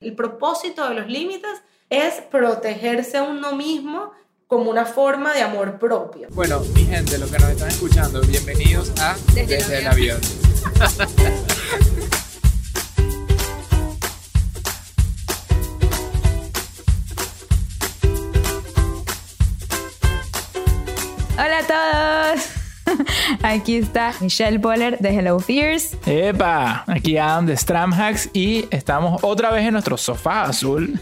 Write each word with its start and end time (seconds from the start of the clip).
El 0.00 0.14
propósito 0.14 0.88
de 0.88 0.94
los 0.94 1.08
límites 1.08 1.60
es 1.90 2.22
protegerse 2.30 3.18
a 3.18 3.22
uno 3.22 3.54
mismo 3.54 4.12
como 4.46 4.70
una 4.70 4.86
forma 4.86 5.34
de 5.34 5.42
amor 5.42 5.78
propio. 5.78 6.28
Bueno, 6.30 6.60
mi 6.74 6.86
gente, 6.86 7.18
los 7.18 7.30
que 7.30 7.38
nos 7.38 7.50
están 7.50 7.68
escuchando, 7.68 8.22
bienvenidos 8.22 8.92
a 8.98 9.14
Desde, 9.34 9.80
el 9.80 9.86
avión. 9.86 10.18
Hola 21.34 21.58
a 21.58 21.66
todos. 21.66 22.19
Aquí 23.42 23.76
está 23.76 24.12
Michelle 24.20 24.58
Poller 24.58 24.98
de 24.98 25.18
Hello 25.18 25.38
Fears. 25.38 25.96
Epa, 26.06 26.84
aquí 26.86 27.18
Adam 27.18 27.46
de 27.46 27.56
Stramhacks 27.56 28.30
y 28.32 28.66
estamos 28.70 29.22
otra 29.22 29.50
vez 29.50 29.66
en 29.66 29.72
nuestro 29.72 29.96
sofá 29.96 30.42
azul. 30.42 31.00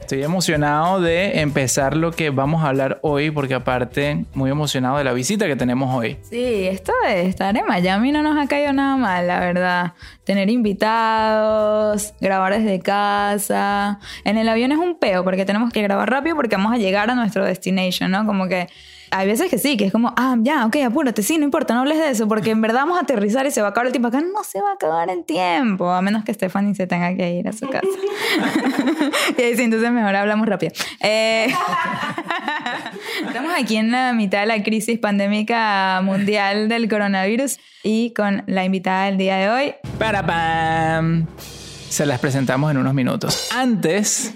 Estoy 0.00 0.22
emocionado 0.22 1.02
de 1.02 1.40
empezar 1.40 1.94
lo 1.94 2.12
que 2.12 2.30
vamos 2.30 2.64
a 2.64 2.68
hablar 2.68 2.98
hoy 3.02 3.30
porque 3.30 3.52
aparte 3.52 4.24
muy 4.32 4.50
emocionado 4.50 4.96
de 4.96 5.04
la 5.04 5.12
visita 5.12 5.46
que 5.46 5.54
tenemos 5.54 5.94
hoy. 5.94 6.16
Sí, 6.22 6.66
esto 6.66 6.94
de 7.04 7.26
estar 7.26 7.54
en 7.54 7.66
Miami 7.66 8.10
no 8.10 8.22
nos 8.22 8.38
ha 8.38 8.48
caído 8.48 8.72
nada 8.72 8.96
mal, 8.96 9.26
la 9.26 9.38
verdad. 9.38 9.92
Tener 10.24 10.48
invitados, 10.48 12.14
grabar 12.22 12.58
desde 12.58 12.80
casa. 12.80 14.00
En 14.24 14.38
el 14.38 14.48
avión 14.48 14.72
es 14.72 14.78
un 14.78 14.98
peo 14.98 15.24
porque 15.24 15.44
tenemos 15.44 15.70
que 15.74 15.82
grabar 15.82 16.08
rápido 16.08 16.36
porque 16.36 16.56
vamos 16.56 16.72
a 16.72 16.78
llegar 16.78 17.10
a 17.10 17.14
nuestro 17.14 17.44
destination, 17.44 18.10
¿no? 18.10 18.24
Como 18.24 18.48
que 18.48 18.68
hay 19.10 19.26
veces 19.26 19.50
que 19.50 19.58
sí, 19.58 19.76
que 19.76 19.86
es 19.86 19.92
como, 19.92 20.12
ah, 20.16 20.36
ya, 20.40 20.66
ok, 20.66 20.76
apúrate, 20.86 21.22
sí, 21.22 21.38
no 21.38 21.44
importa, 21.44 21.74
no 21.74 21.80
hables 21.80 21.98
de 21.98 22.10
eso, 22.10 22.28
porque 22.28 22.50
en 22.50 22.60
verdad 22.60 22.80
vamos 22.80 22.98
a 22.98 23.02
aterrizar 23.02 23.46
y 23.46 23.50
se 23.50 23.60
va 23.60 23.68
a 23.68 23.70
acabar 23.70 23.86
el 23.86 23.92
tiempo. 23.92 24.08
Acá 24.08 24.20
no 24.20 24.44
se 24.44 24.60
va 24.60 24.70
a 24.70 24.74
acabar 24.74 25.10
el 25.10 25.24
tiempo, 25.24 25.90
a 25.90 26.02
menos 26.02 26.24
que 26.24 26.34
Stephanie 26.34 26.74
se 26.74 26.86
tenga 26.86 27.14
que 27.14 27.30
ir 27.32 27.48
a 27.48 27.52
su 27.52 27.68
casa. 27.68 27.86
y 29.38 29.42
ahí 29.42 29.56
sí, 29.56 29.62
entonces 29.62 29.90
mejor 29.90 30.14
hablamos 30.14 30.46
rápido. 30.48 30.72
Eh, 31.00 31.48
estamos 33.26 33.52
aquí 33.56 33.76
en 33.76 33.90
la 33.90 34.12
mitad 34.12 34.40
de 34.40 34.46
la 34.46 34.62
crisis 34.62 34.98
pandémica 34.98 36.00
mundial 36.02 36.68
del 36.68 36.88
coronavirus 36.88 37.58
y 37.82 38.12
con 38.14 38.42
la 38.46 38.64
invitada 38.64 39.06
del 39.06 39.18
día 39.18 39.36
de 39.36 39.50
hoy. 39.50 39.74
¡Para 39.98 40.24
pam! 40.24 41.26
Se 41.88 42.04
las 42.04 42.20
presentamos 42.20 42.70
en 42.70 42.78
unos 42.78 42.94
minutos. 42.94 43.48
Antes 43.54 44.34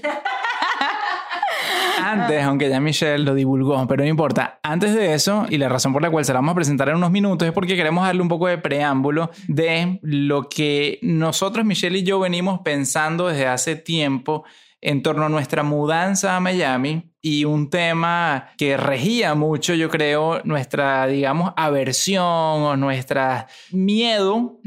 antes, 2.01 2.43
aunque 2.43 2.69
ya 2.69 2.81
Michelle 2.81 3.25
lo 3.25 3.35
divulgó, 3.35 3.87
pero 3.87 4.03
no 4.03 4.09
importa. 4.09 4.59
Antes 4.63 4.95
de 4.95 5.15
eso, 5.15 5.47
y 5.49 5.59
la 5.59 5.69
razón 5.69 5.93
por 5.93 6.03
la 6.03 6.11
cual 6.11 6.25
se 6.25 6.33
la 6.33 6.39
vamos 6.39 6.53
a 6.53 6.57
presentar 6.57 6.89
en 6.89 6.97
unos 6.97 7.11
minutos 7.11 7.47
es 7.47 7.53
porque 7.55 7.77
queremos 7.77 8.05
darle 8.05 8.23
un 8.23 8.29
poco 8.29 8.49
de 8.49 8.59
preámbulo 8.59 9.31
de 9.49 9.99
lo 10.03 10.49
que 10.49 10.99
nosotros, 11.03 11.65
Michelle 11.65 11.99
y 11.99 12.03
yo, 12.03 12.21
venimos 12.21 12.61
pensando 12.61 13.29
desde 13.29 13.47
hace 13.47 13.77
tiempo 13.77 14.45
en 14.81 15.03
torno 15.03 15.27
a 15.27 15.29
nuestra 15.29 15.63
mudanza 15.63 16.37
a 16.37 16.41
Miami 16.41 17.12
y 17.23 17.45
un 17.45 17.71
tema 17.71 18.49
que 18.59 18.77
regía 18.77 19.37
mucho, 19.37 19.75
yo 19.75 19.89
creo, 19.89 20.41
nuestra, 20.43 21.07
digamos, 21.07 21.53
aversión 21.57 22.25
o 22.25 22.77
nuestra 22.77 23.47
miedo 23.71 24.59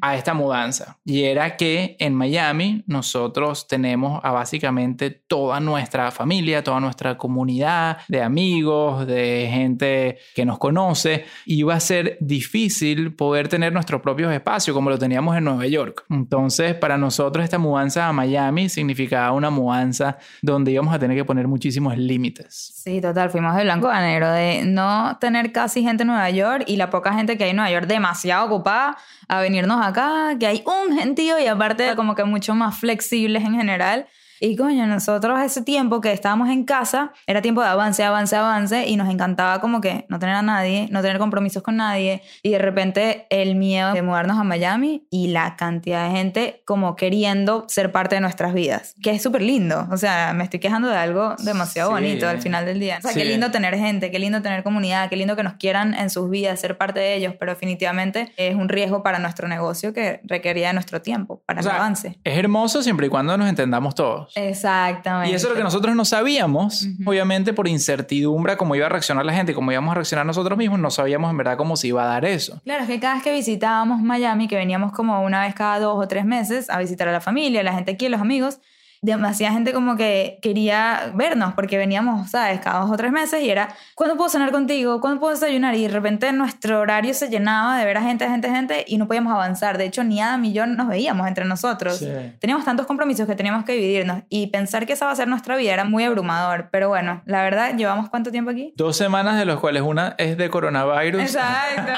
a 0.00 0.16
esta 0.16 0.34
mudanza. 0.34 0.98
Y 1.04 1.22
era 1.22 1.56
que 1.56 1.96
en 2.00 2.14
Miami 2.14 2.82
nosotros 2.88 3.68
tenemos 3.68 4.20
a 4.24 4.32
básicamente 4.32 5.10
toda 5.10 5.60
nuestra 5.60 6.10
familia, 6.10 6.64
toda 6.64 6.80
nuestra 6.80 7.16
comunidad 7.16 7.98
de 8.08 8.22
amigos, 8.22 9.06
de 9.06 9.48
gente 9.52 10.18
que 10.34 10.44
nos 10.44 10.58
conoce. 10.58 11.26
Y 11.46 11.60
iba 11.60 11.74
a 11.74 11.80
ser 11.80 12.18
difícil 12.20 13.14
poder 13.14 13.46
tener 13.46 13.72
nuestros 13.72 14.00
propios 14.00 14.32
espacios 14.32 14.74
como 14.74 14.90
lo 14.90 14.98
teníamos 14.98 15.36
en 15.36 15.44
Nueva 15.44 15.66
York. 15.68 16.04
Entonces, 16.10 16.74
para 16.74 16.98
nosotros 16.98 17.44
esta 17.44 17.58
mudanza 17.58 18.08
a 18.08 18.12
Miami 18.12 18.68
significaba 18.68 19.30
una 19.30 19.50
mudanza 19.50 20.18
donde 20.42 20.72
íbamos 20.72 20.92
a 20.92 20.98
tener 20.98 21.16
que 21.16 21.24
poner 21.24 21.46
muchísimos 21.46 21.99
límites. 22.06 22.72
Sí, 22.74 23.00
total, 23.00 23.30
fuimos 23.30 23.54
de 23.56 23.62
blanco 23.62 23.88
a 23.88 24.00
negro, 24.00 24.30
de 24.30 24.64
no 24.64 25.16
tener 25.20 25.52
casi 25.52 25.82
gente 25.82 26.02
en 26.02 26.08
Nueva 26.08 26.30
York 26.30 26.64
y 26.66 26.76
la 26.76 26.90
poca 26.90 27.12
gente 27.12 27.36
que 27.36 27.44
hay 27.44 27.50
en 27.50 27.56
Nueva 27.56 27.70
York 27.70 27.86
demasiado 27.86 28.46
ocupada 28.46 28.96
a 29.28 29.40
venirnos 29.40 29.84
acá, 29.84 30.36
que 30.38 30.46
hay 30.46 30.64
un 30.66 30.98
gentío 30.98 31.38
y 31.38 31.46
aparte 31.46 31.94
como 31.96 32.14
que 32.14 32.24
mucho 32.24 32.54
más 32.54 32.78
flexibles 32.78 33.44
en 33.44 33.54
general. 33.54 34.06
Y 34.40 34.56
coño, 34.56 34.86
nosotros 34.86 35.38
ese 35.40 35.62
tiempo 35.62 36.00
que 36.00 36.12
estábamos 36.12 36.48
en 36.48 36.64
casa 36.64 37.12
era 37.26 37.42
tiempo 37.42 37.60
de 37.60 37.68
avance, 37.68 38.02
avance, 38.02 38.34
avance 38.34 38.88
y 38.88 38.96
nos 38.96 39.10
encantaba 39.10 39.60
como 39.60 39.82
que 39.82 40.06
no 40.08 40.18
tener 40.18 40.34
a 40.34 40.42
nadie, 40.42 40.88
no 40.90 41.02
tener 41.02 41.18
compromisos 41.18 41.62
con 41.62 41.76
nadie 41.76 42.22
y 42.42 42.50
de 42.50 42.58
repente 42.58 43.26
el 43.28 43.54
miedo 43.54 43.92
de 43.92 44.00
mudarnos 44.00 44.38
a 44.38 44.44
Miami 44.44 45.06
y 45.10 45.28
la 45.28 45.56
cantidad 45.56 46.08
de 46.08 46.16
gente 46.16 46.62
como 46.64 46.96
queriendo 46.96 47.66
ser 47.68 47.92
parte 47.92 48.14
de 48.14 48.22
nuestras 48.22 48.54
vidas, 48.54 48.94
que 49.02 49.10
es 49.10 49.22
súper 49.22 49.42
lindo. 49.42 49.86
O 49.90 49.98
sea, 49.98 50.32
me 50.32 50.44
estoy 50.44 50.58
quejando 50.58 50.88
de 50.88 50.96
algo 50.96 51.34
demasiado 51.44 51.90
bonito 51.90 52.26
al 52.26 52.40
final 52.40 52.64
del 52.64 52.80
día. 52.80 52.96
O 52.98 53.02
sea, 53.02 53.12
qué 53.12 53.26
lindo 53.26 53.50
tener 53.50 53.76
gente, 53.76 54.10
qué 54.10 54.18
lindo 54.18 54.40
tener 54.40 54.62
comunidad, 54.62 55.10
qué 55.10 55.16
lindo 55.16 55.36
que 55.36 55.42
nos 55.42 55.54
quieran 55.54 55.92
en 55.92 56.08
sus 56.08 56.30
vidas, 56.30 56.58
ser 56.58 56.78
parte 56.78 57.00
de 57.00 57.14
ellos, 57.14 57.34
pero 57.38 57.52
definitivamente 57.52 58.32
es 58.38 58.54
un 58.54 58.70
riesgo 58.70 59.02
para 59.02 59.18
nuestro 59.18 59.48
negocio 59.48 59.92
que 59.92 60.20
requería 60.24 60.72
nuestro 60.72 61.02
tiempo 61.02 61.42
para 61.44 61.60
el 61.60 61.68
avance. 61.68 62.18
Es 62.24 62.38
hermoso 62.38 62.82
siempre 62.82 63.08
y 63.08 63.10
cuando 63.10 63.36
nos 63.36 63.46
entendamos 63.46 63.94
todos. 63.94 64.29
Exactamente. 64.34 65.30
Y 65.30 65.34
eso 65.34 65.46
es 65.46 65.50
lo 65.50 65.56
que 65.56 65.62
nosotros 65.64 65.94
no 65.94 66.04
sabíamos, 66.04 66.86
obviamente 67.04 67.52
por 67.52 67.68
incertidumbre, 67.68 68.56
cómo 68.56 68.74
iba 68.74 68.86
a 68.86 68.88
reaccionar 68.88 69.24
la 69.24 69.32
gente, 69.32 69.54
cómo 69.54 69.72
íbamos 69.72 69.92
a 69.92 69.94
reaccionar 69.94 70.26
nosotros 70.26 70.56
mismos, 70.56 70.78
no 70.78 70.90
sabíamos 70.90 71.30
en 71.30 71.36
verdad 71.36 71.56
cómo 71.56 71.76
se 71.76 71.88
iba 71.88 72.02
a 72.02 72.06
dar 72.06 72.24
eso. 72.24 72.60
Claro, 72.64 72.82
es 72.82 72.88
que 72.88 73.00
cada 73.00 73.14
vez 73.14 73.22
que 73.22 73.32
visitábamos 73.32 74.00
Miami, 74.00 74.48
que 74.48 74.56
veníamos 74.56 74.92
como 74.92 75.22
una 75.22 75.42
vez 75.42 75.54
cada 75.54 75.78
dos 75.80 76.02
o 76.02 76.08
tres 76.08 76.24
meses 76.24 76.70
a 76.70 76.78
visitar 76.78 77.08
a 77.08 77.12
la 77.12 77.20
familia, 77.20 77.62
la 77.62 77.72
gente 77.72 77.92
aquí, 77.92 78.08
los 78.08 78.20
amigos, 78.20 78.58
demasiada 79.02 79.54
gente 79.54 79.72
como 79.72 79.96
que 79.96 80.38
quería 80.42 81.10
vernos 81.14 81.54
porque 81.54 81.78
veníamos, 81.78 82.30
¿sabes? 82.30 82.60
Cada 82.60 82.80
dos 82.80 82.90
o 82.90 82.96
tres 82.96 83.10
meses 83.10 83.42
y 83.42 83.48
era, 83.48 83.68
¿cuándo 83.94 84.16
puedo 84.16 84.28
cenar 84.28 84.50
contigo? 84.52 85.00
¿Cuándo 85.00 85.20
puedo 85.20 85.32
desayunar? 85.32 85.74
Y 85.74 85.82
de 85.82 85.88
repente 85.88 86.30
nuestro 86.32 86.80
horario 86.80 87.14
se 87.14 87.28
llenaba 87.28 87.78
de 87.78 87.86
ver 87.86 87.96
a 87.96 88.02
gente, 88.02 88.28
gente, 88.28 88.50
gente 88.50 88.84
y 88.86 88.98
no 88.98 89.06
podíamos 89.06 89.32
avanzar. 89.32 89.78
De 89.78 89.86
hecho, 89.86 90.04
ni 90.04 90.20
Adam 90.20 90.42
ni 90.42 90.52
yo 90.52 90.66
nos 90.66 90.88
veíamos 90.88 91.26
entre 91.26 91.46
nosotros. 91.46 92.04
Teníamos 92.40 92.64
tantos 92.66 92.86
compromisos 92.86 93.26
que 93.26 93.34
teníamos 93.34 93.64
que 93.64 93.72
dividirnos 93.72 94.22
y 94.28 94.48
pensar 94.48 94.86
que 94.86 94.92
esa 94.92 95.06
va 95.06 95.12
a 95.12 95.16
ser 95.16 95.28
nuestra 95.28 95.56
vida 95.56 95.72
era 95.72 95.84
muy 95.84 96.04
abrumador. 96.04 96.68
Pero 96.70 96.88
bueno, 96.88 97.22
la 97.24 97.42
verdad, 97.42 97.74
¿llevamos 97.76 98.10
cuánto 98.10 98.30
tiempo 98.30 98.50
aquí? 98.50 98.74
Dos 98.76 98.96
semanas 98.96 99.38
de 99.38 99.46
los 99.46 99.60
cuales 99.60 99.82
una 99.82 100.14
es 100.18 100.36
de 100.36 100.50
coronavirus. 100.50 101.22
Exacto. 101.22 101.92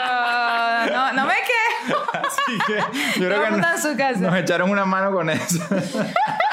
No, 0.92 1.12
no 1.14 1.26
me 1.26 1.34
quedo. 1.34 1.98
Así 2.12 2.58
que 2.66 3.20
yo 3.20 3.28
creo 3.28 3.42
que 3.44 4.20
nos 4.20 4.34
echaron 4.36 4.70
una 4.70 4.84
mano 4.84 5.12
con 5.12 5.30
eso. 5.30 5.58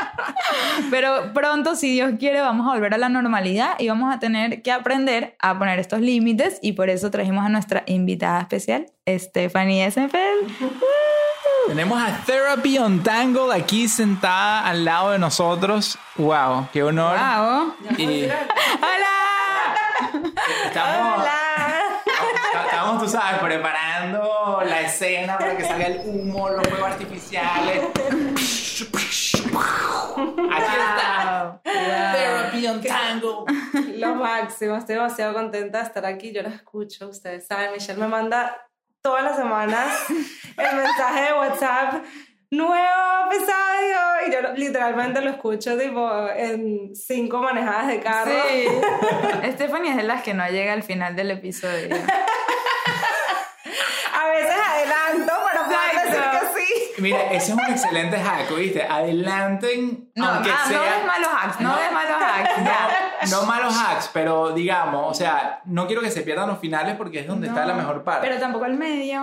Pero 0.90 1.34
pronto, 1.34 1.76
si 1.76 1.92
Dios 1.92 2.14
quiere, 2.20 2.42
vamos 2.42 2.68
a 2.68 2.74
volver 2.74 2.94
a 2.94 2.98
la 2.98 3.10
normalidad 3.10 3.76
y 3.80 3.90
vamos 3.90 4.14
a 4.14 4.20
tener 4.20 4.62
que 4.62 4.72
aprender 4.72 5.36
a 5.40 5.58
poner 5.58 5.80
estos 5.80 6.02
límites 6.02 6.60
y 6.62 6.74
por 6.74 6.90
eso 6.90 7.12
trajimos 7.12 7.46
a 7.46 7.50
nuestra 7.50 7.84
invitada 7.86 8.42
especial, 8.42 8.88
Stephanie 9.08 9.86
Essenfeld. 9.86 10.52
Tenemos 11.68 12.02
a 12.02 12.18
Therapy 12.26 12.80
on 12.80 13.04
Tangle 13.04 13.54
aquí 13.54 13.88
sentada 13.88 14.66
al 14.66 14.86
lado 14.86 15.12
de 15.12 15.20
nosotros. 15.20 16.00
¡Wow! 16.16 16.68
¡Qué 16.74 16.82
honor! 16.84 17.18
¡Wow! 17.18 17.76
¡Hola! 17.92 19.20
Estamos, 20.66 21.20
Hola. 21.20 21.36
Estamos, 22.66 23.04
tú 23.04 23.10
sabes, 23.10 23.40
preparando 23.40 24.62
la 24.66 24.82
escena 24.82 25.38
para 25.38 25.56
que 25.56 25.64
salga 25.64 25.88
el 25.88 26.02
humo, 26.06 26.50
los 26.50 26.68
fuegos 26.68 26.92
artificiales. 26.92 27.82
Aquí 30.52 30.76
está. 30.78 31.62
Therapy 31.64 32.68
on 32.68 32.82
Tango. 32.82 33.46
Lo 33.96 34.16
máximo. 34.16 34.76
Estoy 34.76 34.96
demasiado 34.96 35.34
contenta 35.34 35.80
de 35.80 35.84
estar 35.86 36.06
aquí. 36.06 36.32
Yo 36.32 36.42
la 36.42 36.50
escucho. 36.50 37.10
Ustedes 37.10 37.48
saben, 37.48 37.72
Michelle 37.72 38.00
me 38.00 38.08
manda 38.08 38.70
todas 39.02 39.24
las 39.24 39.36
semanas 39.38 40.06
el 40.10 40.76
mensaje 40.76 41.22
de 41.22 41.34
WhatsApp. 41.34 42.04
Nuevo 42.52 43.32
episodio 43.32 44.28
y 44.28 44.32
yo 44.32 44.40
literalmente 44.56 45.22
lo 45.22 45.30
escucho 45.30 45.78
tipo 45.78 46.28
en 46.36 46.96
cinco 46.96 47.44
manejadas 47.44 47.88
de 47.88 48.00
carro. 48.00 48.32
Sí. 48.50 48.66
Stephanie 49.52 49.92
es 49.92 49.98
de 49.98 50.04
las 50.04 50.24
que 50.24 50.34
no 50.34 50.48
llega 50.48 50.74
al 50.74 50.82
final 50.82 51.16
del 51.16 51.30
episodio. 51.30 51.96
A 54.16 54.28
veces 54.30 54.56
adelanto, 54.68 55.34
pero 55.52 55.66
puedo 55.66 55.80
decir 56.06 56.24
que 56.32 56.60
sí. 56.60 56.89
Mira, 57.02 57.32
ese 57.32 57.52
es 57.52 57.58
un 57.58 57.64
excelente 57.70 58.18
hack, 58.18 58.56
¿viste? 58.56 58.84
Adelanten, 58.84 60.10
no, 60.16 60.26
aunque 60.26 60.50
ah, 60.52 60.68
sea... 60.68 60.78
No 60.78 60.84
des 60.84 61.06
malos 61.06 61.30
hacks, 61.42 61.60
no, 61.60 61.76
des 61.76 61.92
malos 61.92 62.18
hacks. 62.22 63.32
No, 63.32 63.44
malos 63.44 63.76
hacks, 63.78 64.10
pero 64.14 64.52
digamos, 64.52 65.12
o 65.12 65.14
sea, 65.14 65.62
no 65.66 65.88
quiero 65.88 66.02
que 66.02 66.12
se 66.12 66.22
pierdan 66.22 66.48
los 66.48 66.60
finales 66.60 66.96
porque 66.96 67.20
es 67.20 67.28
donde 67.28 67.48
está 67.48 67.66
la 67.66 67.74
mejor 67.74 68.04
parte. 68.04 68.28
Pero 68.28 68.40
tampoco 68.40 68.66
el 68.66 68.76
medio. 68.76 69.22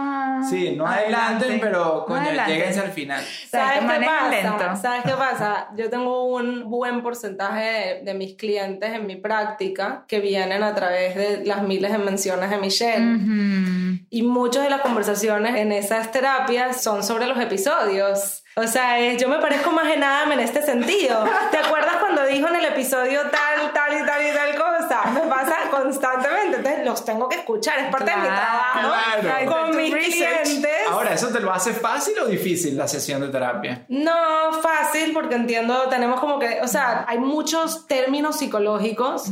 Sí, 0.49 0.75
no 0.77 0.87
adelanten, 0.87 1.59
pero 1.61 2.05
coño, 2.07 2.31
lleguense 2.47 2.81
al 2.81 2.93
final. 2.93 3.23
¿Sabes 3.51 3.81
qué 3.81 4.07
pasa? 4.07 4.77
¿Sabes 4.77 5.03
qué 5.05 5.13
pasa? 5.13 5.69
Yo 5.77 5.91
tengo 5.91 6.25
un 6.25 6.69
buen 6.71 7.03
porcentaje 7.03 8.03
de, 8.05 8.15
mis 8.17 8.35
clientes 8.35 8.95
en 8.95 9.07
mi 9.07 9.17
práctica 9.17 10.05
que 10.09 10.21
vienen 10.21 10.63
a 10.63 10.75
través 10.75 11.15
de 11.15 11.45
las 11.45 11.63
miles 11.63 11.93
de 11.93 11.99
menciones 11.99 12.49
de 12.49 12.57
Michelle. 12.57 13.86
Y 14.11 14.23
muchas 14.23 14.65
de 14.65 14.71
las 14.71 14.81
conversaciones 14.81 15.57
en 15.57 15.73
esas 15.73 16.11
terapias 16.13 16.83
son 16.83 17.03
sobre 17.05 17.27
los 17.27 17.39
episodios. 17.39 18.43
O 18.59 18.67
sea, 18.67 18.99
es, 18.99 19.21
yo 19.21 19.29
me 19.29 19.39
parezco 19.39 19.71
más 19.71 19.87
en 19.93 20.03
Adam 20.03 20.33
en 20.33 20.41
este 20.41 20.63
sentido. 20.63 21.25
¿Te 21.51 21.59
acuerdas 21.59 21.97
cuando 22.01 22.25
dijo 22.25 22.49
en 22.49 22.57
el 22.57 22.65
episodio 22.65 23.21
tal, 23.31 23.71
tal 23.75 24.01
y 24.03 24.07
tal 24.07 24.23
y 24.27 24.33
tal 24.35 24.55
cosa? 24.57 25.11
Me 25.13 25.21
pasa 25.29 25.57
constantemente. 25.71 26.57
Entonces 26.57 26.85
los 26.87 27.05
tengo 27.05 27.29
que 27.29 27.37
escuchar. 27.37 27.79
Es 27.81 27.91
parte 27.91 28.11
de 28.11 28.17
mi 28.17 28.27
trabajo 28.27 28.95
Claro. 29.21 29.51
con 29.53 29.77
mis 29.77 29.93
research. 29.93 30.43
clientes. 30.45 30.71
Ahora, 30.91 31.13
¿eso 31.13 31.29
te 31.29 31.41
lo 31.41 31.53
hace 31.53 31.75
fácil 31.75 32.15
o 32.21 32.27
difícil 32.27 32.79
la 32.79 32.89
sesión 32.89 33.21
de 33.21 33.29
terapia? 33.29 33.85
No, 33.89 34.53
fácil, 34.63 35.13
porque 35.13 35.35
entiendo, 35.35 35.89
tenemos 35.91 36.19
como 36.21 36.39
que, 36.39 36.61
o 36.63 36.69
sea, 36.69 37.05
hay 37.09 37.19
muchos 37.19 37.87
términos 37.87 38.39
psicológicos 38.39 39.25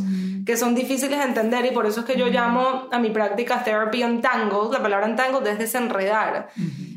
que 0.44 0.56
son 0.56 0.74
difíciles 0.74 1.18
de 1.18 1.24
entender 1.24 1.64
y 1.66 1.70
por 1.70 1.86
eso 1.86 2.00
es 2.00 2.06
que 2.06 2.18
yo 2.18 2.26
llamo 2.26 2.88
a 2.90 2.98
mi 2.98 3.10
práctica 3.10 3.62
Therapy 3.64 4.02
Untangled. 4.02 4.72
La 4.72 4.82
palabra 4.82 5.06
untangled 5.06 5.46
es 5.46 5.58
desenredar. 5.58 6.48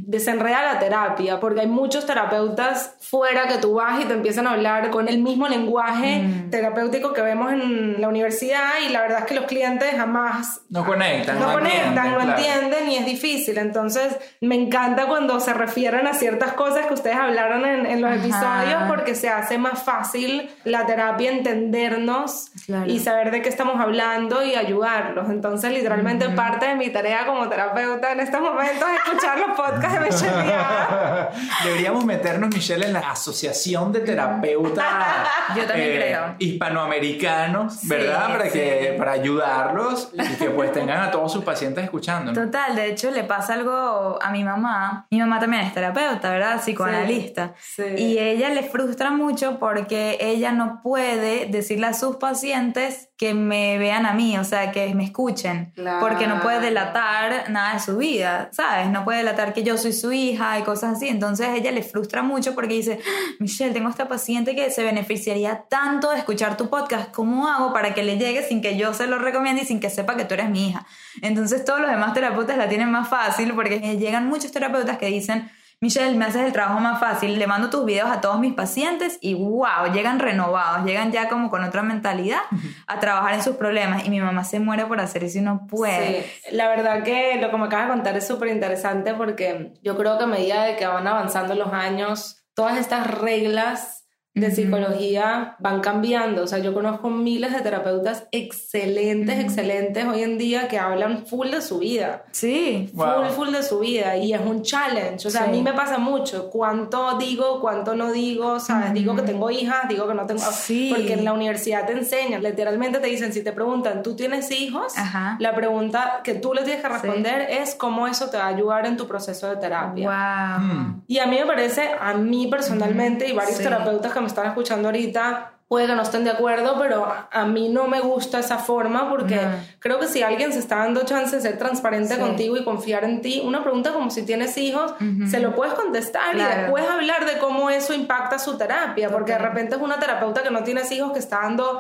Desenredar 0.09 0.63
la 0.74 0.80
terapia, 0.80 1.38
porque 1.42 1.59
hay 1.59 1.68
muchos 1.68 2.06
terapeutas 2.06 2.95
fuera 3.01 3.45
que 3.50 3.57
tú 3.57 3.74
vas 3.74 4.00
y 4.00 4.06
te 4.06 4.13
empiezan 4.13 4.48
a 4.48 4.51
hablar 4.51 4.89
con 4.89 5.09
el 5.09 5.18
mismo 5.21 5.50
lenguaje 5.50 6.24
terapéutico 6.50 7.12
que 7.12 7.21
vemos 7.21 7.51
en 7.51 8.00
la 8.00 8.07
universidad 8.07 8.69
y 8.88 8.89
la 8.89 9.01
verdad 9.01 9.19
es 9.19 9.25
que 9.25 9.36
los 9.36 9.44
clientes 9.45 9.94
jamás 9.98 10.62
No 10.69 10.86
conectan, 10.86 11.38
no, 11.38 11.48
no, 11.48 11.54
conectan, 11.56 11.88
entienden, 11.88 12.12
no 12.13 12.19
claro. 12.24 12.38
entienden 12.39 12.89
y 12.89 12.95
es 12.95 13.06
difícil. 13.06 13.57
Entonces, 13.57 14.18
me 14.39 14.56
encanta 14.56 15.07
cuando 15.07 15.42
se 15.42 15.54
refieren 15.54 16.07
a 16.07 16.13
ciertas 16.13 16.53
cosas 16.53 16.86
que 16.86 16.94
ustedes 16.94 17.18
hablaron 17.18 17.65
en, 17.65 17.86
en 17.86 18.01
los 18.01 18.10
Ajá. 18.10 18.19
episodios 18.63 18.83
porque 18.88 19.13
se 19.13 19.27
hace 19.27 19.57
más 19.57 19.83
fácil 19.83 20.50
la 20.63 20.86
terapia 20.86 21.31
entendernos 21.31 22.51
Claro. 22.65 22.89
y 22.89 23.00
saber 23.00 23.31
de 23.31 23.42
qué 23.42 23.50
estamos 23.50 23.80
hablando 23.80 24.42
y 24.44 24.56
ayudarlos. 24.56 25.30
Entonces, 25.30 25.71
literalmente 25.71 26.30
parte 26.30 26.65
de 26.68 26.75
mi 26.75 26.89
tarea 26.89 27.25
como 27.25 27.48
terapeuta 27.50 28.12
en 28.13 28.19
estos 28.21 28.42
momentos 28.42 28.88
es 28.89 28.95
escuchar 29.06 29.38
los 29.39 29.56
podcasts 29.57 29.97
Deberíamos 31.64 32.06
meternos, 32.06 32.54
Michelle, 32.54 32.86
en 32.86 32.94
la 32.94 33.00
Asociación 33.00 33.92
de 33.92 34.02
Terapeutas 34.02 34.86
Yo 35.56 35.66
también 35.66 35.96
creo. 35.96 36.36
hispanoamericanos, 36.40 37.88
¿verdad? 37.88 38.26
Sí, 38.28 38.32
para, 38.34 38.50
que, 38.50 38.96
para 38.98 39.12
ayudarlos 39.14 40.10
y 40.14 40.36
que 40.36 40.50
pues 40.50 40.72
tengan 40.72 41.02
a 41.02 41.12
todos 41.12 41.32
sus 41.32 41.44
pacientes 41.44 41.84
escuchando. 41.84 42.34
Total, 42.34 42.76
de 42.76 42.90
hecho 42.90 43.12
le 43.12 43.24
pasa 43.24 43.54
algo 43.54 44.20
a 44.22 44.32
mi 44.32 44.44
mamá. 44.44 45.08
Mi 45.10 45.20
mamá 45.20 45.40
también 45.40 45.64
es 45.64 45.74
terapeuta, 45.74 46.30
¿verdad? 46.30 46.60
Psicoanalista. 46.60 47.54
Sí. 47.60 47.84
Y 47.98 48.20
ella 48.20 48.50
le 48.50 48.64
frustra 48.64 49.12
mucho 49.12 49.60
porque 49.60 50.18
ella 50.20 50.52
no 50.52 50.82
puede 50.82 51.46
decirle 51.48 51.88
a 51.88 51.94
sus 51.94 52.18
pacientes 52.18 53.10
que 53.18 53.34
me 53.34 53.80
vean 53.80 54.06
a 54.06 54.14
mí, 54.14 54.38
o 54.38 54.44
sea, 54.44 54.72
que 54.72 54.94
me 54.94 55.04
escuchen. 55.04 55.72
Claro. 55.74 56.00
Porque 56.00 56.28
no 56.28 56.40
puede 56.40 56.60
delatar 56.60 57.50
nada 57.50 57.74
de 57.74 57.80
su 57.80 57.98
vida, 57.98 58.50
¿sabes? 58.52 58.90
No 58.90 59.04
puede 59.04 59.19
delatar 59.19 59.54
que 59.54 59.64
yo 59.64 59.75
soy 59.78 59.92
su 59.92 60.12
hija 60.12 60.60
y 60.60 60.62
cosas 60.62 60.98
así. 60.98 61.08
Entonces 61.08 61.50
ella 61.56 61.72
le 61.72 61.81
frustra 61.81 62.22
mucho 62.22 62.54
porque 62.54 62.75
dice, 62.75 63.00
"Ah, 63.04 63.36
Michelle, 63.40 63.74
tengo 63.74 63.90
esta 63.90 64.08
paciente 64.08 64.56
que 64.56 64.69
se 64.69 64.84
beneficiaría 64.84 65.64
tanto 65.68 66.12
de 66.12 66.19
escuchar 66.19 66.58
tu 66.58 66.69
podcast. 66.69 67.12
¿Cómo 67.12 67.48
hago 67.48 67.74
para 67.74 67.96
que 67.96 68.04
le 68.04 68.18
llegue 68.18 68.44
sin 68.44 68.62
que 68.62 68.78
yo 68.78 68.94
se 68.94 69.08
lo 69.08 69.18
recomiende 69.18 69.63
y 69.63 69.66
sin 69.66 69.80
que 69.80 69.90
sepa 69.90 70.16
que 70.16 70.25
tú 70.25 70.36
eres 70.36 70.50
mi 70.50 70.70
hija? 70.70 70.86
Entonces 71.24 71.66
todos 71.66 71.81
los 71.81 71.90
demás 71.90 72.13
terapeutas 72.13 72.56
la 72.56 72.70
tienen 72.70 72.92
más 72.92 73.10
fácil 73.10 73.54
porque 73.56 73.80
llegan 73.98 74.28
muchos 74.28 74.52
terapeutas 74.52 75.00
que 75.00 75.08
dicen, 75.08 75.50
Michelle, 75.79 76.15
me 76.15 76.25
haces 76.25 76.41
el 76.41 76.53
trabajo 76.53 76.79
más 76.79 77.00
fácil, 77.00 77.38
le 77.38 77.45
mando 77.45 77.69
tus 77.69 77.85
videos 77.85 78.09
a 78.09 78.19
todos 78.19 78.39
mis 78.39 78.53
pacientes 78.53 79.19
y 79.21 79.35
wow, 79.35 79.94
llegan 79.94 80.19
renovados, 80.19 80.83
llegan 80.85 81.12
ya 81.12 81.29
como 81.29 81.51
con 81.51 81.63
otra 81.63 81.83
mentalidad 81.83 82.39
a 82.88 83.00
trabajar 83.00 83.35
en 83.35 83.44
sus 83.44 83.57
problemas. 83.57 84.03
Y 84.06 84.09
mi 84.09 84.19
mamá 84.19 84.44
se 84.44 84.59
muere 84.59 84.88
por 84.88 85.00
hacer 85.00 85.24
eso 85.24 85.38
y 85.38 85.41
no 85.41 85.68
puede. 85.68 86.24
Sí, 86.24 86.56
la 86.56 86.68
verdad 86.68 87.03
que 87.03 87.39
lo 87.39 87.51
que 87.51 87.57
me 87.57 87.65
acabas 87.65 87.89
de 87.89 87.94
contar 87.94 88.18
es 88.18 88.25
súper 88.25 88.50
interesante 88.50 89.13
porque 89.13 89.74
yo 89.83 89.95
creo 89.95 90.18
que 90.18 90.24
a 90.24 90.27
medida 90.27 90.63
de 90.63 90.77
que 90.77 90.88
van 90.88 91.06
avanzando 91.06 91.53
los 91.53 91.71
años, 91.71 92.44
todas 92.56 92.77
estas 92.77 93.06
reglas 93.06 93.97
de 94.39 94.51
psicología 94.51 95.56
van 95.60 95.81
cambiando. 95.81 96.44
O 96.44 96.48
sea, 96.48 96.60
yo 96.60 96.74
conozco 96.74 97.10
miles 97.10 97.54
de 97.54 97.62
terapeutas 97.62 98.25
excelentes, 98.31 99.39
excelentes 99.39 100.06
hoy 100.06 100.24
en 100.24 100.38
día 100.38 100.68
que 100.68 100.78
hablan 100.80 101.25
full 101.25 101.50
de 101.50 101.62
su 101.62 101.80
vida. 101.80 102.24
Sí, 102.31 102.89
Wow. 102.94 103.25
Full, 103.25 103.28
full 103.36 103.50
de 103.51 103.63
su 103.63 103.80
vida 103.80 104.18
y 104.18 104.34
es 104.34 104.42
un 104.42 104.62
challenge. 104.63 105.28
O 105.28 105.31
sea, 105.31 105.44
a 105.45 105.48
mí 105.48 105.62
me 105.62 105.74
pasa 105.74 105.98
mucho. 105.98 106.50
¿Cuánto 106.50 107.18
digo, 107.18 107.60
cuánto 107.62 107.95
no 107.95 108.12
digo? 108.12 108.60
¿Sabes? 108.60 108.94
Digo 108.94 109.16
que 109.16 109.22
tengo 109.24 109.50
hijas, 109.51 109.88
digo 109.89 110.07
que 110.07 110.13
no 110.13 110.25
tengo. 110.25 110.39
Sí. 110.42 110.92
Porque 110.95 111.13
en 111.13 111.25
la 111.25 111.34
universidad 111.34 111.86
te 111.86 111.94
enseñan, 111.94 112.44
literalmente 112.44 113.00
te 113.00 113.07
dicen, 113.07 113.34
si 113.34 113.44
te 113.44 113.51
preguntan, 113.51 114.04
¿tú 114.04 114.16
tienes 114.16 114.51
hijos? 114.51 114.98
Ajá. 114.98 115.38
La 115.39 115.54
pregunta 115.56 116.22
que 116.24 116.36
tú 116.36 116.54
le 116.54 116.63
tienes 116.63 116.81
que 116.81 116.89
responder 116.89 117.48
es 117.50 117.75
cómo 117.75 118.07
eso 118.07 118.30
te 118.30 118.38
va 118.38 118.45
a 118.45 118.48
ayudar 118.48 118.86
en 118.86 118.98
tu 118.98 119.07
proceso 119.07 119.48
de 119.50 119.57
terapia. 119.57 120.07
wow. 120.07 120.66
Mm. 120.68 121.01
Y 121.07 121.19
a 121.19 121.25
mí 121.28 121.38
me 121.39 121.45
parece, 121.45 121.89
a 122.00 122.13
mí 122.13 122.48
personalmente 122.48 123.28
y 123.28 123.34
varios 123.34 123.57
Sí. 123.57 123.63
terapeutas 123.63 124.13
que 124.13 124.19
me 124.19 124.26
están 124.27 124.45
escuchando 124.47 124.88
ahorita, 124.89 125.53
puede 125.68 125.88
que 125.88 125.95
no 125.95 126.01
estén 126.03 126.24
de 126.24 126.31
acuerdo, 126.31 126.75
pero 126.79 127.06
a- 127.06 127.45
mí 127.45 127.69
no 127.69 127.88
me 127.88 128.00
gusta 128.00 128.39
esa 128.39 128.57
forma 128.57 129.09
porque. 129.09 129.39
Creo 129.88 130.00
que 130.00 130.07
si 130.07 130.22
alguien 130.22 130.51
se 130.51 130.60
está 130.60 130.78
dando 130.80 131.04
chance 131.06 131.36
de 131.38 131.42
ser 131.42 131.57
transparente 131.57 132.16
Sí. 132.16 132.19
contigo 132.19 132.57
y 132.57 132.63
confiar 132.66 133.06
en 133.06 133.22
ti, 133.22 133.42
una 133.45 133.63
pregunta 133.63 133.94
como 133.94 134.10
si 134.12 134.24
tienes 134.24 134.57
hijos, 134.57 134.94
se 135.30 135.39
lo 135.39 135.56
puedes 135.56 135.74
contestar 135.75 136.34
y 136.36 136.39
Claro. 136.39 136.62
después 136.63 136.84
hablar 136.89 137.25
de 137.25 137.38
cómo 137.38 137.69
eso 137.69 137.94
impacta 137.94 138.38
su 138.38 138.57
terapia, 138.57 139.10
porque 139.10 139.31
de 139.31 139.38
repente 139.38 139.75
es 139.75 139.81
una 139.81 139.98
terapeuta 140.00 140.44
que 140.44 140.51
no 140.51 140.63
tienes 140.63 140.92
hijos 140.92 141.13
que 141.13 141.19
está 141.19 141.39
dando 141.44 141.80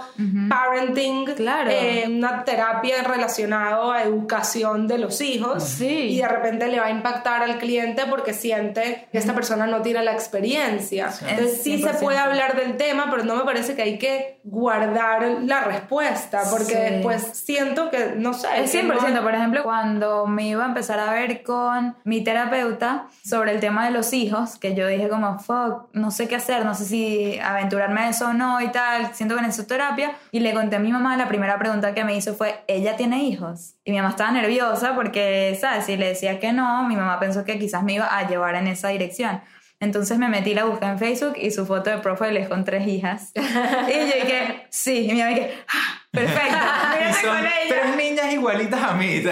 parenting, 0.49 1.25
Claro. 1.35 1.69
eh, 1.69 2.05
una 2.07 2.43
terapia 2.45 3.03
relacionada 3.03 3.93
a 3.95 4.03
educación 4.03 4.87
de 4.87 4.97
los 4.97 5.19
hijos 5.21 5.63
Sí. 5.63 6.09
y 6.11 6.17
de 6.21 6.27
repente 6.27 6.67
le 6.67 6.79
va 6.79 6.85
a 6.87 6.91
impactar 6.91 7.43
al 7.43 7.57
cliente 7.57 8.03
porque 8.09 8.33
siente 8.33 9.07
que 9.11 9.17
esta 9.17 9.33
persona 9.33 9.67
no 9.67 9.81
tiene 9.81 10.03
la 10.03 10.13
experiencia. 10.13 11.09
Entonces 11.27 11.61
sí 11.61 11.77
se 11.77 11.89
100%. 11.89 11.99
puede 11.99 12.17
hablar 12.17 12.55
del 12.55 12.77
tema, 12.77 13.07
pero 13.11 13.23
no 13.23 13.35
me 13.35 13.43
parece 13.43 13.75
que 13.75 13.81
hay 13.81 13.97
que 13.97 14.39
guardar 14.43 15.23
la 15.43 15.61
respuesta 15.61 16.43
porque 16.49 16.65
Sí. 16.75 16.93
después 16.93 17.21
siento 17.33 17.89
que, 17.89 17.96
no 18.17 18.33
sé. 18.33 18.47
Es 18.55 18.71
que 18.71 18.81
100%, 18.81 19.15
no- 19.15 19.23
por 19.23 19.33
ejemplo, 19.35 19.63
cuando 19.63 20.25
me 20.27 20.47
iba 20.47 20.63
a 20.63 20.67
empezar 20.67 20.99
a 20.99 21.11
ver 21.11 21.43
con 21.43 21.95
mi 22.03 22.23
terapeuta 22.23 23.07
sobre 23.23 23.51
el 23.51 23.59
tema 23.59 23.85
de 23.85 23.91
los 23.91 24.13
hijos, 24.13 24.57
que 24.57 24.75
yo 24.75 24.87
dije 24.87 25.09
como, 25.09 25.39
fuck, 25.39 25.87
no 25.93 26.11
sé 26.11 26.27
qué 26.27 26.35
hacer, 26.35 26.65
no 26.65 26.73
sé 26.75 26.85
si 26.85 27.39
aventurarme 27.39 28.01
a 28.01 28.09
eso 28.09 28.29
o 28.29 28.33
no 28.33 28.61
y 28.61 28.69
tal, 28.71 29.13
siento 29.13 29.35
que 29.35 29.41
necesito 29.41 29.67
terapia, 29.67 30.11
y 30.31 30.39
le 30.39 30.53
conté 30.53 30.75
a 30.75 30.79
mi 30.79 30.91
mamá, 30.91 31.17
la 31.17 31.27
primera 31.27 31.57
pregunta 31.59 31.93
que 31.93 32.03
me 32.03 32.15
hizo 32.15 32.33
fue, 32.33 32.63
¿ella 32.67 32.95
tiene 32.95 33.23
hijos? 33.23 33.75
Y 33.83 33.91
mi 33.91 33.97
mamá 33.97 34.09
estaba 34.09 34.31
nerviosa 34.31 34.95
porque, 34.95 35.57
¿sabes? 35.59 35.85
Si 35.85 35.97
le 35.97 36.07
decía 36.09 36.39
que 36.39 36.51
no, 36.53 36.83
mi 36.87 36.95
mamá 36.95 37.19
pensó 37.19 37.43
que 37.45 37.57
quizás 37.59 37.83
me 37.83 37.93
iba 37.93 38.05
a 38.05 38.27
llevar 38.27 38.55
en 38.55 38.67
esa 38.67 38.89
dirección. 38.89 39.41
Entonces 39.79 40.17
me 40.17 40.27
metí, 40.27 40.53
la 40.55 40.65
busqué 40.65 40.85
en 40.85 40.97
Facebook 40.97 41.35
y 41.37 41.51
su 41.51 41.65
foto 41.65 41.89
de 41.91 41.97
profile 41.99 42.39
es 42.39 42.47
con 42.49 42.63
tres 42.65 42.87
hijas. 42.87 43.31
y 43.35 43.39
yo 43.39 44.05
dije, 44.05 44.65
sí, 44.69 45.05
y 45.09 45.13
mi 45.13 45.19
mamá 45.19 45.29
dije, 45.29 45.53
ah, 45.67 46.01
perfecto, 46.11 46.57
Y 46.95 46.99
mírate 46.99 47.21
son 47.21 47.35
con 47.37 47.45
ella. 47.45 47.51
tres 47.69 47.95
niñas 47.95 48.33
igualitas 48.33 48.81
a 48.83 48.93
mí. 48.93 49.21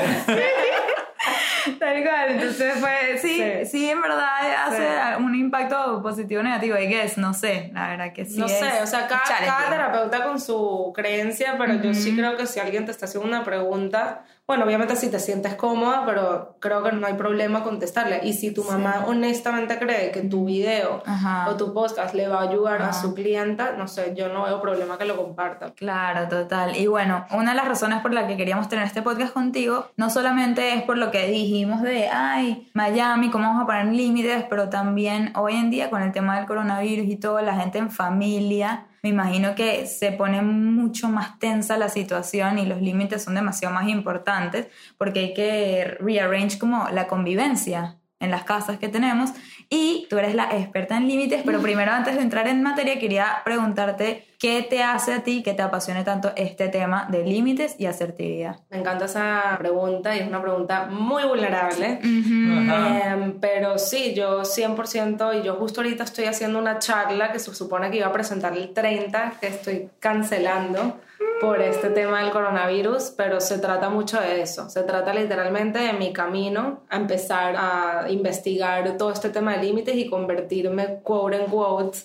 Tal 1.79 2.03
cual, 2.03 2.29
entonces 2.29 2.75
fue, 2.79 3.17
sí, 3.19 3.41
sí, 3.63 3.65
Sí. 3.65 3.89
en 3.89 3.99
verdad 4.01 4.27
hace 4.67 4.77
Sí. 5.17 5.23
un 5.23 5.33
impacto 5.33 5.99
positivo 6.03 6.41
o 6.41 6.43
negativo, 6.43 6.77
I 6.77 6.85
guess, 6.87 7.17
no 7.17 7.33
sé, 7.33 7.71
la 7.73 7.87
verdad 7.89 8.13
que 8.13 8.25
sí. 8.25 8.37
no 8.37 8.45
es 8.45 8.51
sé, 8.51 8.83
o 8.83 8.85
sea, 8.87 9.07
cada, 9.07 9.23
cada 9.43 9.69
terapeuta 9.71 10.23
con 10.25 10.39
su 10.39 10.91
creencia, 10.95 11.55
pero 11.57 11.73
yo 11.81 11.93
sí 11.95 12.15
creo 12.15 12.37
que 12.37 12.45
si 12.45 12.59
alguien 12.59 12.85
te 12.85 12.91
está 12.91 13.05
haciendo 13.05 13.27
una 13.27 13.43
pregunta, 13.43 14.23
bueno, 14.47 14.65
obviamente 14.65 14.95
si 14.95 15.09
te 15.09 15.19
sientes 15.19 15.55
cómoda, 15.55 16.03
pero 16.05 16.57
creo 16.59 16.83
que 16.83 16.91
no 16.91 17.07
hay 17.07 17.15
problema 17.15 17.63
contestarle. 17.63 18.19
Y 18.23 18.33
si 18.33 18.53
tu 18.53 18.63
mamá 18.63 19.05
honestamente 19.07 19.79
cree 19.79 20.11
que 20.11 20.21
tu 20.21 20.45
video 20.45 21.01
Ajá. 21.05 21.49
o 21.49 21.55
tu 21.55 21.73
podcast 21.73 22.13
le 22.13 22.27
va 22.27 22.41
a 22.41 22.43
ayudar 22.43 22.81
a 22.83 22.93
su 22.93 23.15
clienta, 23.15 23.71
no 23.71 23.87
sé, 23.87 24.13
yo 24.15 24.29
no 24.29 24.43
veo 24.43 24.61
problema 24.61 24.99
que 24.99 25.05
lo 25.05 25.17
comparta. 25.17 25.73
Claro, 25.73 26.27
total. 26.27 26.75
Y 26.75 26.85
bueno, 26.85 27.25
una 27.31 27.51
de 27.51 27.57
las 27.57 27.67
razones 27.67 28.01
por 28.01 28.13
la 28.13 28.27
que 28.27 28.37
queríamos 28.37 28.69
tener 28.69 28.85
este 28.85 29.01
podcast 29.01 29.33
contigo, 29.33 29.87
no 29.97 30.11
solamente 30.11 30.73
es 30.75 30.83
por 30.83 30.99
lo 30.99 31.09
que 31.09 31.27
dijimos 31.27 31.81
de, 31.81 32.09
ay, 32.09 32.69
Miami, 32.73 33.31
cómo 33.31 33.47
vamos 33.47 33.63
a 33.63 33.65
poner 33.65 33.87
límites, 33.87 34.45
pero 34.47 34.69
también 34.69 35.33
hoy 35.35 35.55
en 35.55 35.71
día 35.71 35.89
con 35.89 36.03
el 36.03 36.11
tema 36.11 36.37
del 36.37 36.45
coronavirus 36.45 37.07
y 37.07 37.15
todo, 37.15 37.41
la 37.41 37.55
gente 37.55 37.79
en 37.79 37.89
familia, 37.89 38.85
me 39.05 39.09
imagino 39.09 39.53
que 39.53 39.85
se 39.85 40.11
pone 40.13 40.41
mucho 40.41 41.09
más 41.09 41.37
tensa 41.37 41.77
la 41.77 41.89
situación 41.89 42.57
y 42.57 42.65
los 42.65 42.81
límites 42.81 43.23
son 43.23 43.35
demasiado 43.35 43.71
más 43.71 43.87
importantes 43.87 44.65
porque 44.97 45.19
hay 45.19 45.33
que 45.35 45.95
rearrange 45.99 46.57
como 46.57 46.89
la 46.89 47.05
convivencia 47.05 47.99
en 48.19 48.31
las 48.31 48.45
casas 48.45 48.79
que 48.79 48.87
tenemos. 48.87 49.29
Y 49.69 50.07
tú 50.09 50.17
eres 50.17 50.33
la 50.33 50.45
experta 50.57 50.97
en 50.97 51.07
límites, 51.07 51.43
pero 51.45 51.61
primero 51.61 51.91
antes 51.91 52.15
de 52.15 52.21
entrar 52.23 52.47
en 52.47 52.63
materia 52.63 52.97
quería 52.97 53.43
preguntarte 53.45 54.25
qué 54.39 54.65
te 54.67 54.83
hace 54.83 55.13
a 55.13 55.23
ti 55.23 55.43
que 55.43 55.53
te 55.53 55.61
apasione 55.61 56.03
tanto 56.03 56.31
este 56.35 56.67
tema 56.69 57.07
de 57.09 57.23
límites 57.23 57.75
y 57.77 57.85
asertividad. 57.85 58.59
Me 58.69 58.79
encanta 58.79 59.05
esa 59.05 59.55
pregunta 59.57 60.15
y 60.15 60.19
es 60.19 60.27
una 60.27 60.41
pregunta 60.41 60.87
muy 60.89 61.23
vulnerable. 61.23 61.99
Ajá. 62.01 63.13
Em, 63.13 63.39
pero 63.39 63.77
sí, 63.77 64.13
yo 64.13 64.43
100% 64.43 65.39
y 65.39 65.43
yo 65.43 65.55
justo 65.55 65.81
ahorita 65.81 66.03
estoy 66.03 66.25
haciendo 66.25 66.59
una 66.59 66.79
charla 66.79 67.31
que 67.31 67.39
se 67.39 67.53
supone 67.53 67.91
que 67.91 67.97
iba 67.97 68.07
a 68.07 68.13
presentar 68.13 68.57
el 68.57 68.73
30, 68.73 69.33
que 69.39 69.47
estoy 69.47 69.89
cancelando 69.99 70.99
por 71.39 71.61
este 71.61 71.89
tema 71.89 72.21
del 72.21 72.31
coronavirus, 72.31 73.13
pero 73.15 73.39
se 73.41 73.59
trata 73.59 73.89
mucho 73.89 74.19
de 74.19 74.41
eso. 74.41 74.69
Se 74.69 74.83
trata 74.83 75.13
literalmente 75.13 75.79
de 75.79 75.93
mi 75.93 76.13
camino 76.13 76.81
a 76.89 76.97
empezar 76.97 77.55
a 77.57 78.05
investigar 78.09 78.97
todo 78.97 79.11
este 79.11 79.29
tema 79.29 79.55
de 79.55 79.63
límites 79.63 79.95
y 79.95 80.09
convertirme, 80.09 80.99
quote 81.03 81.37
en 81.37 81.45
quote, 81.45 81.99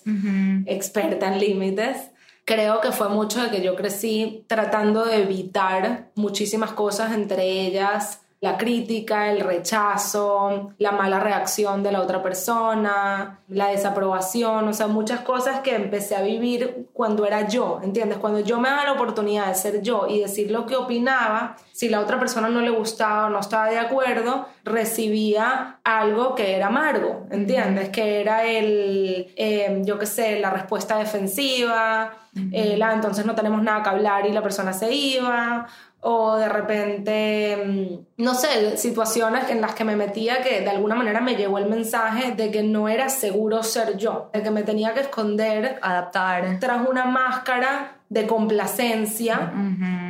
experta 0.67 1.33
en 1.33 1.39
límites. 1.39 2.11
Creo 2.45 2.81
que 2.81 2.93
fue 2.93 3.09
mucho 3.09 3.41
de 3.43 3.51
que 3.51 3.63
yo 3.63 3.77
crecí 3.77 4.45
tratando 4.49 5.05
de 5.05 5.23
evitar 5.23 6.11
muchísimas 6.15 6.73
cosas, 6.73 7.13
entre 7.13 7.67
ellas 7.67 8.23
la 8.41 8.57
crítica, 8.57 9.31
el 9.31 9.41
rechazo, 9.41 10.73
la 10.79 10.93
mala 10.93 11.21
reacción 11.21 11.83
de 11.83 11.93
la 11.93 12.01
otra 12.01 12.23
persona, 12.23 13.41
la 13.49 13.69
desaprobación, 13.69 14.67
o 14.67 14.73
sea, 14.73 14.87
muchas 14.87 15.21
cosas 15.21 15.61
que 15.61 15.75
empecé 15.75 16.17
a 16.17 16.23
vivir 16.23 16.89
cuando 16.95 17.27
era 17.27 17.49
yo, 17.49 17.81
¿entiendes? 17.83 18.17
Cuando 18.17 18.41
yo 18.41 18.59
me 18.59 18.71
daba 18.71 18.85
la 18.85 18.93
oportunidad 18.93 19.49
de 19.49 19.55
ser 19.55 19.83
yo 19.83 20.07
y 20.09 20.21
decir 20.21 20.51
lo 20.51 20.65
que 20.65 20.77
opinaba, 20.77 21.57
si 21.73 21.91
la 21.91 22.01
otra 22.01 22.19
persona 22.19 22.49
no 22.49 22.63
le 22.63 22.71
gustaba 22.71 23.27
o 23.27 23.31
no 23.31 23.41
estaba 23.41 23.69
de 23.69 23.79
acuerdo, 23.79 24.47
recibía 24.65 25.79
algo 25.85 26.35
que 26.35 26.57
era 26.57 26.69
amargo, 26.69 27.27
¿entiendes? 27.31 27.91
Que 27.91 28.23
era 28.23 28.45
el, 28.45 29.35
eh, 29.37 29.83
yo 29.85 29.99
qué 29.99 30.07
sé, 30.07 30.41
la 30.41 30.49
respuesta 30.51 30.97
defensiva, 30.97 32.15
eh, 32.53 32.77
la, 32.77 32.93
entonces 32.93 33.27
no 33.27 33.35
tenemos 33.35 33.61
nada 33.63 33.83
que 33.83 33.89
hablar 33.89 34.25
y 34.25 34.33
la 34.33 34.43
persona 34.43 34.73
se 34.73 34.93
iba, 34.93 35.67
o 36.03 36.37
de 36.37 36.49
repente, 36.49 37.63
mm, 37.67 38.23
no 38.23 38.35
sé, 38.35 38.77
situaciones 38.79 39.51
en 39.51 39.61
las 39.61 39.75
que 39.75 39.85
me 39.85 39.97
metía 39.97 40.41
que 40.43 40.63
de 40.63 40.71
alguna 40.71 40.95
manera 40.95 41.21
me 41.21 41.37
llegó 41.37 41.59
el 41.59 41.67
mensaje 41.69 42.33
de 42.33 42.51
que 42.51 42.63
no 42.63 42.89
era 42.89 43.11
seguro 43.11 43.63
ser 43.63 43.99
yo, 43.99 44.31
de 44.33 44.43
que 44.43 44.51
me 44.51 44.63
tenía 44.63 44.95
que 44.95 45.01
esconder, 45.01 45.79
adaptar. 45.83 46.59
tras 46.59 46.89
una 46.89 47.05
máscara 47.05 47.99
de 48.09 48.27
complacencia 48.27 49.53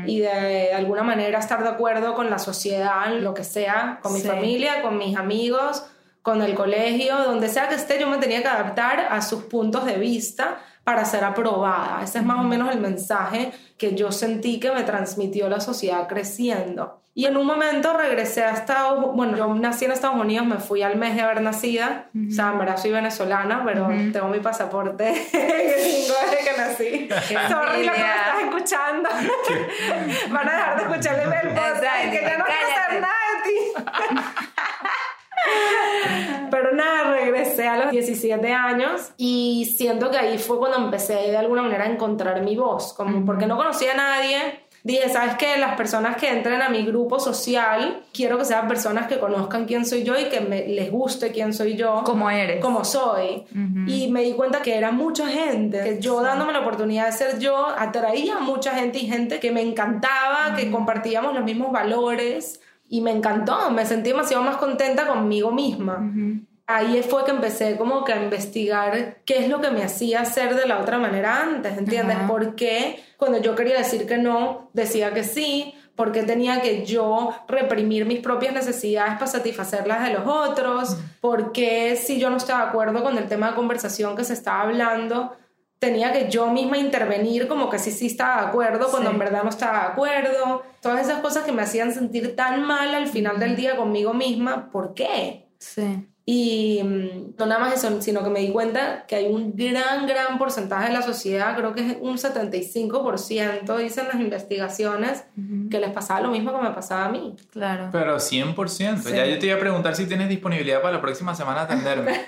y 0.06 0.20
de, 0.20 0.72
alguna 0.72 1.02
manera 1.02 1.38
estar 1.38 1.62
de 1.62 1.68
acuerdo 1.68 2.14
con 2.14 2.30
la 2.30 2.38
sociedad, 2.38 3.12
lo 3.12 3.34
que 3.34 3.44
sea, 3.44 3.98
con 4.02 4.12
mi 4.12 4.20
familia, 4.20 4.82
con 4.82 4.96
mis 4.96 5.16
amigos, 5.16 5.84
con 6.22 6.40
el 6.42 6.54
colegio, 6.54 7.16
donde 7.18 7.48
sea 7.48 7.68
que 7.68 7.74
esté, 7.74 7.98
yo 7.98 8.08
me 8.08 8.18
tenía 8.18 8.42
que 8.42 8.48
adaptar 8.48 9.08
a 9.10 9.20
sus 9.22 9.44
puntos 9.44 9.84
de 9.84 9.94
vista 9.94 10.58
para 10.84 11.04
ser 11.04 11.24
aprobada. 11.24 12.02
Ese 12.02 12.18
es 12.18 12.24
más 12.24 12.38
o 12.38 12.44
menos 12.44 12.72
el 12.72 12.80
mensaje 12.80 13.52
que 13.76 13.94
yo 13.94 14.12
sentí 14.12 14.60
que 14.60 14.72
me 14.72 14.82
transmitió 14.82 15.48
la 15.48 15.60
sociedad 15.60 16.08
creciendo. 16.08 17.00
Y 17.12 17.26
en 17.26 17.36
un 17.36 17.44
momento 17.44 17.92
regresé 17.92 18.44
a 18.44 18.52
Estados 18.52 19.14
bueno, 19.14 19.36
yo 19.36 19.52
nací 19.54 19.84
en 19.84 19.90
Estados 19.90 20.16
Unidos, 20.16 20.46
me 20.46 20.58
fui 20.58 20.82
al 20.82 20.96
mes 20.96 21.16
de 21.16 21.22
haber 21.22 21.42
nacido, 21.42 21.86
o 21.86 22.32
sea, 22.32 22.52
en 22.52 22.58
verdad 22.58 22.76
soy 22.76 22.92
venezolana, 22.92 23.62
pero 23.64 23.88
tengo 24.12 24.28
mi 24.28 24.38
pasaporte 24.38 25.04
gringo 25.32 26.14
desde 26.30 26.44
que 26.44 26.56
nací. 26.56 27.08
Sorry 27.48 27.84
lo 27.84 27.92
que 27.92 27.98
me 27.98 28.10
estás 28.10 28.42
escuchando. 28.44 29.08
Van 30.30 30.48
a 30.48 30.52
dejar 30.52 30.76
de 30.76 30.82
escucharle 30.82 31.22
el 31.24 31.54
podcast 31.54 32.10
que 32.10 32.20
ya 32.22 32.38
a 37.70 37.84
los 37.84 37.90
17 37.90 38.52
años 38.52 39.12
y 39.16 39.72
siento 39.76 40.10
que 40.10 40.18
ahí 40.18 40.38
fue 40.38 40.58
cuando 40.58 40.78
empecé 40.78 41.14
de 41.14 41.36
alguna 41.36 41.62
manera 41.62 41.84
a 41.84 41.88
encontrar 41.88 42.42
mi 42.42 42.56
voz, 42.56 42.92
como 42.92 43.24
porque 43.24 43.46
no 43.46 43.56
conocía 43.56 43.92
a 43.92 43.96
nadie. 43.96 44.36
Dije, 44.82 45.10
¿sabes 45.10 45.34
qué? 45.36 45.58
Las 45.58 45.76
personas 45.76 46.16
que 46.16 46.30
entren 46.30 46.62
a 46.62 46.70
mi 46.70 46.86
grupo 46.86 47.20
social, 47.20 48.02
quiero 48.14 48.38
que 48.38 48.46
sean 48.46 48.66
personas 48.66 49.08
que 49.08 49.18
conozcan 49.18 49.66
quién 49.66 49.84
soy 49.84 50.04
yo 50.04 50.18
y 50.18 50.30
que 50.30 50.40
me, 50.40 50.66
les 50.66 50.90
guste 50.90 51.32
quién 51.32 51.52
soy 51.52 51.76
yo. 51.76 52.02
Como 52.04 52.30
eres. 52.30 52.62
Como 52.62 52.82
soy. 52.84 53.44
Y 53.86 54.10
me 54.10 54.22
di 54.22 54.32
cuenta 54.32 54.62
que 54.62 54.76
era 54.76 54.90
mucha 54.90 55.28
gente, 55.28 55.82
que 55.82 56.00
yo 56.00 56.22
dándome 56.22 56.54
la 56.54 56.60
oportunidad 56.60 57.06
de 57.06 57.12
ser 57.12 57.38
yo, 57.38 57.66
atraía 57.66 58.38
a 58.38 58.40
mucha 58.40 58.74
gente 58.74 58.98
y 58.98 59.06
gente 59.06 59.38
que 59.38 59.50
me 59.50 59.60
encantaba, 59.60 60.54
que 60.56 60.70
compartíamos 60.70 61.34
los 61.34 61.44
mismos 61.44 61.72
valores 61.72 62.60
y 62.88 63.02
me 63.02 63.12
encantó, 63.12 63.70
me 63.70 63.86
sentí 63.86 64.10
demasiado 64.10 64.42
más 64.42 64.56
contenta 64.56 65.06
conmigo 65.06 65.52
misma. 65.52 66.10
Ahí 66.76 67.02
fue 67.02 67.24
que 67.24 67.32
empecé 67.32 67.76
como 67.76 68.04
que 68.04 68.12
a 68.12 68.22
investigar 68.22 69.18
qué 69.24 69.38
es 69.38 69.48
lo 69.48 69.60
que 69.60 69.70
me 69.70 69.82
hacía 69.82 70.24
ser 70.24 70.54
de 70.54 70.66
la 70.66 70.78
otra 70.78 70.98
manera 70.98 71.42
antes, 71.42 71.76
¿entiendes? 71.76 72.16
¿Por 72.28 72.54
qué 72.54 73.02
cuando 73.16 73.38
yo 73.38 73.56
quería 73.56 73.78
decir 73.78 74.06
que 74.06 74.18
no, 74.18 74.70
decía 74.72 75.12
que 75.12 75.24
sí? 75.24 75.74
¿Por 75.96 76.12
qué 76.12 76.22
tenía 76.22 76.62
que 76.62 76.86
yo 76.86 77.34
reprimir 77.48 78.06
mis 78.06 78.20
propias 78.20 78.54
necesidades 78.54 79.14
para 79.14 79.26
satisfacer 79.26 79.86
las 79.88 80.04
de 80.04 80.14
los 80.14 80.22
otros? 80.26 80.96
¿Por 81.20 81.50
qué 81.50 81.96
si 81.96 82.20
yo 82.20 82.30
no 82.30 82.36
estaba 82.36 82.62
de 82.64 82.68
acuerdo 82.68 83.02
con 83.02 83.18
el 83.18 83.26
tema 83.26 83.48
de 83.48 83.56
conversación 83.56 84.16
que 84.16 84.22
se 84.22 84.34
estaba 84.34 84.62
hablando, 84.62 85.32
tenía 85.80 86.12
que 86.12 86.30
yo 86.30 86.52
misma 86.52 86.78
intervenir 86.78 87.48
como 87.48 87.68
que 87.68 87.80
sí, 87.80 87.90
sí 87.90 88.06
estaba 88.06 88.42
de 88.42 88.48
acuerdo 88.48 88.88
cuando 88.90 89.10
en 89.10 89.18
verdad 89.18 89.42
no 89.42 89.50
estaba 89.50 89.80
de 89.80 89.86
acuerdo. 89.86 90.62
Todas 90.80 91.04
esas 91.04 91.20
cosas 91.20 91.42
que 91.42 91.52
me 91.52 91.62
hacían 91.62 91.92
sentir 91.92 92.36
tan 92.36 92.62
mal 92.62 92.94
al 92.94 93.08
final 93.08 93.40
del 93.40 93.56
día 93.56 93.76
conmigo 93.76 94.14
misma, 94.14 94.70
¿por 94.70 94.94
qué? 94.94 95.48
Sí. 95.58 96.06
Y 96.32 96.80
mm, 96.84 97.34
no 97.38 97.46
nada 97.46 97.58
más 97.58 97.74
eso, 97.74 98.00
sino 98.00 98.22
que 98.22 98.30
me 98.30 98.38
di 98.38 98.52
cuenta 98.52 99.04
que 99.08 99.16
hay 99.16 99.26
un 99.26 99.56
gran, 99.56 100.06
gran 100.06 100.38
porcentaje 100.38 100.86
de 100.86 100.92
la 100.92 101.02
sociedad, 101.02 101.56
creo 101.56 101.74
que 101.74 101.80
es 101.80 101.96
un 102.00 102.18
75%, 102.18 103.76
dicen 103.78 104.06
las 104.06 104.14
investigaciones, 104.14 105.24
que 105.68 105.80
les 105.80 105.90
pasaba 105.90 106.20
lo 106.20 106.30
mismo 106.30 106.52
que 106.52 106.62
me 106.62 106.70
pasaba 106.70 107.06
a 107.06 107.08
mí. 107.08 107.34
Claro. 107.50 107.88
Pero 107.90 108.18
100%. 108.18 109.12
Ya 109.12 109.26
yo 109.26 109.40
te 109.40 109.46
iba 109.46 109.56
a 109.56 109.58
preguntar 109.58 109.96
si 109.96 110.06
tienes 110.06 110.28
disponibilidad 110.28 110.80
para 110.80 110.94
la 110.94 111.00
próxima 111.00 111.34
semana 111.34 111.62
atenderme. 111.62 112.12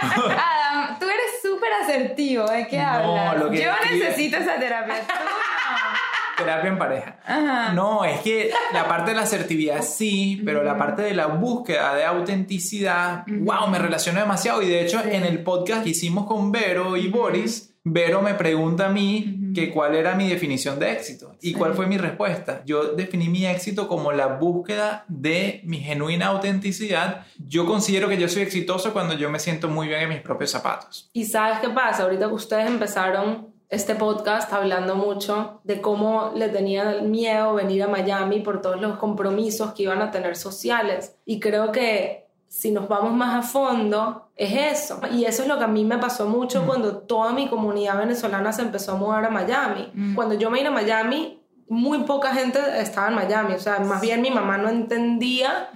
Adam, 0.00 0.96
tú 1.00 1.06
eres 1.06 1.42
súper 1.42 1.70
asertivo, 1.82 2.46
¿de 2.46 2.68
qué 2.68 2.78
hablas? 2.78 3.36
lo 3.36 3.50
que 3.50 3.62
Yo 3.62 3.70
necesito 3.90 4.36
esa 4.36 4.60
terapia. 4.60 4.94
Terapia 6.36 6.70
en 6.70 6.78
pareja. 6.78 7.72
No, 7.74 8.04
es 8.04 8.20
que 8.20 8.50
la 8.72 8.86
parte 8.86 9.10
de 9.12 9.16
la 9.16 9.22
asertividad 9.22 9.82
sí, 9.82 10.42
pero 10.44 10.62
la 10.62 10.76
parte 10.76 11.02
de 11.02 11.14
la 11.14 11.26
búsqueda 11.26 11.94
de 11.94 12.04
autenticidad, 12.04 13.24
wow, 13.26 13.68
me 13.68 13.78
relaciono 13.78 14.20
demasiado. 14.20 14.62
Y 14.62 14.68
de 14.68 14.82
hecho, 14.82 15.00
en 15.02 15.24
el 15.24 15.42
podcast 15.42 15.84
que 15.84 15.90
hicimos 15.90 16.26
con 16.26 16.52
Vero 16.52 16.96
y 16.96 17.08
Boris, 17.08 17.72
Vero 17.88 18.20
me 18.20 18.34
pregunta 18.34 18.86
a 18.86 18.88
mí 18.88 19.52
que 19.54 19.70
cuál 19.70 19.94
era 19.94 20.16
mi 20.16 20.28
definición 20.28 20.80
de 20.80 20.90
éxito. 20.90 21.36
¿Y 21.40 21.52
cuál 21.52 21.74
fue 21.74 21.86
mi 21.86 21.96
respuesta? 21.96 22.62
Yo 22.66 22.94
definí 22.94 23.28
mi 23.28 23.46
éxito 23.46 23.86
como 23.86 24.10
la 24.10 24.26
búsqueda 24.26 25.04
de 25.06 25.60
mi 25.62 25.78
genuina 25.78 26.26
autenticidad. 26.26 27.24
Yo 27.38 27.64
considero 27.64 28.08
que 28.08 28.18
yo 28.18 28.28
soy 28.28 28.42
exitoso 28.42 28.92
cuando 28.92 29.14
yo 29.14 29.30
me 29.30 29.38
siento 29.38 29.68
muy 29.68 29.86
bien 29.86 30.00
en 30.00 30.08
mis 30.08 30.20
propios 30.20 30.50
zapatos. 30.50 31.10
Y 31.12 31.26
sabes 31.26 31.60
qué 31.60 31.68
pasa, 31.68 32.02
ahorita 32.02 32.26
que 32.26 32.34
ustedes 32.34 32.66
empezaron 32.66 33.54
este 33.68 33.94
podcast 33.96 34.52
hablando 34.52 34.94
mucho 34.94 35.60
de 35.64 35.80
cómo 35.80 36.32
le 36.34 36.48
tenían 36.48 37.10
miedo 37.10 37.54
venir 37.54 37.82
a 37.82 37.88
Miami 37.88 38.40
por 38.40 38.60
todos 38.60 38.80
los 38.80 38.96
compromisos 38.96 39.72
que 39.72 39.84
iban 39.84 40.02
a 40.02 40.10
tener 40.10 40.36
sociales. 40.36 41.16
Y 41.24 41.40
creo 41.40 41.72
que 41.72 42.26
si 42.48 42.70
nos 42.70 42.88
vamos 42.88 43.12
más 43.12 43.34
a 43.34 43.42
fondo, 43.42 44.28
es 44.36 44.82
eso. 44.82 45.00
Y 45.12 45.24
eso 45.24 45.42
es 45.42 45.48
lo 45.48 45.58
que 45.58 45.64
a 45.64 45.68
mí 45.68 45.84
me 45.84 45.98
pasó 45.98 46.28
mucho 46.28 46.64
cuando 46.64 46.98
toda 46.98 47.32
mi 47.32 47.48
comunidad 47.48 47.98
venezolana 47.98 48.52
se 48.52 48.62
empezó 48.62 48.92
a 48.92 48.96
mudar 48.96 49.24
a 49.24 49.30
Miami. 49.30 49.92
Cuando 50.14 50.34
yo 50.36 50.50
me 50.50 50.60
iba 50.60 50.68
a 50.68 50.72
Miami, 50.72 51.40
muy 51.68 52.04
poca 52.04 52.32
gente 52.32 52.60
estaba 52.80 53.08
en 53.08 53.14
Miami. 53.14 53.54
O 53.54 53.58
sea, 53.58 53.80
más 53.80 54.00
bien 54.00 54.22
mi 54.22 54.30
mamá 54.30 54.58
no 54.58 54.68
entendía 54.68 55.70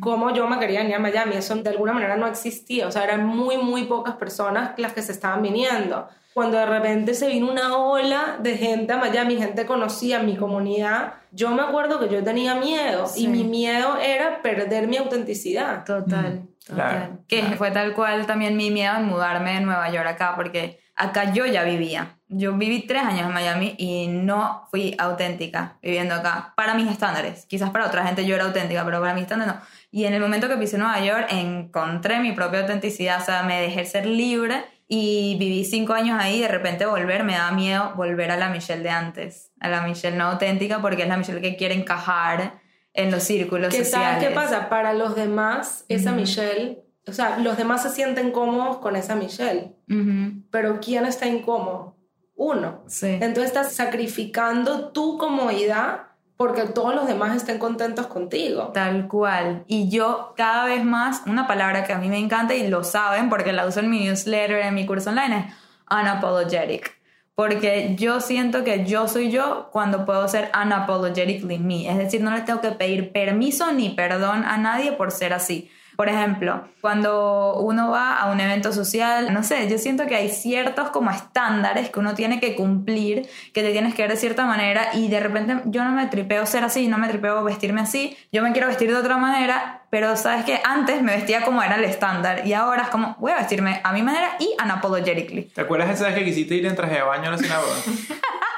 cómo 0.00 0.32
yo 0.32 0.48
me 0.48 0.58
quería 0.58 0.80
venir 0.80 0.96
a 0.96 0.98
Miami. 0.98 1.34
Eso 1.36 1.54
de 1.56 1.70
alguna 1.70 1.92
manera 1.92 2.16
no 2.16 2.26
existía. 2.26 2.88
O 2.88 2.90
sea, 2.90 3.04
eran 3.04 3.26
muy, 3.26 3.58
muy 3.58 3.84
pocas 3.84 4.16
personas 4.16 4.72
las 4.78 4.94
que 4.94 5.02
se 5.02 5.12
estaban 5.12 5.42
viniendo. 5.42 6.08
Cuando 6.34 6.58
de 6.58 6.66
repente 6.66 7.14
se 7.14 7.28
vino 7.28 7.48
una 7.50 7.76
ola 7.78 8.38
de 8.40 8.56
gente 8.56 8.92
a 8.92 8.98
Miami, 8.98 9.36
gente 9.36 9.66
conocía 9.66 10.18
mi 10.18 10.36
comunidad, 10.36 11.14
yo 11.30 11.50
me 11.50 11.62
acuerdo 11.62 12.00
que 12.00 12.12
yo 12.12 12.24
tenía 12.24 12.56
miedo 12.56 13.06
Sí. 13.06 13.24
y 13.24 13.28
mi 13.28 13.44
miedo 13.44 13.98
era 14.00 14.42
perder 14.42 14.88
mi 14.88 14.96
autenticidad. 14.96 15.84
Total, 15.84 16.42
total. 16.66 16.90
Claro, 16.90 17.18
que 17.28 17.40
claro. 17.40 17.56
fue 17.56 17.70
tal 17.70 17.94
cual 17.94 18.26
también 18.26 18.56
mi 18.56 18.70
miedo 18.72 18.96
en 18.96 19.04
mudarme 19.04 19.54
de 19.54 19.60
Nueva 19.60 19.88
York 19.90 20.08
acá, 20.08 20.32
porque 20.34 20.80
acá 20.96 21.32
yo 21.32 21.46
ya 21.46 21.62
vivía. 21.62 22.16
Yo 22.26 22.54
viví 22.54 22.80
tres 22.84 23.04
años 23.04 23.26
en 23.28 23.32
Miami 23.32 23.76
y 23.78 24.08
no 24.08 24.66
fui 24.72 24.96
auténtica 24.98 25.76
viviendo 25.82 26.16
acá, 26.16 26.52
para 26.56 26.74
mis 26.74 26.90
estándares. 26.90 27.46
Quizás 27.46 27.70
para 27.70 27.86
otra 27.86 28.04
gente 28.04 28.26
yo 28.26 28.34
era 28.34 28.44
auténtica, 28.44 28.84
pero 28.84 29.00
para 29.00 29.14
mis 29.14 29.22
estándares 29.22 29.54
no. 29.54 29.60
Y 29.92 30.06
en 30.06 30.14
el 30.14 30.20
momento 30.20 30.48
que 30.48 30.56
pisé 30.56 30.78
Nueva 30.78 30.98
York 30.98 31.28
encontré 31.30 32.18
mi 32.18 32.32
propia 32.32 32.60
autenticidad, 32.62 33.22
o 33.22 33.24
sea, 33.24 33.44
me 33.44 33.60
dejé 33.60 33.84
ser 33.84 34.06
libre 34.06 34.64
y 34.86 35.36
viví 35.38 35.64
cinco 35.64 35.94
años 35.94 36.18
ahí 36.20 36.36
y 36.36 36.40
de 36.40 36.48
repente 36.48 36.86
volver 36.86 37.24
me 37.24 37.34
da 37.34 37.50
miedo 37.52 37.92
volver 37.96 38.30
a 38.30 38.36
la 38.36 38.50
Michelle 38.50 38.82
de 38.82 38.90
antes, 38.90 39.50
a 39.60 39.68
la 39.68 39.82
Michelle 39.82 40.16
no 40.16 40.24
auténtica 40.24 40.80
porque 40.82 41.02
es 41.02 41.08
la 41.08 41.16
Michelle 41.16 41.40
que 41.40 41.56
quiere 41.56 41.74
encajar 41.74 42.60
en 42.92 43.10
los 43.10 43.22
círculos 43.22 43.74
¿Qué 43.74 43.84
sociales. 43.84 44.22
qué 44.28 44.34
pasa? 44.34 44.68
Para 44.68 44.92
los 44.94 45.16
demás, 45.16 45.84
esa 45.88 46.12
Michelle, 46.12 46.84
o 47.06 47.12
sea, 47.12 47.38
los 47.38 47.56
demás 47.56 47.82
se 47.82 47.90
sienten 47.90 48.30
cómodos 48.30 48.78
con 48.78 48.94
esa 48.96 49.14
Michelle, 49.16 49.74
Ujú, 49.88 50.42
pero 50.50 50.78
¿quién 50.80 51.06
está 51.06 51.26
incómodo? 51.26 51.96
Uno. 52.36 52.82
Sí. 52.86 53.06
Entonces 53.06 53.44
estás 53.46 53.72
sacrificando 53.72 54.90
tu 54.90 55.18
comodidad 55.18 56.08
porque 56.36 56.62
todos 56.62 56.94
los 56.94 57.06
demás 57.06 57.36
estén 57.36 57.58
contentos 57.58 58.06
contigo. 58.06 58.70
Tal 58.74 59.08
cual. 59.08 59.64
Y 59.66 59.88
yo 59.88 60.34
cada 60.36 60.66
vez 60.66 60.84
más, 60.84 61.22
una 61.26 61.46
palabra 61.46 61.84
que 61.84 61.92
a 61.92 61.98
mí 61.98 62.08
me 62.08 62.18
encanta 62.18 62.54
y 62.54 62.68
lo 62.68 62.82
saben 62.82 63.28
porque 63.30 63.52
la 63.52 63.66
uso 63.66 63.80
en 63.80 63.90
mi 63.90 64.04
newsletter, 64.04 64.58
en 64.58 64.74
mi 64.74 64.86
curso 64.86 65.10
online, 65.10 65.38
es 65.38 65.54
unapologetic. 65.90 66.92
Porque 67.36 67.96
yo 67.96 68.20
siento 68.20 68.62
que 68.62 68.84
yo 68.84 69.08
soy 69.08 69.30
yo 69.30 69.68
cuando 69.72 70.04
puedo 70.04 70.26
ser 70.28 70.50
unapologetically 70.60 71.58
me. 71.58 71.88
Es 71.88 71.98
decir, 71.98 72.20
no 72.20 72.30
le 72.30 72.42
tengo 72.42 72.60
que 72.60 72.70
pedir 72.70 73.12
permiso 73.12 73.72
ni 73.72 73.90
perdón 73.90 74.44
a 74.44 74.56
nadie 74.56 74.92
por 74.92 75.10
ser 75.10 75.32
así. 75.32 75.70
Por 75.96 76.08
ejemplo, 76.08 76.64
cuando 76.80 77.56
uno 77.60 77.90
va 77.90 78.18
a 78.18 78.30
un 78.30 78.40
evento 78.40 78.72
social, 78.72 79.32
no 79.32 79.42
sé, 79.42 79.68
yo 79.68 79.78
siento 79.78 80.06
que 80.06 80.16
hay 80.16 80.28
ciertos 80.28 80.90
como 80.90 81.10
estándares 81.10 81.90
que 81.90 82.00
uno 82.00 82.14
tiene 82.14 82.40
que 82.40 82.56
cumplir, 82.56 83.28
que 83.52 83.62
te 83.62 83.70
tienes 83.70 83.94
que 83.94 84.02
ver 84.02 84.10
de 84.10 84.16
cierta 84.16 84.44
manera 84.44 84.88
y 84.94 85.08
de 85.08 85.20
repente 85.20 85.62
yo 85.66 85.84
no 85.84 85.92
me 85.92 86.06
tripeo 86.06 86.46
ser 86.46 86.64
así, 86.64 86.88
no 86.88 86.98
me 86.98 87.08
tripeo 87.08 87.44
vestirme 87.44 87.80
así, 87.80 88.16
yo 88.32 88.42
me 88.42 88.52
quiero 88.52 88.68
vestir 88.68 88.90
de 88.90 88.96
otra 88.96 89.16
manera, 89.16 89.82
pero 89.90 90.16
sabes 90.16 90.44
que 90.44 90.60
antes 90.64 91.02
me 91.02 91.14
vestía 91.14 91.42
como 91.42 91.62
era 91.62 91.76
el 91.76 91.84
estándar 91.84 92.46
y 92.46 92.52
ahora 92.52 92.82
es 92.82 92.88
como 92.88 93.16
voy 93.20 93.32
a 93.32 93.36
vestirme 93.36 93.80
a 93.84 93.92
mi 93.92 94.02
manera 94.02 94.36
y 94.40 94.50
unapologetically. 94.62 95.44
¿Te 95.54 95.60
acuerdas 95.60 95.90
esa 95.90 96.06
vez 96.06 96.16
que 96.16 96.24
quisiste 96.24 96.54
ir 96.54 96.66
en 96.66 96.74
traje 96.74 96.96
de 96.96 97.02
baño 97.02 97.28
a 97.28 97.32
la 97.32 97.38
sinagoga? 97.38 97.74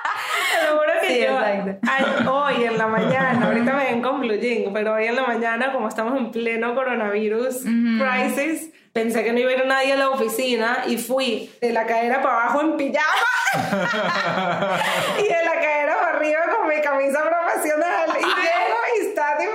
Juro 0.76 0.92
que 1.00 1.06
Sí, 1.06 1.21
yo, 1.25 1.38
hoy 2.33 2.64
en 2.64 2.78
la 2.78 2.87
mañana, 2.87 3.47
ahorita 3.47 3.73
me 3.73 3.85
ven 3.85 4.02
con 4.02 4.21
blue 4.21 4.38
jean, 4.38 4.73
pero 4.73 4.95
hoy 4.95 5.06
en 5.06 5.16
la 5.16 5.23
mañana, 5.23 5.73
como 5.73 5.88
estamos 5.88 6.16
en 6.16 6.30
pleno 6.30 6.75
coronavirus 6.75 7.64
crisis, 7.64 8.71
pensé 8.92 9.25
que 9.25 9.33
no 9.33 9.38
iba 9.38 9.50
a 9.50 9.54
ir 9.54 9.66
nadie 9.66 9.92
a 9.92 9.97
la 9.97 10.11
oficina 10.11 10.85
y 10.87 10.97
fui 10.99 11.50
de 11.61 11.73
la 11.73 11.87
cadera 11.87 12.21
para 12.23 12.45
abajo 12.45 12.61
en 12.62 12.76
pijama. 12.76 13.06
Y 15.18 15.23
de 15.23 15.45
la 15.45 15.52
cadera 15.52 15.97
para 16.00 16.16
arriba 16.16 16.40
con 16.56 16.68
mi 16.68 16.80
camisa 16.80 17.21
profesional. 17.23 18.11
Y 18.18 18.25
llego 18.25 18.78
y 18.97 19.06
está 19.06 19.37
tipo 19.38 19.52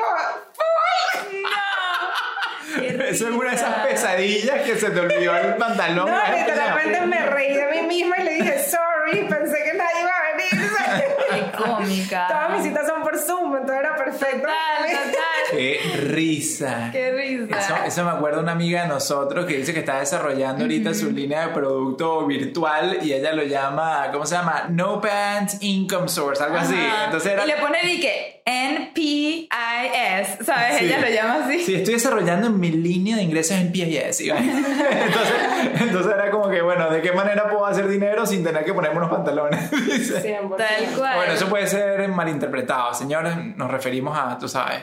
Eso 3.03 3.27
es 3.27 3.33
una 3.33 3.49
de 3.49 3.55
esas 3.55 3.87
pesadillas 3.87 4.61
que 4.61 4.75
se 4.77 4.89
te 4.89 4.99
olvidó 4.99 5.35
el 5.35 5.55
pantalón. 5.55 6.09
No, 6.09 6.17
literalmente 6.35 7.01
me 7.01 7.25
reí 7.25 7.53
de 7.55 7.65
mí 7.67 7.81
misma 7.87 8.15
y 8.19 8.23
le 8.23 8.33
dije, 8.35 8.63
sorry, 8.63 9.27
pensé 9.27 9.63
que 9.63 9.73
nadie 9.73 10.01
iba 10.01 10.11
a 10.11 10.35
venir. 10.35 10.60
Cómica. 11.63 12.27
Todas 12.27 12.51
mis 12.51 12.63
citas 12.63 12.87
son 12.87 13.01
por 13.01 13.17
Zoom, 13.17 13.55
entonces 13.55 13.79
era 13.79 13.95
perfecto. 13.95 14.47
Total, 14.47 14.89
total. 14.89 15.21
Qué 15.51 15.79
risa. 16.07 16.89
Qué 16.91 17.11
risa. 17.11 17.59
Eso, 17.59 17.75
eso 17.85 18.03
me 18.05 18.11
acuerda 18.11 18.39
una 18.39 18.53
amiga 18.53 18.83
de 18.83 18.87
nosotros 18.87 19.45
que 19.45 19.57
dice 19.57 19.73
que 19.73 19.79
está 19.79 19.99
desarrollando 19.99 20.63
ahorita 20.63 20.93
su 20.93 21.11
línea 21.11 21.47
de 21.47 21.53
producto 21.53 22.25
virtual 22.25 22.99
y 23.01 23.13
ella 23.13 23.33
lo 23.33 23.43
llama, 23.43 24.09
¿cómo 24.11 24.25
se 24.25 24.35
llama? 24.35 24.65
No 24.69 25.01
Pants 25.01 25.57
Income 25.61 26.07
Source, 26.07 26.43
algo 26.43 26.57
así. 26.57 26.75
Entonces 27.05 27.33
era... 27.33 27.43
Y 27.43 27.47
le 27.47 27.57
pone 27.57 27.79
di 27.83 27.99
que 27.99 28.30
NPIS, 28.30 28.30
¿sabes? 30.43 30.77
Sí. 30.77 30.85
Ella 30.85 30.99
lo 30.99 31.09
llama 31.09 31.45
así. 31.45 31.59
Sí, 31.59 31.75
estoy 31.75 31.95
desarrollando 31.95 32.49
mi 32.49 32.71
línea 32.71 33.15
de 33.17 33.23
ingresos 33.23 33.57
en 33.57 33.71
PIS. 33.71 34.21
Entonces, 34.21 35.81
entonces 35.81 36.13
era 36.13 36.31
como 36.31 36.49
que, 36.49 36.61
bueno, 36.61 36.89
¿de 36.89 37.01
qué 37.01 37.11
manera 37.11 37.49
puedo 37.49 37.65
hacer 37.65 37.87
dinero 37.87 38.25
sin 38.25 38.43
tener 38.43 38.63
que 38.63 38.73
ponerme 38.73 38.97
unos 38.97 39.09
pantalones? 39.09 39.71
Dice. 39.85 40.39
100%. 40.41 40.55
Tal 40.57 40.85
cual. 40.97 41.15
Bueno, 41.15 41.33
eso 41.33 41.47
puede 41.47 41.67
ser 41.67 42.07
malinterpretado. 42.09 42.93
Señores, 42.93 43.35
nos 43.55 43.69
referimos 43.69 44.17
a, 44.17 44.37
tú 44.37 44.47
sabes, 44.47 44.81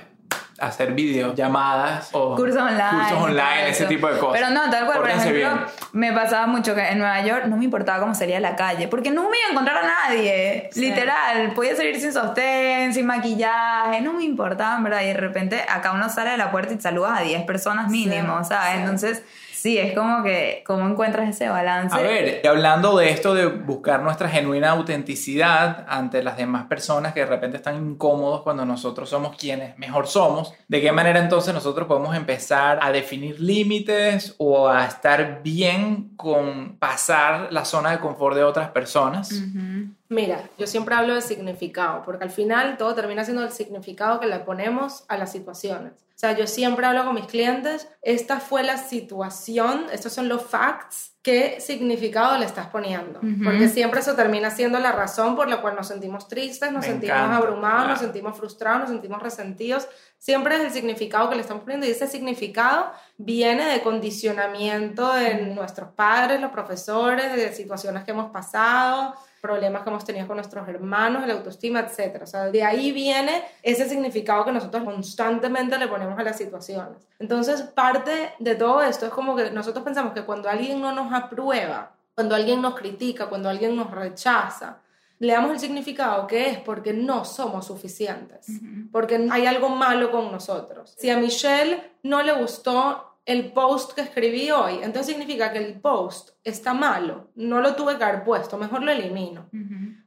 hacer 0.59 0.93
videollamadas 0.93 2.09
o 2.12 2.35
cursos 2.37 2.61
online. 2.61 2.91
cursos 2.91 3.09
todo 3.11 3.23
online, 3.25 3.69
ese 3.71 3.85
tipo 3.87 4.09
de 4.09 4.19
cosas. 4.19 4.41
Pero 4.41 4.50
no, 4.55 4.71
tal 4.71 4.87
cual, 4.87 4.99
por 4.99 5.11
ejemplo, 5.11 5.33
bien. 5.33 5.59
me 5.93 6.12
pasaba 6.12 6.47
mucho 6.47 6.75
que 6.75 6.87
en 6.88 6.99
Nueva 6.99 7.21
York 7.23 7.45
no 7.47 7.57
me 7.57 7.65
importaba 7.65 8.00
cómo 8.00 8.15
sería 8.15 8.41
la 8.41 8.57
calle, 8.57 8.88
porque 8.88 9.11
no 9.11 9.23
me 9.29 9.37
iba 9.38 9.49
a 9.49 9.53
encontrar 9.53 9.79
a 9.85 10.09
nadie, 10.09 10.69
Sí. 10.73 10.81
literal. 10.81 11.53
Podía 11.55 11.77
salir 11.77 12.00
sin 12.00 12.12
sostén, 12.12 12.93
sin 12.95 13.07
maquillaje, 13.07 14.00
no 14.00 14.12
me 14.15 14.25
importaba, 14.25 14.77
en 14.77 14.85
verdad. 14.85 15.03
Y 15.03 15.07
de 15.09 15.15
repente 15.15 15.65
acá 15.69 15.93
uno 15.93 16.09
sale 16.09 16.31
de 16.31 16.37
la 16.37 16.50
puerta 16.50 16.75
y 16.75 16.81
saludas 16.81 17.21
a 17.21 17.23
10 17.23 17.45
personas 17.45 17.88
mínimo, 17.91 18.38
Sí, 18.43 18.49
¿sabes? 18.49 18.73
sí. 18.73 18.79
Entonces, 18.81 19.23
sí, 19.59 19.77
es 19.79 19.95
como 19.95 20.23
que, 20.23 20.62
¿cómo 20.65 20.88
encuentras 20.88 21.29
ese 21.29 21.49
balance? 21.49 21.97
A 21.97 22.00
ver, 22.00 22.47
hablando 22.47 22.97
de 22.97 23.11
esto 23.11 23.35
de 23.35 23.47
buscar 23.47 24.03
nuestra 24.03 24.29
genuina 24.29 24.71
autenticidad 24.71 25.85
ante 25.88 26.23
las 26.23 26.37
demás 26.37 26.67
personas 26.67 27.12
que 27.12 27.21
de 27.21 27.27
repente 27.27 27.57
están 27.57 27.77
incómodos 27.77 28.43
cuando 28.43 28.65
nosotros 28.65 29.11
somos 29.11 29.37
quienes 29.37 29.77
mejor 29.79 30.07
somos, 30.07 30.55
¿de 30.69 30.81
qué 30.81 30.93
manera 30.93 31.19
entonces 31.21 31.53
nosotros 31.53 31.88
podemos 31.88 32.17
empezar 32.17 32.79
a 32.81 32.93
definir 32.93 33.41
límites 33.41 34.35
o 34.38 34.69
a 34.69 34.85
estar 34.87 35.43
bien 35.43 36.11
con 36.17 36.77
pasar 36.79 37.49
la 37.53 37.65
zona 37.65 37.91
de 37.91 37.99
confort 37.99 38.37
de 38.37 38.45
otras 38.45 38.71
personas? 38.71 39.33
Ujú. 39.33 39.98
Mira, 40.11 40.49
yo 40.57 40.67
siempre 40.67 40.95
hablo 40.95 41.15
de 41.15 41.21
significado, 41.21 42.03
porque 42.03 42.25
al 42.25 42.31
final 42.31 42.78
todo 42.78 42.95
termina 42.95 43.25
siendo 43.25 43.43
el 43.43 43.52
significado 43.52 44.21
que 44.21 44.26
le 44.26 44.39
ponemos 44.41 45.04
a 45.09 45.19
las 45.19 45.30
situaciones. 45.30 45.93
O 45.93 46.21
sea, 46.21 46.32
yo 46.32 46.49
siempre 46.49 46.85
hablo 46.85 47.04
con 47.04 47.15
mis 47.15 47.26
clientes, 47.26 47.89
esta 48.02 48.41
fue 48.41 48.65
la 48.65 48.76
situación, 48.76 49.87
estos 49.93 50.13
son 50.13 50.28
los 50.28 50.43
facts, 50.43 51.13
¿qué 51.23 51.61
significado 51.61 52.37
le 52.39 52.47
estás 52.47 52.67
poniendo? 52.69 53.21
Ujú. 53.21 53.45
Porque 53.45 53.69
siempre 53.69 54.00
eso 54.00 54.15
termina 54.17 54.50
siendo 54.50 54.80
la 54.80 54.91
razón 54.91 55.37
por 55.37 55.49
la 55.49 55.61
cual 55.61 55.76
nos 55.76 55.87
sentimos 55.87 56.26
tristes, 56.26 56.73
nos 56.73 56.80
Me 56.80 56.93
sentimos 56.93 57.17
encanta, 57.19 57.37
abrumados, 57.37 57.78
nos 57.78 57.99
claro. 57.99 58.00
sentimos 58.00 58.37
frustrados, 58.37 58.80
nos 58.80 58.91
sentimos 58.91 59.23
resentidos. 59.23 59.87
Siempre 60.17 60.56
es 60.56 60.63
el 60.63 60.71
significado 60.73 61.28
que 61.28 61.37
le 61.37 61.43
estamos 61.43 61.63
poniendo 61.63 61.87
y 61.87 61.91
ese 61.91 62.09
significado 62.09 62.91
viene 63.19 63.67
de 63.67 63.82
condicionamiento 63.82 65.13
de 65.13 65.43
nuestros 65.54 65.91
padres, 65.91 66.41
los 66.41 66.50
profesores, 66.50 67.37
de 67.37 67.52
situaciones 67.52 68.02
que 68.02 68.11
hemos 68.11 68.30
pasado, 68.32 69.15
problemas 69.41 69.83
que 69.83 69.91
hemos 69.91 70.05
tenido 70.05 70.27
con 70.27 70.37
nuestros 70.37 70.69
hermanos, 70.69 71.27
la 71.27 71.35
autoestima, 71.35 71.81
etc. 71.81 72.23
O 72.23 72.27
sea, 72.27 72.45
de 72.47 72.63
ahí 72.63 72.93
viene 72.93 73.45
ese 73.63 73.89
significado 73.89 74.45
que 74.45 74.53
nosotros 74.53 74.85
constantemente 74.85 75.79
le 75.79 75.89
ponemos 75.89 76.19
a 76.19 76.23
las 76.23 76.37
situaciones. 76.37 77.07
Entonces, 77.19 77.63
parte 77.63 78.35
de 78.39 78.55
todo 78.55 78.83
esto 78.83 79.07
es 79.07 79.13
como 79.13 79.37
que 79.37 79.51
nosotros 79.51 79.85
pensamos 79.85 80.13
que 80.13 80.23
cuando 80.23 80.49
alguien 80.49 80.81
no 80.81 80.93
nos 80.93 81.13
aprueba, 81.13 81.93
cuando 82.15 82.35
alguien 82.35 82.61
nos 82.61 82.75
critica, 82.75 83.27
cuando 83.27 83.49
alguien 83.49 83.77
nos 83.77 83.91
rechaza, 83.91 84.79
le 85.21 85.33
damos 85.33 85.51
el 85.51 85.59
significado 85.59 86.27
que 86.27 86.49
es 86.49 86.59
porque 86.59 86.93
no 86.93 87.25
somos 87.25 87.67
suficientes, 87.67 88.47
porque 88.93 89.27
hay 89.31 89.47
algo 89.47 89.69
malo 89.69 90.11
con 90.11 90.31
nosotros. 90.31 90.95
Si 90.97 91.11
a 91.11 91.19
Michelle 91.19 91.93
no 92.05 92.23
le 92.23 92.33
gustó 92.33 93.18
el 93.28 93.52
post 93.52 93.93
que 93.93 94.00
escribí 94.00 94.50
hoy, 94.50 94.80
entonces 94.82 95.08
significa 95.08 95.52
que 95.52 95.58
el 95.58 95.78
post 95.78 96.30
está 96.45 96.73
malo, 96.73 97.30
no 97.34 97.60
lo 97.60 97.75
tuve 97.75 97.99
que 97.99 98.04
haber 98.04 98.25
puesto, 98.25 98.56
mejor 98.56 98.82
lo 98.82 98.91
elimino. 98.91 99.50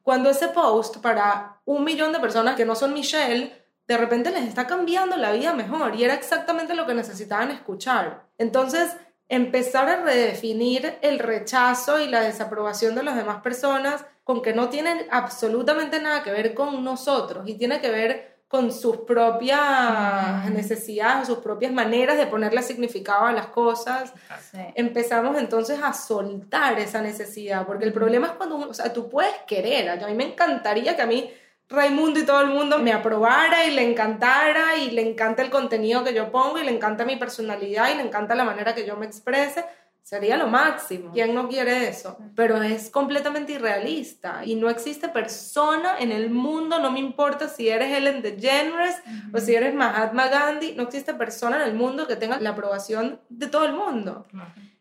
Cuando 0.02 0.32
ese 0.32 0.48
post 0.48 0.98
para 0.98 1.62
un 1.66 1.84
millón 1.84 2.14
de 2.14 2.20
personas 2.20 2.56
que 2.56 2.66
no 2.66 2.74
son 2.74 2.96
Michelle, 2.96 3.54
de 3.88 3.98
repente 3.98 4.32
les 4.32 4.46
está 4.46 4.66
cambiando 4.66 5.18
la 5.18 5.34
vida 5.34 5.54
mejor. 5.54 5.96
Y 5.96 6.04
era 6.04 6.16
exactamente 6.16 6.74
lo 6.74 6.88
que 6.88 6.96
necesitaban 6.96 7.52
escuchar. 7.52 8.26
Entonces, 8.40 8.96
empezar 9.30 9.88
a 9.88 10.04
redefinir 10.04 10.98
el 11.04 11.20
rechazo 11.20 12.00
y 12.00 12.08
la 12.08 12.22
desaprobación 12.22 12.96
de 12.96 13.04
las 13.04 13.16
demás 13.16 13.44
personas 13.44 14.04
con 14.24 14.42
que 14.42 14.54
no 14.54 14.70
tienen 14.70 14.98
absolutamente 15.12 16.02
nada 16.02 16.24
que 16.24 16.32
ver 16.32 16.56
con 16.56 16.84
nosotros 16.84 17.48
y 17.48 17.54
tiene 17.54 17.82
que 17.82 17.92
ver 17.92 18.31
con 18.52 18.70
sus 18.74 18.98
propias 18.98 20.50
necesidades, 20.52 21.28
sus 21.28 21.38
propias 21.40 21.72
maneras 21.72 22.18
de 22.18 22.28
ponerle 22.28 22.62
significado 22.62 23.26
a 23.26 23.32
las 23.32 23.48
cosas 23.48 24.14
Sí. 24.52 24.60
empezamos 24.76 25.38
entonces 25.38 25.80
a 25.82 25.94
soltar 25.94 26.78
esa 26.78 27.02
necesidad, 27.02 27.66
porque 27.66 27.86
el 27.86 27.94
problema 27.94 28.28
es 28.28 28.34
cuando, 28.34 28.58
uno- 28.58 28.68
o 28.70 28.74
sea, 28.74 28.92
tú 28.92 29.10
puedes 29.10 29.34
querer, 29.48 29.90
a 29.90 30.08
mí 30.08 30.14
me 30.14 30.26
encantaría 30.26 30.96
que 30.98 31.02
a 31.02 31.06
mí 31.08 31.32
Raimundo 31.70 32.20
y 32.20 32.26
todo 32.26 32.42
el 32.42 32.50
mundo 32.50 32.80
me 32.80 32.92
aprobara 32.92 33.66
y 33.66 33.72
le 33.72 33.90
encantara 33.90 34.76
y 34.76 34.92
le 34.92 35.10
encanta 35.10 35.42
el 35.42 35.50
contenido 35.50 36.04
que 36.04 36.14
yo 36.14 36.30
pongo 36.30 36.60
y 36.60 36.66
le 36.66 36.72
encanta 36.76 37.06
mi 37.06 37.16
personalidad 37.16 37.90
y 37.90 37.96
le 37.96 38.02
encanta 38.04 38.36
la 38.36 38.44
manera 38.44 38.76
que 38.76 38.86
yo 38.86 38.98
me 38.98 39.06
exprese. 39.06 39.64
Sería 40.04 40.36
lo 40.36 40.48
máximo. 40.48 41.12
¿Quién 41.14 41.34
no 41.34 41.48
quiere 41.48 41.88
eso? 41.88 42.18
Pero 42.36 42.62
es 42.62 42.90
completamente 42.90 43.54
irrealista 43.54 44.42
y 44.44 44.56
no 44.56 44.70
existe 44.70 45.08
persona 45.08 46.00
en 46.00 46.12
el 46.12 46.30
mundo, 46.30 46.80
no 46.80 46.92
me 46.92 47.00
importa 47.00 47.48
si 47.48 47.70
eres 47.70 47.96
Ellen 47.96 48.22
DeGeneres 48.22 48.98
o 49.34 49.40
si 49.40 49.56
eres 49.56 49.74
Mahatma 49.74 50.28
Gandhi, 50.28 50.74
no 50.74 50.84
existe 50.84 51.14
persona 51.14 51.58
en 51.58 51.70
el 51.70 51.76
mundo 51.76 52.08
que 52.08 52.18
tenga 52.18 52.40
la 52.40 52.50
aprobación 52.50 53.22
de 53.30 53.48
todo 53.48 53.66
el 53.66 53.74
mundo. 53.74 54.26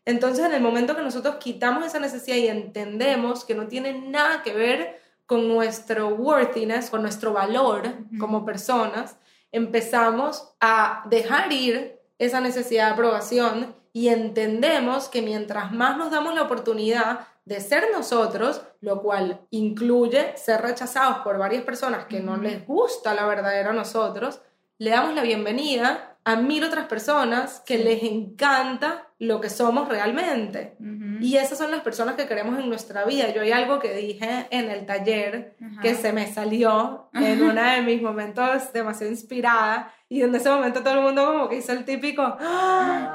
Entonces, 0.03 0.43
en 0.43 0.53
el 0.53 0.61
momento 0.61 0.95
que 0.95 1.03
nosotros 1.03 1.35
quitamos 1.35 1.85
esa 1.85 1.99
necesidad 1.99 2.37
y 2.37 2.47
entendemos 2.47 3.45
que 3.45 3.55
no 3.55 3.67
tiene 3.67 3.93
nada 3.93 4.41
que 4.41 4.53
ver 4.53 4.99
con 5.25 5.47
nuestro 5.47 6.09
worthiness, 6.09 6.89
con 6.89 7.03
nuestro 7.03 7.31
valor 7.31 7.83
como 8.19 8.43
personas, 8.43 9.15
empezamos 9.51 10.53
a 10.59 11.03
dejar 11.09 11.53
ir 11.53 12.00
esa 12.21 12.39
necesidad 12.39 12.85
de 12.85 12.91
aprobación 12.93 13.75
y 13.93 14.09
entendemos 14.09 15.09
que 15.09 15.23
mientras 15.23 15.71
más 15.71 15.97
nos 15.97 16.11
damos 16.11 16.35
la 16.35 16.43
oportunidad 16.43 17.21
de 17.45 17.59
ser 17.59 17.85
nosotros, 17.91 18.61
lo 18.79 19.01
cual 19.01 19.41
incluye 19.49 20.37
ser 20.37 20.61
rechazados 20.61 21.17
por 21.23 21.39
varias 21.39 21.63
personas 21.63 22.05
que 22.05 22.19
no 22.19 22.37
les 22.37 22.65
gusta 22.67 23.15
la 23.15 23.25
verdadera 23.25 23.73
nosotros, 23.73 24.39
le 24.77 24.91
damos 24.91 25.15
la 25.15 25.23
bienvenida 25.23 26.10
a 26.23 26.35
mil 26.35 26.63
otras 26.63 26.85
personas 26.85 27.61
que 27.65 27.77
les 27.79 28.03
encanta 28.03 29.07
lo 29.17 29.41
que 29.41 29.49
somos 29.49 29.87
realmente. 29.87 30.75
Ujú. 30.79 31.17
Y 31.19 31.37
esas 31.37 31.57
son 31.57 31.71
las 31.71 31.81
personas 31.81 32.15
que 32.15 32.27
queremos 32.27 32.59
en 32.59 32.69
nuestra 32.69 33.05
vida. 33.05 33.29
Yo 33.29 33.41
hay 33.41 33.51
algo 33.51 33.79
que 33.79 33.93
dije 33.93 34.47
en 34.49 34.69
el 34.69 34.85
taller 34.85 35.55
Ajá. 35.59 35.81
que 35.81 35.95
se 35.95 36.11
me 36.13 36.31
salió 36.31 37.09
en 37.13 37.41
uno 37.49 37.61
de 37.61 37.81
mis 37.81 38.01
momentos 38.01 38.71
demasiado 38.73 39.11
inspirada 39.11 39.93
y 40.09 40.21
en 40.23 40.33
ese 40.35 40.49
momento 40.49 40.81
todo 40.83 40.95
el 40.95 41.01
mundo 41.01 41.25
como 41.25 41.49
que 41.49 41.57
hizo 41.57 41.71
el 41.71 41.85
típico 41.85 42.21
¡Ah! 42.39 43.13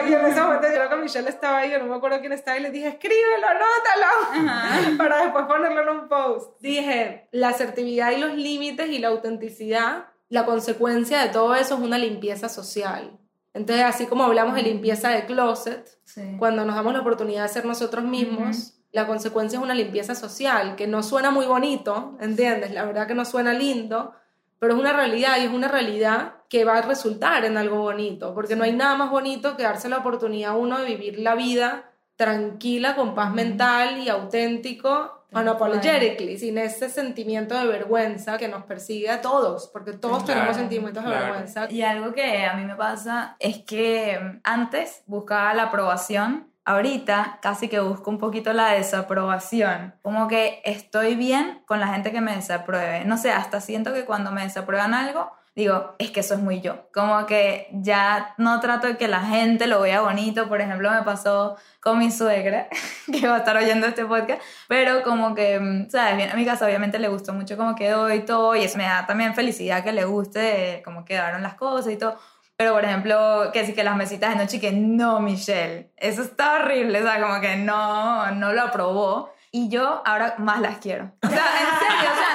¡Wow! 0.00 0.08
Y 0.08 0.14
en 0.14 0.24
ese 0.26 0.40
momento 0.40 0.68
yo 0.74 0.88
que 0.88 0.96
Michelle 0.96 1.28
estaba 1.28 1.58
ahí, 1.58 1.70
yo 1.70 1.78
no 1.78 1.86
me 1.86 1.96
acuerdo 1.96 2.20
quién 2.20 2.32
estaba 2.32 2.56
y 2.58 2.62
le 2.62 2.70
dije 2.70 2.88
escríbelo, 2.88 3.46
anótalo 3.46 4.96
para 4.98 5.22
después 5.22 5.46
ponerlo 5.46 5.82
en 5.82 5.88
un 6.00 6.08
post. 6.08 6.60
Dije, 6.60 7.28
la 7.32 7.48
asertividad 7.48 8.12
y 8.12 8.18
los 8.20 8.34
límites 8.34 8.88
y 8.88 8.98
la 8.98 9.08
autenticidad 9.08 10.06
la 10.28 10.44
consecuencia 10.44 11.22
de 11.22 11.28
todo 11.28 11.54
eso 11.54 11.74
es 11.74 11.80
una 11.80 11.98
limpieza 11.98 12.48
social. 12.48 13.18
Entonces, 13.54 13.84
así 13.84 14.06
como 14.06 14.24
hablamos 14.24 14.54
de 14.54 14.62
limpieza 14.62 15.08
de 15.10 15.24
closet, 15.26 15.88
Sí. 16.04 16.36
cuando 16.38 16.64
nos 16.64 16.74
damos 16.76 16.92
la 16.92 17.00
oportunidad 17.00 17.42
de 17.44 17.48
ser 17.48 17.64
nosotros 17.64 18.04
mismos, 18.04 18.74
la 18.92 19.06
consecuencia 19.06 19.58
es 19.58 19.62
una 19.62 19.74
limpieza 19.74 20.14
social, 20.14 20.76
que 20.76 20.86
no 20.86 21.02
suena 21.02 21.30
muy 21.30 21.46
bonito, 21.46 22.16
¿entiendes? 22.20 22.72
La 22.72 22.84
verdad 22.84 23.06
que 23.06 23.14
no 23.14 23.24
suena 23.24 23.52
lindo, 23.52 24.12
pero 24.58 24.74
es 24.74 24.80
una 24.80 24.92
realidad 24.92 25.36
y 25.38 25.44
es 25.44 25.50
una 25.52 25.68
realidad 25.68 26.34
que 26.48 26.64
va 26.64 26.78
a 26.78 26.82
resultar 26.82 27.44
en 27.44 27.56
algo 27.56 27.78
bonito, 27.78 28.34
porque 28.34 28.56
no 28.56 28.64
hay 28.64 28.72
nada 28.72 28.94
más 28.96 29.10
bonito 29.10 29.56
que 29.56 29.64
darse 29.64 29.88
la 29.88 29.98
oportunidad 29.98 30.52
a 30.52 30.56
uno 30.56 30.78
de 30.78 30.84
vivir 30.86 31.18
la 31.18 31.34
vida 31.34 31.90
tranquila, 32.16 32.94
con 32.96 33.14
paz 33.14 33.32
mental 33.34 33.98
y 33.98 34.08
auténtico, 34.08 35.15
unapologetically, 35.32 36.38
sin 36.38 36.58
ese 36.58 36.88
sentimiento 36.88 37.58
de 37.58 37.66
vergüenza 37.66 38.38
que 38.38 38.48
nos 38.48 38.64
persigue 38.64 39.10
a 39.10 39.20
todos, 39.20 39.68
porque 39.72 39.92
todos 39.92 40.22
Claro, 40.24 40.40
tenemos 40.40 40.56
sentimientos 40.56 41.04
de 41.04 41.10
claro. 41.10 41.24
vergüenza. 41.26 41.70
Y 41.70 41.82
algo 41.82 42.12
que 42.12 42.44
a 42.46 42.54
mí 42.54 42.64
me 42.64 42.74
pasa 42.76 43.36
es 43.38 43.58
que 43.58 44.40
antes 44.44 45.02
buscaba 45.06 45.52
la 45.54 45.64
aprobación, 45.64 46.50
ahorita 46.64 47.38
casi 47.42 47.68
que 47.68 47.80
busco 47.80 48.10
un 48.10 48.18
poquito 48.18 48.52
la 48.52 48.72
desaprobación. 48.72 49.94
Como 50.02 50.28
que 50.28 50.60
estoy 50.64 51.14
bien 51.14 51.62
con 51.66 51.80
la 51.80 51.88
gente 51.88 52.12
que 52.12 52.20
me 52.20 52.34
desapruebe. 52.34 53.04
No 53.04 53.16
sé, 53.18 53.30
hasta 53.30 53.60
siento 53.60 53.92
que 53.92 54.04
cuando 54.04 54.32
me 54.32 54.42
desaprueban 54.42 54.92
algo, 54.94 55.30
digo, 55.56 55.96
es 55.98 56.10
que 56.10 56.20
eso 56.20 56.34
es 56.34 56.40
muy 56.40 56.60
yo. 56.60 56.88
Como 56.92 57.24
que 57.24 57.68
ya 57.72 58.34
no 58.36 58.60
trato 58.60 58.86
de 58.86 58.98
que 58.98 59.08
la 59.08 59.22
gente 59.22 59.66
lo 59.66 59.80
vea 59.80 60.02
bonito. 60.02 60.48
Por 60.48 60.60
ejemplo, 60.60 60.90
me 60.90 61.02
pasó 61.02 61.56
con 61.80 61.98
mi 61.98 62.12
suegra, 62.12 62.68
que 63.12 63.26
va 63.26 63.36
a 63.36 63.38
estar 63.38 63.56
oyendo 63.56 63.86
este 63.86 64.04
podcast, 64.04 64.42
pero 64.68 65.02
como 65.02 65.34
que, 65.34 65.58
mm, 65.58 65.88
¿sabes? 65.88 66.16
Bien, 66.16 66.30
a 66.30 66.34
mi 66.34 66.44
casa 66.44 66.66
obviamente 66.66 66.98
le 66.98 67.08
gustó 67.08 67.32
mucho 67.32 67.56
como 67.56 67.74
quedó 67.74 68.12
y 68.12 68.20
todo, 68.20 68.54
y 68.54 68.64
eso 68.64 68.76
me 68.76 68.84
da 68.84 69.06
también 69.06 69.34
felicidad 69.34 69.82
que 69.82 69.92
le 69.92 70.04
guste 70.04 70.82
cómo 70.84 71.04
quedaron 71.04 71.42
las 71.42 71.54
cosas 71.54 71.92
y 71.92 71.96
todo. 71.96 72.18
Pero, 72.56 72.72
por 72.72 72.84
ejemplo, 72.84 73.50
que 73.52 73.64
sí 73.66 73.72
que 73.74 73.84
las 73.84 73.96
mesitas 73.96 74.30
de 74.30 74.36
noche, 74.36 74.60
que 74.60 74.72
no, 74.72 75.20
Michelle, 75.20 75.90
eso 75.96 76.22
está 76.22 76.56
horrible, 76.56 77.02
o 77.02 77.04
sea, 77.04 77.20
como 77.20 77.40
que 77.40 77.56
no, 77.56 78.30
no 78.32 78.52
lo 78.52 78.62
aprobó. 78.62 79.32
Y 79.52 79.68
yo 79.70 80.02
ahora 80.04 80.34
más 80.38 80.60
las 80.60 80.78
quiero. 80.78 81.12
O 81.22 81.28
sea, 81.28 81.44
en 81.60 81.78
serio, 81.78 82.10
o 82.12 82.16
sea, 82.16 82.25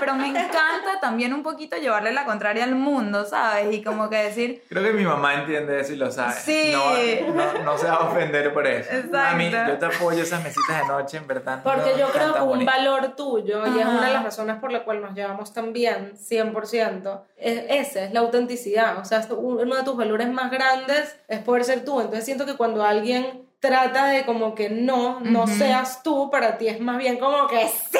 pero 0.00 0.14
me 0.14 0.26
encanta 0.28 0.98
también 1.00 1.32
un 1.34 1.42
poquito 1.42 1.76
llevarle 1.76 2.12
la 2.12 2.24
contraria 2.24 2.64
al 2.64 2.74
mundo, 2.74 3.24
¿sabes? 3.24 3.72
Y 3.74 3.82
como 3.84 4.08
que 4.10 4.16
decir, 4.16 4.64
Creo 4.68 4.82
que 4.82 4.92
mi 4.92 5.04
mamá 5.04 5.34
entiende 5.34 5.78
eso 5.80 5.92
y 5.92 5.96
lo 5.96 6.10
sabe. 6.10 6.32
Sí. 6.32 6.72
No, 6.72 7.34
no, 7.34 7.62
no 7.64 7.78
se 7.78 7.86
va 7.86 7.94
a 7.96 8.08
ofender 8.08 8.52
por 8.52 8.66
eso. 8.66 8.90
Exacto. 8.90 9.10
Mami, 9.12 9.50
yo 9.50 9.78
te 9.78 9.86
apoyo 9.86 10.22
esas 10.22 10.42
mesitas 10.42 10.80
de 10.80 10.86
noche, 10.88 11.16
en 11.18 11.26
verdad. 11.26 11.60
Porque 11.62 11.90
no 11.92 11.98
yo 11.98 12.08
creo 12.10 12.34
que 12.34 12.40
un 12.40 12.48
bonitas. 12.48 12.74
valor 12.76 13.14
tuyo, 13.16 13.66
y 13.66 13.78
es 13.78 13.84
Ajá. 13.86 13.96
una 13.98 14.06
de 14.06 14.12
las 14.14 14.24
razones 14.24 14.56
por 14.56 14.72
la 14.72 14.82
cual 14.84 15.00
nos 15.02 15.14
llevamos 15.14 15.52
tan 15.52 15.72
bien, 15.72 16.12
100%, 16.16 17.22
es 17.36 17.64
ese, 17.68 18.04
es 18.06 18.12
la 18.12 18.20
autenticidad. 18.20 18.98
O 18.98 19.04
sea, 19.04 19.18
es 19.20 19.30
un- 19.30 19.60
uno 19.60 19.76
de 19.76 19.82
tus 19.82 19.96
valores 19.96 20.28
más 20.28 20.50
grandes 20.50 21.16
es 21.28 21.38
poder 21.40 21.64
ser 21.64 21.84
tú. 21.84 22.00
Entonces 22.00 22.24
siento 22.24 22.46
que 22.46 22.56
cuando 22.56 22.84
alguien 22.84 23.46
trata 23.60 24.06
de 24.06 24.24
como 24.24 24.54
que 24.54 24.70
no, 24.70 25.20
no 25.20 25.46
seas 25.46 26.02
tú, 26.02 26.30
para 26.30 26.56
ti 26.56 26.68
es 26.68 26.80
más 26.80 26.96
bien 26.96 27.18
como 27.18 27.46
que 27.46 27.68
sí, 27.68 27.98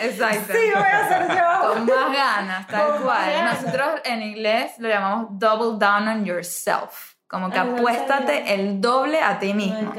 exacto. 0.00 0.52
sí 0.52 0.70
voy 0.74 0.82
a 0.82 1.08
ser 1.08 1.28
yo. 1.28 1.68
Con 1.74 1.86
más 1.86 2.12
ganas, 2.12 2.66
tal 2.66 2.92
Con 2.92 3.02
cual. 3.04 3.30
ganas. 3.30 3.62
Nosotros 3.62 4.00
en 4.04 4.22
inglés 4.22 4.72
lo 4.78 4.88
llamamos 4.88 5.28
double 5.30 5.78
down 5.78 6.08
on 6.08 6.24
yourself. 6.24 7.14
Como 7.28 7.50
que 7.50 7.58
Ay, 7.58 7.68
no 7.68 7.76
apuéstate 7.76 8.54
el 8.54 8.80
doble 8.80 9.20
a 9.22 9.38
ti 9.38 9.54
mismo. 9.54 9.92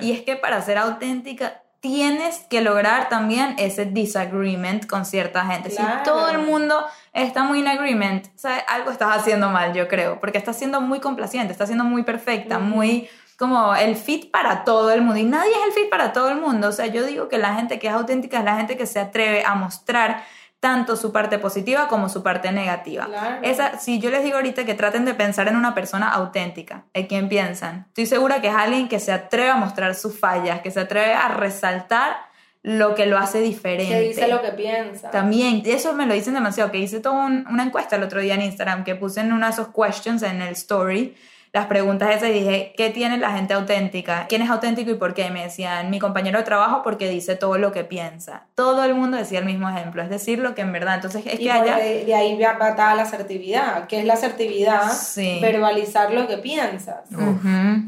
Y 0.00 0.12
es 0.12 0.22
que 0.22 0.36
para 0.36 0.60
ser 0.60 0.78
auténtica 0.78 1.62
tienes 1.80 2.38
que 2.48 2.62
lograr 2.62 3.10
también 3.10 3.56
ese 3.58 3.84
disagreement 3.84 4.86
con 4.86 5.04
cierta 5.04 5.44
gente. 5.44 5.68
Claro. 5.68 5.98
Si 5.98 6.04
todo 6.04 6.30
el 6.30 6.38
mundo 6.38 6.86
está 7.12 7.42
muy 7.44 7.60
in 7.60 7.68
agreement, 7.68 8.26
¿sabes? 8.36 8.64
algo 8.68 8.90
estás 8.90 9.18
haciendo 9.18 9.50
mal, 9.50 9.74
yo 9.74 9.88
creo, 9.88 10.18
porque 10.20 10.38
estás 10.38 10.56
siendo 10.56 10.80
muy 10.80 11.00
complaciente, 11.00 11.52
estás 11.52 11.68
siendo 11.68 11.84
muy 11.84 12.02
perfecta, 12.02 12.58
muy 12.58 13.08
como 13.38 13.74
el 13.74 13.96
fit 13.96 14.30
para 14.30 14.64
todo 14.64 14.90
el 14.92 15.02
mundo. 15.02 15.18
Y 15.20 15.24
nadie 15.24 15.50
es 15.52 15.66
el 15.66 15.72
fit 15.72 15.90
para 15.90 16.12
todo 16.12 16.28
el 16.30 16.36
mundo. 16.40 16.68
O 16.68 16.72
sea, 16.72 16.86
yo 16.86 17.04
digo 17.04 17.28
que 17.28 17.38
la 17.38 17.54
gente 17.54 17.78
que 17.78 17.88
es 17.88 17.92
auténtica 17.92 18.38
es 18.38 18.44
la 18.44 18.56
gente 18.56 18.76
que 18.76 18.86
se 18.86 19.00
atreve 19.00 19.44
a 19.44 19.54
mostrar 19.54 20.22
tanto 20.60 20.96
su 20.96 21.12
parte 21.12 21.38
positiva 21.38 21.88
como 21.88 22.08
su 22.08 22.22
parte 22.22 22.50
negativa. 22.50 23.04
Claro. 23.04 23.36
Esa, 23.42 23.78
si 23.78 23.98
yo 23.98 24.08
les 24.10 24.24
digo 24.24 24.36
ahorita 24.36 24.64
que 24.64 24.72
traten 24.74 25.04
de 25.04 25.12
pensar 25.12 25.46
en 25.48 25.56
una 25.56 25.74
persona 25.74 26.08
auténtica, 26.10 26.84
¿en 26.94 27.06
quién 27.06 27.28
piensan? 27.28 27.84
Estoy 27.88 28.06
segura 28.06 28.40
que 28.40 28.48
es 28.48 28.54
alguien 28.54 28.88
que 28.88 28.98
se 28.98 29.12
atreve 29.12 29.50
a 29.50 29.56
mostrar 29.56 29.94
sus 29.94 30.18
fallas, 30.18 30.60
que 30.62 30.70
se 30.70 30.80
atreve 30.80 31.12
a 31.12 31.28
resaltar 31.28 32.16
lo 32.62 32.94
que 32.94 33.04
lo 33.04 33.18
hace 33.18 33.42
diferente. 33.42 33.92
Que 33.92 34.00
dice 34.00 34.26
lo 34.26 34.40
que 34.40 34.52
piensa. 34.52 35.10
También, 35.10 35.60
eso 35.66 35.92
me 35.92 36.06
lo 36.06 36.14
dicen 36.14 36.32
demasiado, 36.32 36.70
que 36.70 36.78
hice 36.78 36.98
toda 37.00 37.26
un- 37.26 37.46
una 37.50 37.64
encuesta 37.64 37.96
el 37.96 38.02
otro 38.02 38.20
día 38.22 38.32
en 38.32 38.40
Instagram, 38.40 38.84
que 38.84 38.94
puse 38.94 39.20
en 39.20 39.34
una 39.34 39.48
de 39.48 39.52
esos 39.52 39.68
questions 39.68 40.22
en 40.22 40.40
el 40.40 40.52
story, 40.54 41.14
las 41.54 41.66
preguntas 41.66 42.10
esas 42.10 42.30
y 42.30 42.32
dije, 42.32 42.74
¿qué 42.76 42.90
tiene 42.90 43.16
la 43.16 43.30
gente 43.30 43.54
auténtica? 43.54 44.26
¿Quién 44.28 44.42
es 44.42 44.50
auténtico 44.50 44.90
y 44.90 44.94
por 44.94 45.14
qué? 45.14 45.26
Y 45.28 45.30
me 45.30 45.44
decían, 45.44 45.88
mi 45.88 46.00
compañero 46.00 46.38
de 46.38 46.44
trabajo 46.44 46.82
porque 46.82 47.08
dice 47.08 47.36
todo 47.36 47.58
lo 47.58 47.70
que 47.70 47.84
piensa. 47.84 48.46
Todo 48.56 48.82
el 48.82 48.94
mundo 48.96 49.16
decía 49.16 49.38
el 49.38 49.44
mismo 49.44 49.68
ejemplo, 49.70 50.02
es 50.02 50.10
decir, 50.10 50.40
lo 50.40 50.56
que 50.56 50.62
en 50.62 50.72
verdad. 50.72 50.96
Entonces 50.96 51.24
es 51.24 51.38
Y 51.38 51.44
que 51.44 51.52
haya... 51.52 51.76
de, 51.76 52.06
de 52.06 52.14
ahí 52.14 52.36
va 52.42 52.54
va 52.54 52.94
la 52.96 53.02
asertividad. 53.02 53.86
¿Qué 53.86 54.00
es 54.00 54.04
la 54.04 54.14
asertividad? 54.14 54.90
Sí. 54.90 55.38
Verbalizar 55.40 56.12
lo 56.12 56.26
que 56.26 56.38
piensas. 56.38 57.04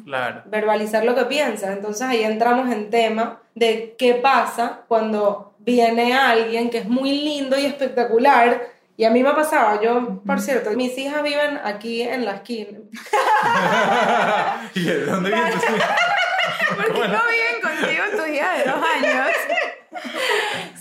Claro. 0.05 0.43
verbalizar 0.47 1.05
lo 1.05 1.17
que 1.17 1.25
piensas. 1.25 1.71
Entonces 1.77 2.03
ahí 2.03 2.23
entramos 2.23 2.71
en 2.71 2.89
tema 2.89 3.41
de 3.57 3.97
qué 3.99 4.15
pasa 4.15 4.83
cuando 4.87 5.55
viene 5.59 6.15
alguien 6.15 6.71
que 6.71 6.79
es 6.79 6.89
muy 6.89 7.11
lindo 7.21 7.59
y 7.59 7.67
espectacular. 7.67 8.76
Y 8.97 9.05
a 9.05 9.11
mí 9.11 9.23
me 9.23 9.33
pasaba, 9.33 9.81
yo, 9.83 10.23
por 10.25 10.41
cierto, 10.41 10.71
mis 10.71 10.97
hijas 10.97 11.23
viven 11.23 11.61
aquí 11.63 12.03
en 12.03 12.25
la 12.25 12.37
esquina. 12.37 12.79
¿Y 14.75 14.85
de 14.85 15.05
dónde 15.05 15.31
viene 15.31 15.51
tu 15.51 15.59
¿Por 16.77 16.93
qué 16.93 17.09
no 17.09 17.21
viven 17.29 17.61
contigo 17.63 18.03
tu 18.17 18.33
hija 18.33 18.55
de 18.55 18.65
dos 18.65 18.83
años? 18.95 19.29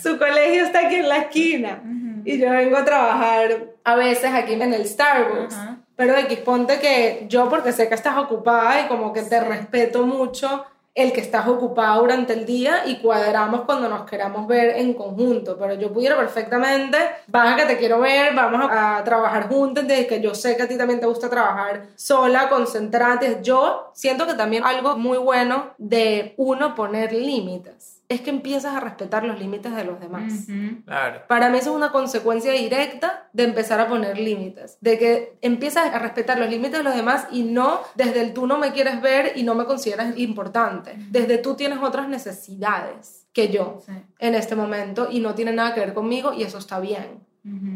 Su 0.02 0.18
colegio 0.18 0.64
está 0.66 0.88
aquí 0.88 0.96
en 0.96 1.10
la 1.10 1.18
esquina. 1.18 1.82
Y 2.24 2.40
yo 2.40 2.50
vengo 2.52 2.78
a 2.78 2.86
trabajar 2.86 3.66
a 3.84 3.96
veces 3.96 4.34
aquí 4.34 4.54
en 4.54 4.74
el 4.74 4.88
Starbucks. 4.88 5.54
Ajá. 5.54 5.78
Pero 5.96 6.18
X, 6.18 6.40
ponte 6.40 6.80
que 6.80 7.26
yo, 7.30 7.50
porque 7.50 7.72
sé 7.72 7.88
que 7.88 7.96
estás 7.96 8.18
ocupada 8.18 8.82
y 8.82 8.88
como 8.88 9.14
que 9.14 9.22
te 9.22 9.40
respeto 9.40 10.06
mucho 10.06 10.66
el 10.96 11.12
que 11.12 11.20
estás 11.20 11.46
ocupada 11.48 11.98
durante 11.98 12.32
el 12.32 12.46
día 12.46 12.84
y 12.86 13.00
cuadramos 13.00 13.62
cuando 13.62 13.90
nos 13.90 14.10
queramos 14.10 14.48
ver 14.48 14.78
en 14.78 14.94
conjunto. 14.94 15.58
Pero 15.60 15.74
yo 15.74 15.92
pudiera 15.92 16.16
perfectamente, 16.16 16.98
baja 17.28 17.58
que 17.58 17.66
te 17.66 17.78
quiero 17.78 18.00
ver, 18.00 18.34
vamos 18.34 18.70
a, 18.72 19.04
trabajar 19.04 19.50
juntos, 19.50 19.86
de 19.86 20.08
que 20.08 20.22
yo 20.22 20.34
sé 20.34 20.56
que 20.56 20.64
a 20.64 20.68
ti 20.68 20.78
también 20.78 21.02
te 21.02 21.06
gusta 21.06 21.30
trabajar 21.30 21.88
sola, 21.96 22.48
concentrate. 22.48 23.40
Yo 23.44 23.92
siento 23.94 24.26
que 24.26 24.36
también 24.36 24.64
algo 24.64 24.98
muy 24.98 25.18
bueno 25.18 25.74
de 25.78 26.34
uno 26.38 26.74
poner 26.76 27.12
límites 27.12 27.95
es 28.08 28.22
que 28.22 28.30
empiezas 28.30 28.76
a 28.76 28.80
respetar 28.80 29.24
los 29.24 29.40
límites 29.40 29.76
de 29.76 29.84
los 29.84 30.00
demás. 30.00 30.32
Claro. 30.86 31.22
Para 31.28 31.50
mí 31.50 31.58
eso 31.58 31.72
es 31.72 31.76
una 31.76 31.92
consecuencia 31.92 32.52
directa 32.52 33.30
de 33.34 33.44
empezar 33.44 33.80
a 33.80 33.88
poner 33.88 34.18
límites, 34.20 34.78
de 34.80 35.00
que 35.00 35.38
empiezas 35.42 35.94
a 35.94 36.00
respetar 36.00 36.38
los 36.38 36.50
límites 36.50 36.78
de 36.80 36.84
los 36.84 36.96
demás 36.96 37.28
y 37.32 37.44
no 37.44 37.80
desde 37.96 38.22
el 38.22 38.34
tú 38.34 38.46
no 38.48 38.58
me 38.58 38.72
quieres 38.74 39.02
ver 39.02 39.34
y 39.36 39.44
no 39.44 39.56
me 39.56 39.66
consideras 39.66 40.18
importante, 40.18 40.96
desde 41.10 41.38
tú 41.40 41.56
tienes 41.56 41.80
otras 41.82 42.08
necesidades 42.08 43.26
que 43.34 43.50
yo 43.50 43.82
Sí. 43.86 43.92
en 44.20 44.36
este 44.36 44.56
momento 44.56 45.08
y 45.12 45.20
no 45.20 45.36
tiene 45.36 45.52
nada 45.52 45.74
que 45.74 45.80
ver 45.82 45.94
conmigo 45.94 46.32
y 46.34 46.44
eso 46.44 46.58
está 46.58 46.80
bien. 46.80 47.26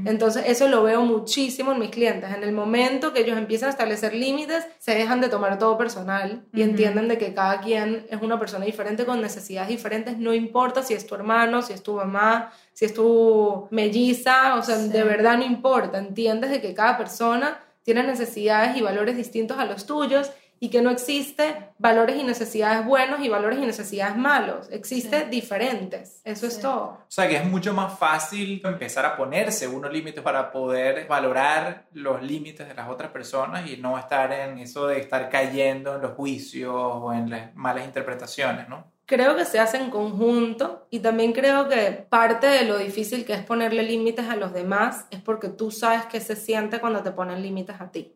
Entonces 0.06 0.46
eso 0.48 0.68
lo 0.68 0.82
veo 0.82 1.04
muchísimo 1.04 1.74
en 1.74 1.80
mis 1.80 1.92
clientes. 1.92 2.34
En 2.36 2.42
el 2.44 2.52
momento 2.52 3.14
que 3.14 3.20
ellos 3.22 3.38
empiezan 3.38 3.68
a 3.68 3.72
establecer 3.72 4.16
límites, 4.16 4.66
se 4.80 4.96
dejan 4.96 5.22
de 5.22 5.30
tomar 5.30 5.60
todo 5.60 5.78
personal 5.78 6.44
y 6.54 6.64
entienden 6.64 7.08
de 7.08 7.20
que 7.20 7.36
cada 7.36 7.62
quien 7.62 8.08
es 8.10 8.20
una 8.20 8.40
persona 8.40 8.66
diferente 8.66 9.06
con 9.06 9.22
necesidades 9.22 9.70
diferentes. 9.70 10.18
No 10.18 10.34
importa 10.34 10.82
si 10.82 10.96
es 10.96 11.06
tu 11.06 11.14
hermano, 11.14 11.62
si 11.62 11.74
es 11.74 11.84
tu 11.84 11.94
mamá, 11.94 12.52
si 12.74 12.86
es 12.86 12.94
tu 12.96 13.68
melliza, 13.70 14.56
o 14.56 14.64
sea, 14.64 14.78
Sí. 14.78 14.90
de 14.90 15.04
verdad 15.04 15.38
no 15.38 15.46
importa. 15.46 16.00
Entiendes 16.00 16.50
de 16.50 16.62
que 16.62 16.74
cada 16.74 16.98
persona 16.98 17.60
tiene 17.84 18.02
necesidades 18.04 18.76
y 18.76 18.82
valores 18.82 19.16
distintos 19.18 19.60
a 19.60 19.66
los 19.66 19.86
tuyos 19.86 20.32
y 20.60 20.70
que 20.70 20.82
no 20.82 20.90
existe 20.90 21.70
valores 21.78 22.18
y 22.18 22.24
necesidades 22.24 22.86
buenos 22.86 23.22
y 23.22 23.30
valores 23.30 23.60
y 23.60 23.66
necesidades 23.66 24.16
malos. 24.18 24.68
Existe 24.72 25.26
diferentes. 25.26 26.22
Eso 26.24 26.48
es 26.48 26.56
Sí. 26.56 26.62
todo. 26.62 26.84
O 27.00 27.06
sea 27.08 27.28
que 27.30 27.38
es 27.38 27.46
mucho 27.46 27.74
más 27.74 27.98
fácil 27.98 28.62
empezar 28.66 29.06
a 29.06 29.16
ponerse 29.16 29.68
unos 29.68 29.92
límites 29.92 30.22
para 30.22 30.52
poder 30.52 31.08
valorar 31.08 31.86
los 31.94 32.22
límites 32.22 32.68
de 32.68 32.74
las 32.74 32.90
otras 32.90 33.12
personas 33.12 33.70
y 33.70 33.78
no 33.78 33.98
estar 33.98 34.32
en 34.34 34.58
eso 34.60 34.88
de 34.88 35.00
estar 35.00 35.30
cayendo 35.30 35.96
en 35.96 36.02
los 36.02 36.12
juicios 36.14 36.74
o 36.76 37.14
en 37.14 37.30
las 37.30 37.56
malas 37.56 37.86
interpretaciones, 37.86 38.68
¿no? 38.68 38.92
Creo 39.10 39.36
que 39.36 39.44
se 39.44 39.60
hace 39.60 39.78
en 39.78 39.90
conjunto 39.90 40.86
y 40.92 41.00
también 41.00 41.34
creo 41.34 41.68
que 41.68 42.06
parte 42.08 42.46
de 42.46 42.66
lo 42.66 42.78
difícil 42.78 43.26
que 43.26 43.34
es 43.34 43.42
ponerle 43.42 43.82
límites 43.82 44.30
a 44.30 44.36
los 44.36 44.54
demás 44.54 45.08
es 45.10 45.20
porque 45.20 45.50
tú 45.50 45.72
sabes 45.72 46.06
qué 46.06 46.22
se 46.22 46.36
siente 46.36 46.80
cuando 46.80 47.02
te 47.02 47.10
ponen 47.10 47.42
límites 47.42 47.82
a 47.82 47.90
ti. 47.90 48.14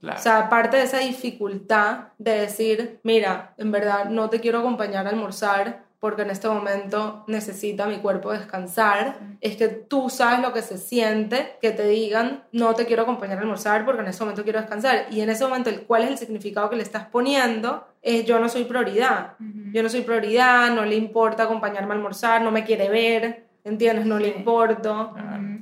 Claro. 0.00 0.18
O 0.18 0.20
sea, 0.20 0.48
parte 0.48 0.78
de 0.78 0.82
esa 0.82 0.98
dificultad 0.98 2.08
de 2.18 2.40
decir, 2.40 2.98
mira, 3.04 3.54
en 3.56 3.70
verdad 3.70 4.06
no 4.06 4.28
te 4.28 4.40
quiero 4.40 4.58
acompañar 4.58 5.06
a 5.06 5.10
almorzar 5.10 5.85
porque 6.00 6.22
en 6.22 6.30
este 6.30 6.48
momento 6.48 7.24
necesita 7.26 7.86
mi 7.86 7.96
cuerpo 7.98 8.32
descansar, 8.32 9.18
es 9.40 9.56
que 9.56 9.68
tú 9.68 10.10
sabes 10.10 10.40
lo 10.40 10.52
que 10.52 10.62
se 10.62 10.78
siente, 10.78 11.56
que 11.60 11.70
te 11.70 11.86
digan, 11.88 12.44
no 12.52 12.74
te 12.74 12.86
quiero 12.86 13.02
acompañar 13.02 13.38
a 13.38 13.40
almorzar 13.40 13.84
porque 13.84 14.02
en 14.02 14.08
este 14.08 14.22
momento 14.22 14.44
quiero 14.44 14.60
descansar. 14.60 15.06
Y 15.10 15.20
en 15.20 15.30
ese 15.30 15.44
momento, 15.44 15.70
el, 15.70 15.82
¿cuál 15.82 16.02
es 16.02 16.10
el 16.10 16.18
significado 16.18 16.68
que 16.68 16.76
le 16.76 16.82
estás 16.82 17.06
poniendo? 17.06 17.86
Es 18.02 18.24
yo 18.24 18.38
no 18.38 18.48
soy 18.48 18.64
prioridad. 18.64 19.34
Yo 19.72 19.82
no 19.82 19.88
soy 19.88 20.02
prioridad, 20.02 20.70
no 20.74 20.84
le 20.84 20.96
importa 20.96 21.44
acompañarme 21.44 21.94
a 21.94 21.96
almorzar, 21.96 22.42
no 22.42 22.50
me 22.50 22.64
quiere 22.64 22.88
ver, 22.88 23.46
¿entiendes? 23.64 24.06
No 24.06 24.18
le 24.18 24.28
importo. 24.28 25.14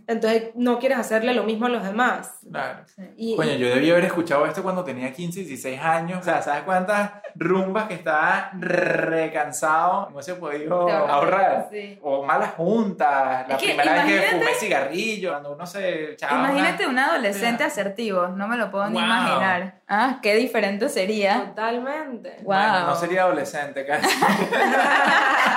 Entonces 0.07 0.51
no 0.55 0.79
quieres 0.79 0.99
hacerle 0.99 1.33
lo 1.35 1.45
mismo 1.45 1.67
a 1.67 1.69
los 1.71 1.83
demás. 1.85 2.39
Claro. 2.51 2.81
Y, 3.17 3.37
Coño, 3.37 3.53
yo 3.53 3.69
debí 3.69 3.91
haber 3.91 4.05
escuchado 4.05 4.45
esto 4.47 4.63
cuando 4.63 4.85
tenía 4.85 5.13
15, 5.13 5.41
16 5.41 5.81
años. 5.81 6.19
O 6.21 6.23
sea, 6.23 6.43
¿sabes 6.43 6.63
cuántas 6.65 7.11
rumbas 7.35 7.89
que 7.89 7.95
estaba 7.95 8.51
recansado? 8.53 10.11
No 10.11 10.23
se 10.23 10.35
podido 10.35 10.89
ahorrar. 10.89 11.69
sí. 11.71 11.99
O 12.03 12.23
malas 12.25 12.53
juntas. 12.55 13.49
La 13.49 13.55
Es 13.57 13.61
que 13.63 13.69
primera 13.69 13.93
vez 13.95 14.05
que 14.05 14.11
imagínate- 14.17 14.39
fumé 14.39 14.55
cigarrillo. 14.59 15.31
Cuando 15.31 15.53
uno 15.53 15.67
se 15.67 16.13
echaba 16.13 16.39
una- 16.41 16.51
Imagínate 16.53 16.87
un 16.87 16.99
adolescente 16.99 17.65
asertivo, 17.65 18.29
no 18.29 18.47
me 18.47 18.57
lo 18.57 18.71
puedo 18.71 18.87
ni 18.89 18.95
Wow. 18.97 19.05
imaginar. 19.05 19.81
Ah, 19.89 20.19
qué 20.23 20.35
diferente 20.37 20.89
sería. 20.89 21.47
Totalmente. 21.47 22.31
Wow. 22.43 22.45
Bueno, 22.45 22.87
no 22.87 22.95
sería 22.95 23.23
adolescente 23.23 23.85
casi. 23.87 24.09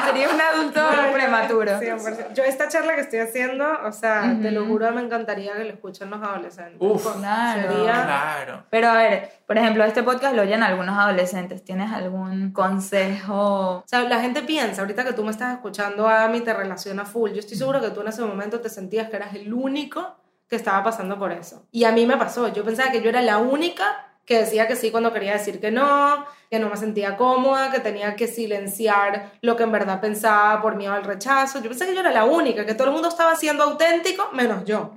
Sería 0.08 0.30
un 0.30 0.40
adulto 0.40 0.82
prematuro. 1.14 1.80
100%. 1.80 2.34
Yo 2.34 2.44
esta 2.44 2.68
charla 2.70 2.96
que 2.96 3.02
estoy 3.02 3.20
haciendo, 3.20 3.66
o 3.86 3.92
sea, 3.92 4.24
te 4.38 4.52
lo 4.52 4.66
juro, 4.66 4.92
me 4.92 5.02
encantaría 5.02 5.54
que 5.56 5.64
lo 5.64 5.70
escuchen 5.72 6.10
los 6.10 6.22
adolescentes. 6.22 6.78
Uf. 6.80 7.16
Claro. 7.18 7.74
Sería... 7.74 7.94
claro. 7.94 8.64
Pero 8.70 8.90
a 8.90 8.94
ver, 8.94 9.32
por 9.46 9.58
ejemplo, 9.58 9.84
este 9.84 10.04
podcast 10.04 10.36
lo 10.36 10.44
oyen 10.44 10.64
algunos 10.64 10.98
adolescentes. 10.98 11.64
¿Tienes 11.64 11.92
algún 11.92 12.52
consejo? 12.52 13.78
O 13.78 13.84
sea, 13.86 14.02
la 14.04 14.20
gente 14.22 14.42
piensa, 14.42 14.82
ahorita 14.82 15.04
que 15.04 15.14
tú 15.14 15.24
me 15.24 15.32
estás 15.32 15.54
escuchando, 15.54 16.08
Ami, 16.08 16.42
te 16.42 16.54
relaciona 16.54 17.06
full. 17.06 17.32
Yo 17.32 17.40
estoy 17.40 17.58
seguro 17.58 17.82
que 17.82 17.90
tú 17.90 18.02
en 18.02 18.08
ese 18.08 18.22
momento 18.22 18.60
te 18.60 18.70
sentías 18.70 19.10
que 19.10 19.16
eras 19.16 19.34
el 19.34 19.54
único 19.54 20.18
que 20.48 20.56
estaba 20.56 20.84
pasando 20.84 21.20
por 21.20 21.32
eso. 21.32 21.68
Y 21.72 21.84
a 21.84 21.92
mí 21.92 22.06
me 22.06 22.18
pasó. 22.18 22.48
Yo 22.54 22.64
pensaba 22.64 22.92
que 22.92 23.02
yo 23.02 23.10
era 23.10 23.22
la 23.22 23.38
única 23.38 24.08
que 24.28 24.40
decía 24.40 24.68
que 24.68 24.76
sí 24.76 24.92
cuando 24.92 25.14
quería 25.14 25.32
decir 25.32 25.62
que 25.62 25.72
no, 25.72 26.26
que 26.52 26.60
no 26.60 26.70
me 26.70 26.76
sentía 26.76 27.16
cómoda, 27.16 27.72
que 27.72 27.80
tenía 27.80 28.18
que 28.18 28.28
silenciar 28.28 29.32
lo 29.42 29.56
que 29.56 29.64
en 29.64 29.72
verdad 29.72 30.02
pensaba 30.02 30.62
por 30.62 30.76
miedo 30.76 30.92
al 30.92 31.06
rechazo. 31.06 31.62
Yo 31.62 31.70
pensé 31.70 31.86
que 31.86 31.94
yo 31.94 32.02
era 32.02 32.12
la 32.12 32.26
única, 32.26 32.66
que 32.66 32.74
todo 32.74 32.90
el 32.90 32.94
mundo 32.94 33.08
estaba 33.08 33.38
siendo 33.38 33.64
auténtico, 33.64 34.30
menos 34.34 34.66
yo. 34.66 34.94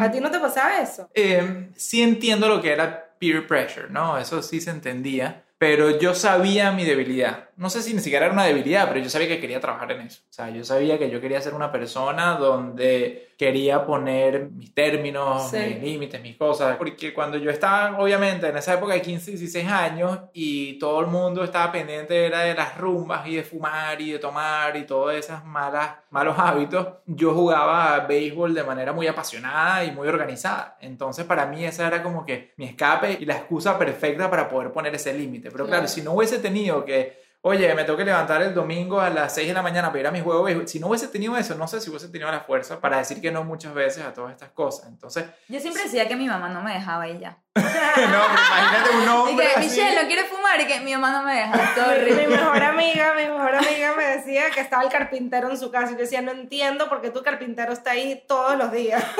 ¿A 0.00 0.10
ti 0.10 0.20
no 0.20 0.30
te 0.30 0.38
pasaba 0.38 0.80
eso? 0.80 1.10
Eh, 1.14 1.68
sí 1.76 2.02
entiendo 2.02 2.48
lo 2.48 2.62
que 2.62 2.72
era 2.72 3.10
peer 3.18 3.46
pressure, 3.46 3.90
¿no? 3.90 4.16
Eso 4.16 4.42
sí 4.42 4.58
se 4.58 4.70
entendía. 4.70 5.41
Pero 5.62 5.96
yo 5.96 6.12
sabía 6.12 6.72
mi 6.72 6.84
debilidad. 6.84 7.50
No 7.56 7.70
sé 7.70 7.82
si 7.82 7.94
ni 7.94 8.00
siquiera 8.00 8.24
era 8.26 8.34
una 8.34 8.42
debilidad, 8.44 8.88
pero 8.88 8.98
yo 8.98 9.08
sabía 9.08 9.28
que 9.28 9.38
quería 9.38 9.60
trabajar 9.60 9.92
en 9.92 10.00
eso. 10.00 10.22
O 10.28 10.32
sea, 10.32 10.50
yo 10.50 10.64
sabía 10.64 10.98
que 10.98 11.08
yo 11.08 11.20
quería 11.20 11.40
ser 11.40 11.54
una 11.54 11.70
persona 11.70 12.34
donde 12.34 13.28
quería 13.38 13.86
poner 13.86 14.50
mis 14.50 14.74
términos, 14.74 15.50
Sí. 15.50 15.58
mis 15.58 15.82
límites, 15.82 16.20
mis 16.20 16.36
cosas. 16.36 16.76
Porque 16.76 17.14
cuando 17.14 17.36
yo 17.38 17.50
estaba, 17.50 17.96
obviamente, 18.00 18.48
en 18.48 18.56
esa 18.56 18.74
época 18.74 18.94
de 18.94 19.02
15, 19.02 19.30
16 19.32 19.68
años 19.68 20.18
y 20.32 20.78
todo 20.80 21.00
el 21.00 21.06
mundo 21.06 21.44
estaba 21.44 21.70
pendiente 21.70 22.26
era 22.26 22.40
de 22.40 22.54
las 22.54 22.76
rumbas 22.78 23.26
y 23.28 23.36
de 23.36 23.44
fumar 23.44 24.00
y 24.00 24.12
de 24.12 24.18
tomar 24.18 24.76
y 24.76 24.84
todos 24.84 25.14
esos 25.14 25.44
malos 25.44 26.36
hábitos, 26.38 26.86
yo 27.06 27.32
jugaba 27.34 27.94
a 27.94 28.00
béisbol 28.00 28.54
de 28.54 28.64
manera 28.64 28.92
muy 28.92 29.06
apasionada 29.06 29.84
y 29.84 29.92
muy 29.92 30.08
organizada. 30.08 30.76
Entonces, 30.80 31.24
para 31.24 31.46
mí 31.46 31.64
esa 31.64 31.86
era 31.86 32.02
como 32.02 32.24
que 32.26 32.52
mi 32.56 32.64
escape 32.64 33.18
y 33.20 33.24
la 33.24 33.34
excusa 33.36 33.78
perfecta 33.78 34.28
para 34.30 34.48
poder 34.48 34.72
poner 34.72 34.94
ese 34.94 35.12
límite. 35.14 35.50
Pero 35.52 35.66
claro, 35.66 35.82
Claro. 35.82 35.88
si 35.88 36.02
no 36.02 36.12
hubiese 36.12 36.38
tenido 36.38 36.84
que 36.84 37.22
Oye, 37.44 37.74
me 37.74 37.82
tengo 37.82 37.96
que 37.96 38.04
levantar 38.04 38.40
el 38.40 38.54
domingo 38.54 39.00
a 39.00 39.10
las 39.10 39.34
6 39.34 39.48
de 39.48 39.52
la 39.54 39.62
mañana 39.62 39.88
para 39.88 39.98
ir 39.98 40.06
a 40.06 40.12
mi 40.12 40.20
juego. 40.20 40.46
Si 40.64 40.78
no 40.78 40.86
hubiese 40.86 41.08
tenido 41.08 41.36
eso, 41.36 41.56
no 41.56 41.66
sé 41.66 41.80
si 41.80 41.90
hubiese 41.90 42.06
tenido 42.06 42.30
la 42.30 42.38
fuerza 42.42 42.78
para 42.80 42.98
decir 42.98 43.20
que 43.20 43.32
no 43.32 43.42
muchas 43.42 43.74
veces 43.74 44.04
a 44.04 44.14
todas 44.14 44.30
estas 44.30 44.50
cosas. 44.50 44.86
Entonces, 44.86 45.24
Yo 45.48 45.58
siempre 45.58 45.82
decía 45.82 46.06
que 46.06 46.14
mi 46.14 46.28
mamá 46.28 46.48
no 46.50 46.62
me 46.62 46.72
dejaba 46.72 47.08
y 47.08 47.18
ya. 47.18 47.38
no, 47.56 47.62
pero 47.66 48.06
imagínate 48.06 48.90
un 48.96 49.02
Y 49.02 49.08
hombre 49.08 49.46
que 49.48 49.52
así. 49.58 49.68
Michelle 49.70 50.00
no 50.02 50.06
quiere 50.06 50.22
fumar 50.28 50.60
y 50.60 50.66
que 50.68 50.80
mi 50.82 50.92
mamá 50.92 51.10
no 51.10 51.22
me 51.24 51.34
deja. 51.34 51.52
Mi 52.06 52.26
mejor 52.28 52.62
amiga, 52.62 53.14
mi 53.14 53.22
mejor 53.24 53.54
amiga 53.56 53.92
me 53.96 54.04
decía 54.04 54.48
que 54.52 54.60
estaba 54.60 54.84
el 54.84 54.88
carpintero 54.88 55.50
en 55.50 55.58
su 55.58 55.72
casa. 55.72 55.88
Y 55.88 55.94
yo 55.96 56.02
decía, 56.02 56.22
no 56.22 56.30
entiendo 56.30 56.88
por 56.88 57.00
qué 57.00 57.10
tu 57.10 57.24
carpintero 57.24 57.72
está 57.72 57.90
ahí 57.90 58.22
todos 58.28 58.56
los 58.56 58.70
días. 58.70 59.02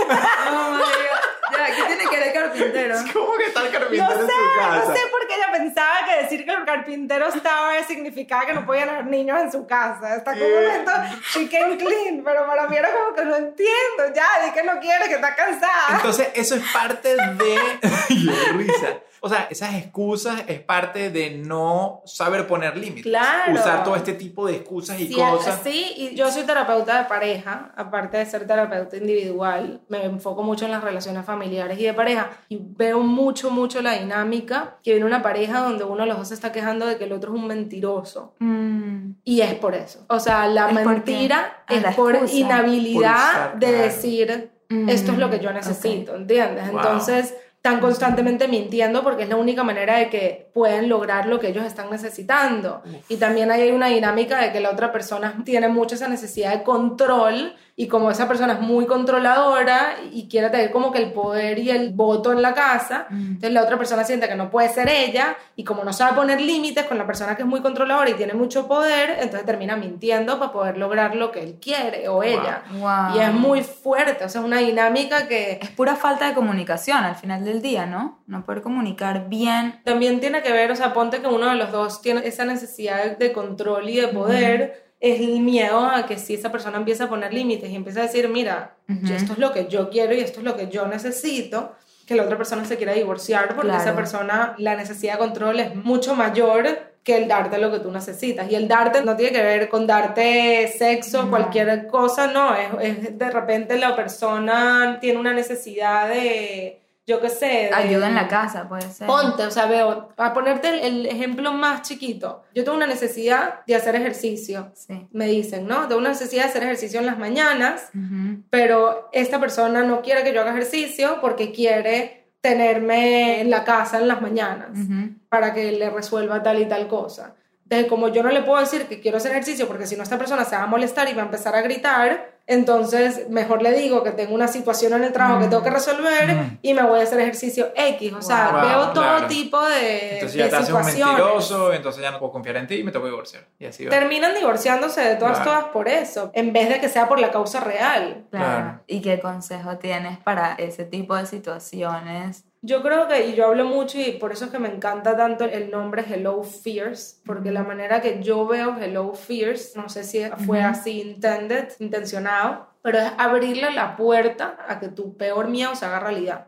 No, 1.53 1.59
ya, 1.59 1.67
¿qué 1.77 1.83
tiene 1.83 2.05
que 2.09 2.19
ver 2.19 2.29
el 2.29 2.33
carpintero? 2.33 2.95
¿Cómo 3.13 3.37
que 3.37 3.45
está 3.47 3.61
el 3.61 3.73
No 3.73 3.79
carpintero 3.79 4.13
en 4.21 4.27
sé, 4.27 4.33
su 4.33 4.59
casa? 4.61 4.85
no 4.89 4.95
sé 4.95 5.01
por 5.11 5.22
pensaba 5.53 5.99
que 6.07 6.23
decir 6.23 6.45
que 6.45 6.51
el 6.51 6.65
carpintero 6.65 7.29
estaba 7.29 7.83
significaba 7.85 8.47
que 8.47 8.55
no 8.55 8.67
podían 8.67 8.89
haber 8.89 9.07
niños 9.07 9.41
en 9.41 9.53
su 9.53 9.67
casa. 9.67 10.17
Está 10.17 10.33
como 10.33 10.47
un 10.47 10.65
momento 10.65 10.91
chicken 11.33 11.77
clean, 11.77 12.23
pero 12.25 12.47
para 12.47 12.67
mí 12.67 12.77
era 12.77 12.91
como 12.93 13.15
que 13.15 13.25
no 13.25 13.37
entiendo. 13.37 14.15
Ya, 14.15 14.45
di 14.45 14.51
que 14.53 14.63
no 14.63 14.81
quiere, 14.81 15.07
que 15.07 15.15
está 15.15 15.35
cansada. 15.35 15.97
Entonces, 15.97 16.29
eso 16.35 16.57
es 16.57 16.63
parte 16.73 17.15
de. 17.17 17.79
Risa. 18.57 19.01
O 19.25 19.29
sea, 19.29 19.47
esas 19.51 19.75
excusas 19.77 20.43
es 20.49 20.59
parte 20.61 21.11
de 21.11 21.31
no 21.39 22.03
saber 22.05 22.47
poner 22.49 22.77
límites. 22.77 23.05
Claro. 23.05 23.53
Usar 23.55 23.85
todo 23.85 23.95
este 23.95 24.15
tipo 24.15 24.47
de 24.47 24.57
excusas 24.57 24.99
y 25.01 25.07
Sí, 25.07 25.15
cosas. 25.15 25.61
sí, 25.63 25.93
y 25.97 26.15
yo 26.17 26.29
soy 26.31 26.43
terapeuta 26.43 26.99
de 26.99 27.05
pareja, 27.09 27.73
aparte 27.77 28.17
de 28.17 28.27
ser 28.27 28.47
terapeuta 28.47 28.97
individual, 28.97 29.81
me 29.89 30.05
enfoco 30.05 30.43
mucho 30.43 30.65
en 30.65 30.73
las 30.73 30.83
relaciones 30.83 31.25
familiares 31.25 31.79
y 31.79 31.85
de 31.85 31.95
pareja, 31.95 32.31
y 32.49 32.59
veo 32.61 33.01
mucho, 33.01 33.51
mucho 33.51 33.81
la 33.81 33.93
dinámica 33.93 34.79
que 34.83 34.91
viene 34.93 35.07
una 35.07 35.23
pareja 35.23 35.61
donde 35.61 35.85
uno 35.85 36.03
de 36.03 36.09
los 36.09 36.19
dos 36.19 36.29
se 36.29 36.35
está 36.35 36.51
quejando 36.51 36.87
de 36.87 36.99
que 36.99 37.05
el 37.05 37.13
otro 37.13 37.33
es 37.33 37.41
un 37.41 37.47
mentiroso. 37.47 38.35
Mm, 38.41 39.13
Y 39.25 39.41
es 39.41 39.55
por 39.55 39.75
eso. 39.75 40.05
O 40.09 40.19
sea, 40.19 40.47
la 40.49 40.69
¿Es 40.69 40.75
mentira 40.85 41.63
Ah, 41.69 41.75
es 41.75 41.83
la 41.83 41.93
por 41.93 42.15
excusa. 42.17 42.35
inhabilidad 42.35 43.15
Por 43.15 43.33
usar, 43.33 43.59
de 43.61 43.67
claro. 43.69 43.83
decir, 43.85 44.51
Mm, 44.69 44.89
esto 44.89 45.13
es 45.13 45.19
lo 45.19 45.29
que 45.29 45.39
yo 45.39 45.53
necesito, 45.53 46.17
¿entiendes? 46.17 46.67
Wow. 46.71 46.81
Entonces, 46.81 47.35
están 47.65 47.79
constantemente 47.79 48.49
mintiendo 48.49 49.05
porque 49.05 49.23
es 49.23 49.29
la 49.29 49.37
única 49.37 49.63
manera 49.63 49.97
de 49.97 50.11
que 50.11 50.51
pueden 50.53 50.89
lograr 50.89 51.27
lo 51.27 51.39
que 51.39 51.47
ellos 51.47 51.65
están 51.65 51.91
necesitando. 51.93 52.83
Y 53.09 53.19
también 53.19 53.53
hay 53.53 53.71
una 53.71 53.87
dinámica 53.87 54.43
de 54.43 54.51
que 54.51 54.59
la 54.59 54.73
otra 54.73 54.91
persona 54.91 55.41
tiene 55.45 55.69
mucho 55.69 55.95
esa 55.95 56.09
necesidad 56.09 56.57
de 56.57 56.65
control 56.65 57.55
y 57.75 57.89
como 57.89 58.11
esa 58.11 58.29
persona 58.29 58.53
es 58.55 58.61
muy 58.61 58.85
controladora 58.87 59.97
y 60.13 60.29
quiere 60.29 60.51
tener 60.51 60.71
como 60.71 60.93
que 60.93 60.99
el 61.03 61.13
poder 61.13 61.59
y 61.59 61.71
el 61.71 61.91
voto 61.93 62.31
en 62.33 62.43
la 62.43 62.53
casa, 62.55 63.07
Mm. 63.09 63.21
entonces 63.29 63.53
la 63.53 63.63
otra 63.63 63.79
persona 63.79 64.05
siente 64.05 64.29
que 64.29 64.35
no 64.35 64.51
puede 64.51 64.69
ser 64.69 64.89
ella 64.89 65.37
y 65.57 65.65
como 65.65 65.83
no 65.83 65.93
sabe 65.93 66.15
poner 66.15 66.41
límites 66.41 66.85
con 66.85 66.99
la 66.99 67.07
persona 67.07 67.35
que 67.35 67.43
es 67.43 67.49
muy 67.49 67.61
controladora 67.61 68.11
y 68.11 68.15
tiene 68.15 68.35
mucho 68.35 68.69
poder, 68.69 69.11
entonces 69.21 69.45
termina 69.47 69.77
mintiendo 69.77 70.39
para 70.39 70.53
poder 70.53 70.77
lograr 70.79 71.17
lo 71.17 71.31
que 71.33 71.41
él 71.43 71.59
quiere 71.61 72.09
o 72.09 72.23
ella. 72.23 72.63
wow. 72.79 73.17
Y 73.17 73.21
es 73.21 73.33
muy 73.33 73.63
fuerte, 73.63 74.25
o 74.25 74.29
sea, 74.29 74.41
es 74.43 74.47
una 74.47 74.59
dinámica 74.59 75.27
que 75.27 75.59
Es 75.63 75.71
pura 75.71 75.97
falta 75.97 76.29
de 76.29 76.35
comunicación 76.35 76.99
al 76.99 77.15
final 77.17 77.45
del 77.45 77.63
día, 77.63 77.87
¿no? 77.87 78.21
No 78.27 78.45
poder 78.45 78.63
comunicar 78.63 79.29
bien. 79.29 79.81
también 79.85 80.21
tiene 80.21 80.43
que 80.43 80.53
ver, 80.53 80.71
o 80.71 80.77
sea, 80.77 80.93
ponte 80.93 81.21
que 81.21 81.27
uno 81.29 81.47
de 81.49 81.55
los 81.57 81.73
dos 81.73 82.03
tiene 82.03 82.27
esa 82.27 82.45
necesidad 82.45 83.17
de 83.17 83.33
control 83.33 83.89
y 83.89 83.97
de 84.01 84.09
poder, 84.09 84.92
es 85.03 85.21
el 85.21 85.41
miedo 85.41 85.81
a 85.85 86.07
que 86.07 86.17
si 86.17 86.35
esa 86.35 86.53
persona 86.53 86.79
empieza 86.79 87.05
a 87.05 87.09
poner 87.09 87.35
límites 87.35 87.69
y 87.71 87.75
empieza 87.75 88.01
a 88.01 88.03
decir, 88.05 88.29
mira, 88.29 88.77
esto 89.11 89.33
es 89.33 89.39
lo 89.39 89.53
que 89.53 89.67
yo 89.67 89.91
quiero 89.91 90.15
y 90.15 90.21
esto 90.21 90.39
es 90.39 90.45
lo 90.47 90.57
que 90.57 90.69
yo 90.69 90.87
necesito, 90.87 91.73
que 92.07 92.15
la 92.15 92.23
otra 92.23 92.37
persona 92.37 92.65
se 92.65 92.77
quiera 92.77 92.93
divorciar 92.93 93.49
porque 93.49 93.69
Claro. 93.69 93.83
esa 93.83 93.97
persona, 93.97 94.55
la 94.59 94.77
necesidad 94.77 95.15
de 95.15 95.19
control 95.19 95.59
es 95.61 95.75
mucho 95.75 96.15
mayor 96.15 96.93
que 97.03 97.17
el 97.17 97.27
darte 97.27 97.59
lo 97.59 97.73
que 97.73 97.81
tú 97.81 97.91
necesitas. 97.91 98.49
Y 98.51 98.55
el 98.55 98.69
darte 98.69 99.03
no 99.03 99.17
tiene 99.17 99.33
que 99.33 99.43
ver 99.43 99.69
con 99.69 99.89
darte 99.89 100.73
sexo, 100.79 101.25
No. 101.25 101.31
cualquier 101.31 101.89
cosa, 101.89 102.29
no, 102.29 102.55
es, 102.55 102.69
es 102.81 103.19
de 103.19 103.31
repente 103.31 103.77
la 103.79 103.97
persona 103.97 104.99
tiene 105.01 105.19
una 105.19 105.33
necesidad 105.33 106.09
de, 106.09 106.82
yo 107.13 107.21
qué 107.21 107.29
sé, 107.31 107.47
de- 107.47 107.71
Ayuda 107.73 108.09
en 108.09 108.15
la 108.15 108.27
casa, 108.29 108.69
puede 108.69 108.83
ser. 108.91 109.07
Ponte, 109.07 109.45
o 109.47 109.51
sea, 109.51 109.67
veo, 109.67 110.09
a 110.17 110.33
ponerte 110.35 110.69
el, 110.69 110.79
el 110.81 111.07
ejemplo 111.07 111.53
más 111.53 111.83
chiquito. 111.83 112.43
Yo 112.55 112.65
tengo 112.65 112.77
una 112.77 112.87
necesidad 112.87 113.65
de 113.67 113.77
hacer 113.77 113.95
ejercicio. 113.97 114.73
Sí. 114.75 115.07
Me 115.13 115.27
dicen, 115.27 115.67
¿no? 115.67 115.87
Tengo 115.89 116.01
una 116.01 116.11
necesidad 116.11 116.45
de 116.45 116.49
hacer 116.51 116.63
ejercicio 116.65 117.01
en 117.01 117.07
las 117.07 117.19
mañanas, 117.19 117.91
Ujú. 117.95 118.43
pero 118.51 119.09
esta 119.13 119.39
persona 119.39 119.83
no 119.83 120.03
quiere 120.03 120.23
que 120.25 120.33
yo 120.33 120.41
haga 120.41 120.51
ejercicio 120.53 121.19
porque 121.21 121.53
quiere 121.53 122.29
tenerme 122.41 123.41
en 123.41 123.51
la 123.51 123.65
casa 123.65 123.99
en 124.01 124.09
las 124.09 124.21
mañanas 124.21 124.71
Ujú. 124.73 125.15
para 125.29 125.55
que 125.55 125.73
le 125.73 125.91
resuelva 125.91 126.43
tal 126.43 126.61
y 126.61 126.67
tal 126.67 126.89
cosa. 126.89 127.35
Entonces, 127.73 127.89
como 127.89 128.09
yo 128.09 128.23
no 128.23 128.31
le 128.31 128.43
puedo 128.43 128.61
decir 128.61 128.87
que 128.87 129.01
quiero 129.01 129.17
hacer 129.17 129.33
ejercicio 129.33 129.67
porque 129.67 129.87
si 129.87 129.97
no 129.97 130.03
esta 130.03 130.19
persona 130.19 130.45
se 130.45 130.57
va 130.57 130.65
a 130.65 130.67
molestar 130.67 131.09
y 131.09 131.15
va 131.15 131.23
a 131.23 131.25
empezar 131.25 131.55
a 131.57 131.63
gritar, 131.63 132.33
entonces 132.47 133.31
mejor 133.31 133.63
le 133.63 133.73
digo 133.73 134.03
que 134.03 134.11
tengo 134.11 134.35
una 134.35 134.47
situación 134.49 134.93
en 134.93 135.05
el 135.05 135.13
trabajo 135.13 135.41
que 135.41 135.47
tengo 135.49 135.63
que 135.63 135.71
resolver 135.71 136.35
Mm. 136.35 136.59
y 136.61 136.75
me 136.75 136.83
voy 136.83 137.01
a 137.01 137.05
hacer 137.05 137.19
ejercicio 137.21 137.69
X. 137.75 138.13
O 138.13 138.21
sea, 138.21 138.51
Wow, 138.51 138.61
veo 138.69 138.89
todo 138.93 139.05
claro. 139.05 139.27
tipo 139.27 139.63
de, 139.67 140.15
Entonces 140.15 140.37
ya 140.37 140.45
de 140.45 140.51
te 140.51 140.57
haces 140.57 140.69
un 140.71 140.85
situaciones. 140.85 141.17
mentiroso, 141.17 141.73
entonces 141.73 142.03
ya 142.03 142.11
no 142.11 142.19
puedo 142.19 142.33
confiar 142.33 142.57
en 142.57 142.67
ti 142.67 142.75
y 142.77 142.85
me 142.85 142.93
tengo 142.93 143.05
que 143.07 143.11
divorciar. 143.11 143.45
Y 143.59 143.65
así 143.67 143.85
va. 143.87 143.91
Terminan 143.91 144.35
divorciándose 144.35 145.01
de 145.01 145.17
todas, 145.17 145.39
Claro. 145.41 145.51
todas 145.61 145.65
por 145.73 145.89
eso, 145.89 146.31
en 146.35 146.53
vez 146.53 146.69
de 146.69 146.81
que 146.81 146.89
sea 146.91 147.09
por 147.09 147.19
la 147.21 147.31
causa 147.31 147.61
real. 147.61 148.27
Claro. 148.31 148.45
Claro. 148.47 148.81
¿Y 148.87 149.01
qué 149.01 149.19
consejo 149.21 149.79
tienes 149.79 150.19
para 150.19 150.55
ese 150.59 150.85
tipo 150.85 151.17
de 151.17 151.25
situaciones 151.27 152.45
Yo 152.65 152.81
creo 152.81 153.09
que, 153.09 153.27
y 153.27 153.35
yo 153.35 153.47
hablo 153.47 153.65
mucho 153.65 153.99
y 153.99 154.13
por 154.13 154.31
eso 154.31 154.45
es 154.45 154.53
que 154.53 154.61
me 154.61 154.69
encanta 154.69 155.17
tanto 155.17 155.45
el 155.45 155.69
nombre 155.69 156.05
Hello 156.09 156.45
Fears, 156.45 157.21
porque 157.25 157.51
la 157.51 157.65
manera 157.65 158.01
que 158.01 158.23
yo 158.23 158.47
veo 158.47 158.77
Hello 158.81 159.15
Fears, 159.15 159.75
no 159.75 159.89
sé 159.89 160.05
si 160.05 160.23
fue 160.47 160.63
así 160.63 161.01
intended, 161.01 161.73
intencionado, 161.81 162.69
pero 162.81 163.01
es 163.01 163.11
abrirle 163.19 163.73
la 163.73 163.97
puerta 163.97 164.59
a 164.69 164.79
que 164.79 164.87
tu 164.89 165.17
peor 165.17 165.49
miedo 165.49 165.75
se 165.75 165.87
haga 165.87 165.99
realidad. 165.99 166.47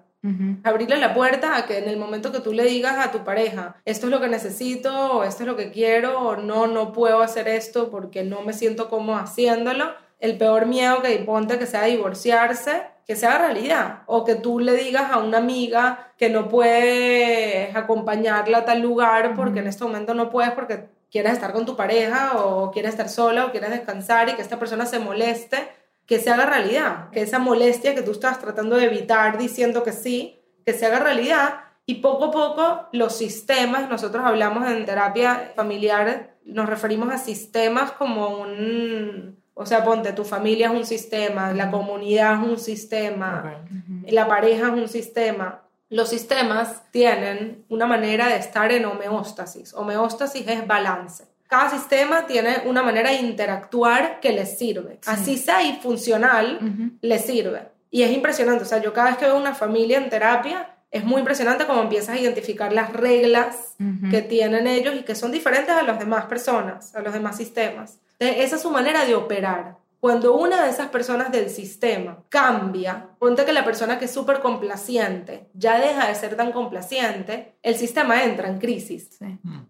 Abrirle 0.63 0.97
la 0.97 1.13
puerta 1.13 1.57
a 1.57 1.67
que 1.67 1.77
en 1.79 1.89
el 1.89 1.99
momento 1.99 2.33
que 2.33 2.41
tú 2.41 2.55
le 2.55 2.65
digas 2.65 2.97
a 2.97 3.11
tu 3.11 3.25
pareja, 3.25 3.77
esto 3.85 4.07
es 4.07 4.11
lo 4.11 4.21
que 4.21 4.29
necesito, 4.29 5.19
o 5.19 5.25
esto 5.25 5.43
es 5.43 5.49
lo 5.49 5.57
que 5.57 5.71
quiero, 5.71 6.19
o 6.21 6.37
no, 6.37 6.67
no 6.67 6.93
puedo 6.93 7.23
hacer 7.23 7.47
esto 7.47 7.91
porque 7.91 8.23
no 8.23 8.41
me 8.41 8.55
siento 8.55 8.89
como 8.89 9.19
haciéndolo, 9.19 9.93
el 10.19 10.39
peor 10.39 10.67
miedo 10.67 11.03
que 11.03 11.19
ponte 11.19 11.59
que 11.59 11.67
sea 11.67 11.85
divorciarse, 11.85 12.83
que 13.07 13.17
sea 13.17 13.39
realidad. 13.39 14.03
O 14.07 14.25
que 14.25 14.35
tú 14.35 14.59
le 14.59 14.73
digas 14.75 15.11
a 15.13 15.19
una 15.19 15.39
amiga 15.39 16.13
que 16.17 16.31
no 16.31 16.49
puedes 16.49 17.75
acompañarla 17.77 18.59
a 18.59 18.65
tal 18.65 18.81
lugar 18.81 19.35
porque 19.35 19.61
en 19.61 19.67
este 19.67 19.85
momento 19.85 20.15
no 20.15 20.31
puedes 20.31 20.53
porque 20.53 20.89
quieres 21.11 21.35
estar 21.35 21.53
con 21.53 21.67
tu 21.67 21.77
pareja 21.77 22.39
o 22.39 22.71
quieres 22.71 22.93
estar 22.93 23.09
sola 23.09 23.47
o 23.47 23.51
quieres 23.51 23.71
descansar 23.71 24.29
y 24.29 24.35
que 24.35 24.43
esta 24.43 24.59
persona 24.59 24.87
se 24.87 24.99
moleste, 24.99 25.69
que 26.07 26.19
se 26.19 26.31
haga 26.31 26.47
realidad. 26.47 27.11
Que 27.11 27.23
esa 27.23 27.39
molestia 27.39 27.95
que 27.95 28.03
tú 28.03 28.13
estás 28.13 28.41
tratando 28.41 28.77
de 28.77 28.87
evitar 28.87 29.39
diciendo 29.39 29.83
que 29.83 29.93
sí, 29.93 30.41
que 30.65 30.73
se 30.73 30.87
haga 30.87 30.99
realidad. 31.01 31.61
Y 31.87 31.97
poco 31.97 32.27
a 32.27 32.31
poco 32.31 32.89
los 32.93 33.15
sistemas, 33.17 33.91
nosotros 33.91 34.25
hablamos 34.25 34.67
en 34.71 34.87
terapia 34.87 35.53
familiar, 35.55 36.35
nos 36.45 36.69
referimos 36.69 37.13
a 37.13 37.19
sistemas 37.19 37.93
como 37.93 38.29
un 38.29 39.44
o 39.55 39.67
sea, 39.67 39.85
ponte, 39.85 40.13
tu 40.13 40.25
familia 40.25 40.67
es 40.67 40.75
un 40.75 40.85
sistema, 40.85 41.53
la 41.53 41.71
comunidad 41.71 42.43
es 42.43 42.49
un 42.49 42.59
sistema, 42.59 43.65
la 44.07 44.27
pareja 44.27 44.67
es 44.67 44.73
un 44.73 44.89
sistema. 44.89 45.63
Los 45.91 46.09
sistemas 46.09 46.83
tienen 46.91 47.65
una 47.69 47.87
manera 47.87 48.29
de 48.29 48.37
estar 48.37 48.73
en 48.73 48.85
homeostasis. 48.85 49.73
Homeostasis 49.75 50.47
es 50.49 50.67
balance. 50.67 51.25
Cada 51.47 51.71
sistema 51.71 52.27
tiene 52.27 52.63
una 52.67 52.83
manera 52.83 53.11
de 53.11 53.17
interactuar 53.17 54.19
que 54.19 54.33
les 54.33 54.59
sirve. 54.59 54.99
Así 55.07 55.37
sea 55.37 55.63
y 55.63 55.77
funcional, 55.77 56.59
les 57.01 57.25
sirve. 57.25 57.69
Y 57.93 58.03
es 58.03 58.11
impresionante. 58.11 58.65
O 58.65 58.67
sea, 58.67 58.83
yo 58.83 58.93
cada 58.93 59.11
vez 59.11 59.19
que 59.19 59.27
veo 59.27 59.37
una 59.37 59.55
familia 59.55 59.99
en 59.99 60.11
terapia, 60.11 60.75
es 60.91 61.05
muy 61.05 61.21
impresionante 61.21 61.67
cómo 61.67 61.83
empiezas 61.83 62.17
a 62.17 62.21
identificar 62.21 62.73
las 62.73 62.93
reglas 62.93 63.77
que 64.11 64.23
tienen 64.23 64.67
ellos 64.67 64.97
y 64.97 65.03
que 65.03 65.15
son 65.15 65.31
diferentes 65.31 65.71
a 65.71 65.83
las 65.83 66.01
demás 66.01 66.27
personas, 66.27 66.93
a 66.97 67.03
los 67.03 67.13
demás 67.13 67.37
sistemas. 67.37 68.01
Esa 68.19 68.57
es 68.57 68.63
su 68.63 68.71
manera 68.71 69.05
de 69.05 69.15
operar. 69.15 69.77
Cuando 70.01 70.35
una 70.35 70.63
de 70.63 70.71
esas 70.71 70.89
personas 70.89 71.33
del 71.33 71.49
sistema 71.49 72.23
cambia, 72.29 73.14
ponte 73.25 73.47
que 73.47 73.55
la 73.55 73.65
persona 73.65 73.99
que 73.99 74.05
es 74.05 74.13
súper 74.13 74.41
complaciente 74.41 75.49
ya 75.55 75.81
deja 75.81 76.09
de 76.09 76.15
ser 76.15 76.37
tan 76.37 76.53
complaciente, 76.53 77.57
el 77.63 77.75
sistema 77.75 78.23
entra 78.23 78.49
en 78.49 78.59
crisis. 78.59 79.19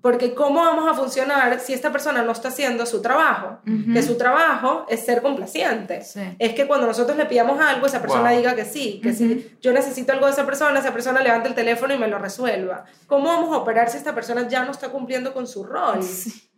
Porque 0.01 0.35
¿cómo 0.35 0.57
vamos 0.57 0.91
a 0.91 0.95
funcionar 0.95 1.61
si 1.61 1.73
esta 1.73 1.93
persona 1.93 2.23
no 2.23 2.33
está 2.33 2.49
haciendo 2.49 2.85
su 2.85 3.01
trabajo? 3.01 3.59
Que 3.93 4.03
su 4.03 4.17
trabajo 4.17 4.87
es 4.89 5.07
ser 5.07 5.23
complaciente. 5.23 6.03
Es 6.41 6.55
que 6.55 6.67
cuando 6.67 6.89
nosotros 6.89 7.17
le 7.17 7.27
pidamos 7.27 7.61
algo, 7.61 7.87
esa 7.87 8.01
persona 8.01 8.31
diga 8.31 8.57
que 8.57 8.65
sí, 8.65 8.99
que 9.01 9.13
si 9.13 9.57
yo 9.61 9.73
necesito 9.73 10.13
algo 10.13 10.27
de 10.27 10.33
esa 10.33 10.45
persona, 10.45 10.81
esa 10.81 10.93
persona 10.93 11.21
levanta 11.21 11.49
el 11.49 11.55
teléfono 11.55 11.95
y 11.95 11.99
me 11.99 12.09
lo 12.09 12.19
resuelva. 12.19 12.87
¿Cómo 13.07 13.27
vamos 13.27 13.55
a 13.55 13.59
operar 13.59 13.89
si 13.89 13.99
esta 13.99 14.17
persona 14.17 14.49
ya 14.49 14.65
no 14.65 14.73
está 14.73 14.89
cumpliendo 14.89 15.33
con 15.33 15.47
su 15.47 15.63
rol? 15.63 16.01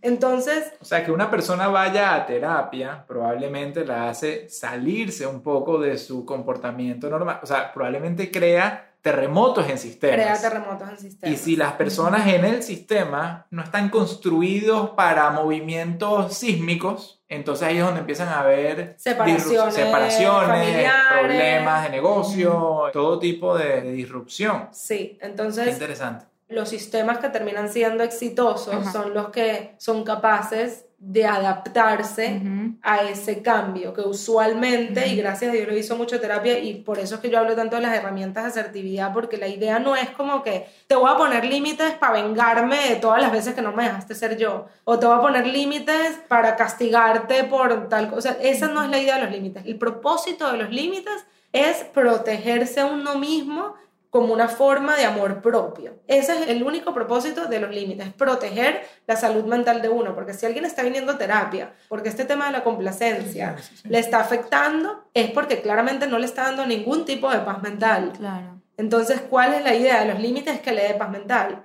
Entonces... 0.01 0.73
O 0.81 0.85
sea, 0.85 1.05
que 1.05 1.13
una 1.13 1.31
persona 1.31 1.69
vaya 1.69 2.15
a 2.15 2.25
terapia 2.25 3.05
probablemente 3.07 3.85
la 3.85 4.09
hace 4.09 4.49
salirse 4.49 5.27
un 5.27 5.43
poco 5.43 5.79
de 5.79 5.99
su 5.99 6.25
comportamiento 6.25 6.86
normal. 6.95 7.41
O 7.43 7.47
sea, 7.47 7.73
probablemente 7.73 8.31
crea 8.31 8.93
terremotos 9.03 9.69
en 9.69 9.79
sistemas. 9.79 10.17
Crea 10.17 10.41
terremotos 10.41 10.89
en 10.89 10.99
sistemas. 10.99 11.35
Y 11.35 11.43
si 11.43 11.57
las 11.57 11.73
personas 11.75 12.27
en 12.27 12.45
el 12.45 12.63
sistema 12.63 13.47
no 13.51 13.63
están 13.63 13.89
construidos 13.89 14.91
para 14.91 15.31
movimientos 15.31 16.35
sísmicos, 16.35 17.23
entonces 17.29 17.69
ahí 17.69 17.79
es 17.79 17.85
donde 17.85 18.01
empiezan 18.01 18.29
a 18.29 18.41
haber 18.41 18.97
separaciones, 18.99 19.75
separaciones 19.75 20.91
problemas 21.21 21.85
de 21.85 21.91
negocio, 21.91 22.91
todo 22.93 23.19
tipo 23.19 23.57
de, 23.57 23.83
de 23.83 23.93
disrupción. 23.93 24.69
Sí, 24.73 25.19
entonces... 25.21 25.67
Qué 25.67 25.73
interesante 25.73 26.27
los 26.49 26.69
sistemas 26.69 27.19
que 27.19 27.29
terminan 27.29 27.69
siendo 27.69 28.05
exitosos 28.05 28.93
son 28.93 29.15
los 29.15 29.31
que 29.31 29.75
son 29.79 30.05
capaces 30.05 30.86
de 30.99 31.27
adaptarse 31.27 32.41
a 32.83 33.03
ese 33.03 33.43
cambio, 33.43 33.93
que 33.93 34.01
usualmente, 34.01 35.07
y 35.09 35.17
gracias 35.17 35.51
a 35.51 35.55
Dios 35.55 35.69
lo 35.69 35.77
hizo 35.77 35.95
mucho 35.95 36.21
terapia, 36.21 36.59
y 36.59 36.77
por 36.83 36.99
eso 36.99 37.17
es 37.17 37.21
que 37.21 37.29
yo 37.29 37.39
hablo 37.39 37.55
tanto 37.55 37.77
de 37.77 37.83
las 37.83 37.95
herramientas 37.95 38.45
de 38.45 38.61
asertividad, 38.61 39.13
porque 39.13 39.37
la 39.37 39.47
idea 39.47 39.79
no 39.79 39.95
es 39.95 40.09
como 40.11 40.43
que 40.43 40.67
te 40.87 40.95
voy 40.95 41.11
a 41.11 41.17
poner 41.17 41.45
límites 41.45 41.93
para 41.93 42.23
vengarme 42.23 42.77
de 42.89 42.97
todas 42.97 43.21
las 43.21 43.31
veces 43.31 43.55
que 43.55 43.61
no 43.61 43.73
me 43.73 43.85
dejaste 43.85 44.15
ser 44.15 44.39
yo, 44.39 44.67
o 44.85 44.99
te 44.99 45.07
voy 45.07 45.19
a 45.19 45.21
poner 45.21 45.47
límites 45.47 46.19
para 46.29 46.57
castigarte 46.57 47.45
por 47.45 47.89
tal 47.89 48.11
cosa. 48.11 48.37
Esa 48.41 48.69
no 48.69 48.83
es 48.83 48.89
la 48.89 48.99
idea 48.99 49.17
de 49.17 49.25
los 49.25 49.33
límites. 49.33 49.65
El 49.67 49.79
propósito 49.79 50.51
de 50.51 50.57
los 50.57 50.71
límites 50.71 51.27
es 51.53 51.85
protegerse 51.93 52.81
a 52.81 52.87
uno 52.87 53.19
mismo 53.19 53.75
como 54.11 54.33
una 54.33 54.49
forma 54.49 54.97
de 54.97 55.05
amor 55.05 55.43
propio. 55.43 55.95
Ese 56.07 56.33
es 56.41 56.49
el 56.49 56.63
único 56.63 56.95
propósito 56.95 57.47
de 57.47 57.61
los 57.61 57.71
límites, 57.71 58.13
proteger 58.15 58.83
la 59.07 59.17
salud 59.17 59.45
mental 59.45 59.83
de 59.83 59.89
uno, 59.89 60.15
porque 60.15 60.35
si 60.35 60.47
alguien 60.47 60.65
está 60.65 60.83
viniendo 60.83 61.13
a 61.13 61.19
terapia, 61.19 61.73
porque 61.89 62.09
este 62.09 62.25
tema 62.25 62.47
de 62.47 62.53
la 62.53 62.65
complacencia 62.65 63.57
le 63.85 63.99
está 63.99 64.21
afectando, 64.21 65.05
es 65.15 65.31
porque 65.31 65.61
claramente 65.61 66.07
no 66.07 66.19
le 66.19 66.27
está 66.27 66.45
dando 66.45 66.67
ningún 66.67 67.05
tipo 67.05 67.31
de 67.31 67.39
paz 67.41 67.63
mental. 67.63 68.13
Claro. 68.17 68.57
Entonces, 68.79 69.23
¿cuál 69.23 69.55
es 69.55 69.65
la 69.65 69.75
idea 69.75 70.01
de 70.01 70.13
los 70.13 70.21
límites? 70.21 70.61
Que 70.61 70.73
le 70.73 70.83
dé 70.83 70.95
paz 70.95 71.11
mental. 71.11 71.63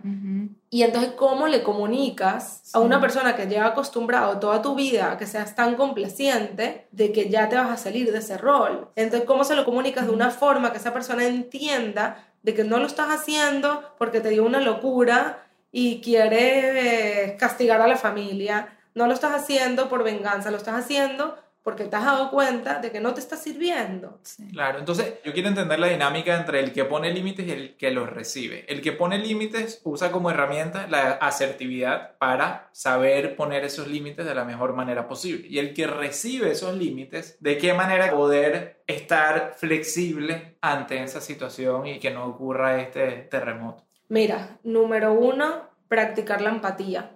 Y 0.69 0.83
entonces, 0.83 1.11
¿cómo 1.11 1.47
le 1.47 1.61
comunicas 1.61 2.73
a 2.73 2.79
una 2.79 3.01
persona 3.01 3.35
que 3.35 3.47
lleva 3.47 3.67
acostumbrado 3.67 4.39
toda 4.39 4.61
tu 4.61 4.75
vida 4.75 5.11
a 5.11 5.17
que 5.17 5.27
seas 5.27 5.53
tan 5.53 5.75
complaciente 5.75 6.87
de 6.91 7.11
que 7.11 7.29
ya 7.29 7.49
te 7.49 7.57
vas 7.57 7.69
a 7.69 7.75
salir 7.75 8.11
de 8.11 8.19
ese 8.19 8.37
rol? 8.37 8.87
Entonces, 8.95 9.27
¿cómo 9.27 9.43
se 9.43 9.55
lo 9.55 9.65
comunicas 9.65 10.05
de 10.05 10.13
una 10.13 10.29
forma 10.29 10.71
que 10.71 10.77
esa 10.77 10.93
persona 10.93 11.25
entienda 11.25 12.30
de 12.43 12.53
que 12.53 12.63
no 12.63 12.79
lo 12.79 12.85
estás 12.85 13.09
haciendo 13.09 13.95
porque 13.97 14.21
te 14.21 14.29
dio 14.29 14.43
una 14.43 14.59
locura 14.59 15.47
y 15.71 16.01
quieres 16.01 17.37
castigar 17.39 17.81
a 17.81 17.87
la 17.87 17.97
familia. 17.97 18.77
No 18.93 19.07
lo 19.07 19.13
estás 19.13 19.33
haciendo 19.33 19.89
por 19.89 20.03
venganza, 20.03 20.51
lo 20.51 20.57
estás 20.57 20.75
haciendo 20.75 21.37
porque 21.63 21.85
te 21.85 21.95
has 21.95 22.05
dado 22.05 22.31
cuenta 22.31 22.79
de 22.79 22.91
que 22.91 22.99
no 22.99 23.13
te 23.13 23.19
está 23.19 23.37
sirviendo. 23.37 24.19
Claro, 24.51 24.79
entonces 24.79 25.15
yo 25.23 25.31
quiero 25.31 25.49
entender 25.49 25.79
la 25.79 25.87
dinámica 25.87 26.35
entre 26.35 26.59
el 26.59 26.73
que 26.73 26.85
pone 26.85 27.13
límites 27.13 27.47
y 27.47 27.51
el 27.51 27.77
que 27.77 27.91
los 27.91 28.09
recibe. 28.09 28.65
El 28.67 28.81
que 28.81 28.91
pone 28.91 29.19
límites 29.19 29.81
usa 29.83 30.11
como 30.11 30.31
herramienta 30.31 30.87
la 30.87 31.11
asertividad 31.11 32.17
para 32.17 32.69
saber 32.71 33.35
poner 33.35 33.63
esos 33.63 33.87
límites 33.87 34.25
de 34.25 34.33
la 34.33 34.43
mejor 34.43 34.73
manera 34.73 35.07
posible. 35.07 35.47
Y 35.47 35.59
el 35.59 35.73
que 35.73 35.85
recibe 35.85 36.51
esos 36.51 36.75
límites, 36.75 37.37
de 37.39 37.57
qué 37.57 37.73
manera 37.73 38.11
poder 38.11 38.81
estar 38.87 39.53
flexible 39.55 40.57
ante 40.61 41.03
esa 41.03 41.21
situación 41.21 41.85
y 41.85 41.99
que 41.99 42.11
no 42.11 42.25
ocurra 42.25 42.81
este 42.81 43.27
terremoto. 43.29 43.83
Mira, 44.09 44.57
número 44.63 45.13
uno, 45.13 45.69
practicar 45.87 46.41
la 46.41 46.49
empatía. 46.49 47.11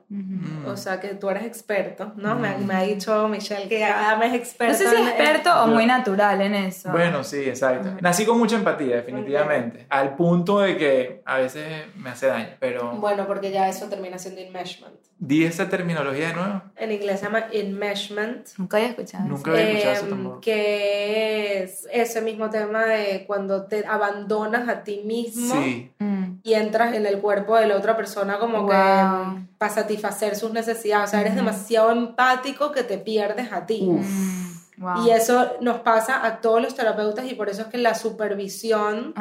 O 0.68 0.78
sea, 0.78 1.00
que 1.00 1.10
tú 1.10 1.30
eres 1.30 1.46
experto, 1.46 2.14
¿no? 2.16 2.36
me, 2.36 2.56
me, 2.60 2.76
ha 2.76 2.82
dicho 2.84 3.28
Michelle 3.28 3.68
que 3.68 3.84
me 4.20 4.28
es 4.28 4.34
experto. 4.34 4.84
No 4.84 4.90
sé 4.90 4.96
si 4.96 5.02
experto 5.02 5.64
o 5.64 5.68
muy 5.68 5.88
natural 5.88 6.42
en 6.42 6.54
eso. 6.54 6.92
Bueno, 6.92 7.24
sí, 7.24 7.38
exacto. 7.40 7.90
Nací 8.02 8.24
con 8.26 8.38
mucha 8.38 8.56
empatía, 8.56 8.98
definitivamente. 8.98 9.88
Al 9.90 10.16
punto 10.16 10.60
de 10.60 10.78
que 10.78 11.22
a 11.26 11.38
veces 11.38 11.88
me 11.96 12.12
hace 12.12 12.28
daño, 12.28 12.50
pero... 12.60 12.92
Bueno, 12.98 13.26
porque 13.26 13.52
ya 13.52 13.68
eso 13.68 13.88
termina 13.88 14.20
siendo 14.20 14.42
enmeshment. 14.42 14.96
Di 15.18 15.46
esa 15.46 15.70
terminología 15.70 16.28
de 16.28 16.34
nuevo. 16.34 16.62
En 16.76 16.92
inglés 16.92 17.20
se 17.22 17.26
llama 17.26 17.46
enmeshment. 17.52 18.50
Nunca 18.58 18.78
había 18.78 18.90
escuchado 18.90 19.26
Nunca 19.26 19.52
había 19.52 19.70
escuchado 19.70 19.94
eso 19.96 20.04
em, 20.04 20.10
tampoco. 20.10 20.42
Que 20.42 21.64
es 21.64 21.88
ese 21.92 22.22
mismo 22.22 22.50
tema 22.50 22.84
de 22.86 23.24
cuando 23.26 23.66
te 23.66 23.86
abandonas 23.88 24.68
a 24.68 24.84
ti 24.84 25.02
mismo. 25.06 25.56
Sí. 25.56 25.92
Mm. 26.00 26.26
y 26.44 26.54
entras 26.54 26.94
en 26.94 27.06
el 27.06 27.20
cuerpo 27.20 27.58
de 27.58 27.66
la 27.68 27.76
otra 27.76 27.96
persona 27.98 28.38
como 28.38 28.64
Wow. 28.64 28.70
que 28.70 28.76
para 29.58 29.74
satisfacer 29.74 30.36
sus 30.36 30.52
necesidades. 30.52 31.10
O 31.10 31.12
sea, 31.12 31.22
eres 31.22 31.36
demasiado 31.36 31.92
empático 31.92 32.72
que 32.72 32.84
te 32.84 32.98
pierdes 32.98 33.52
a 33.52 33.66
ti. 33.66 33.82
Mm. 33.84 34.56
Wow. 34.78 35.06
Y 35.08 35.12
eso 35.12 35.54
nos 35.62 35.80
pasa 35.80 36.26
a 36.26 36.42
todos 36.42 36.62
los 36.62 36.76
terapeutas 36.76 37.24
y 37.32 37.34
por 37.34 37.48
eso 37.48 37.62
es 37.62 37.68
que 37.70 37.78
la 37.78 37.96
supervisión, 37.96 39.14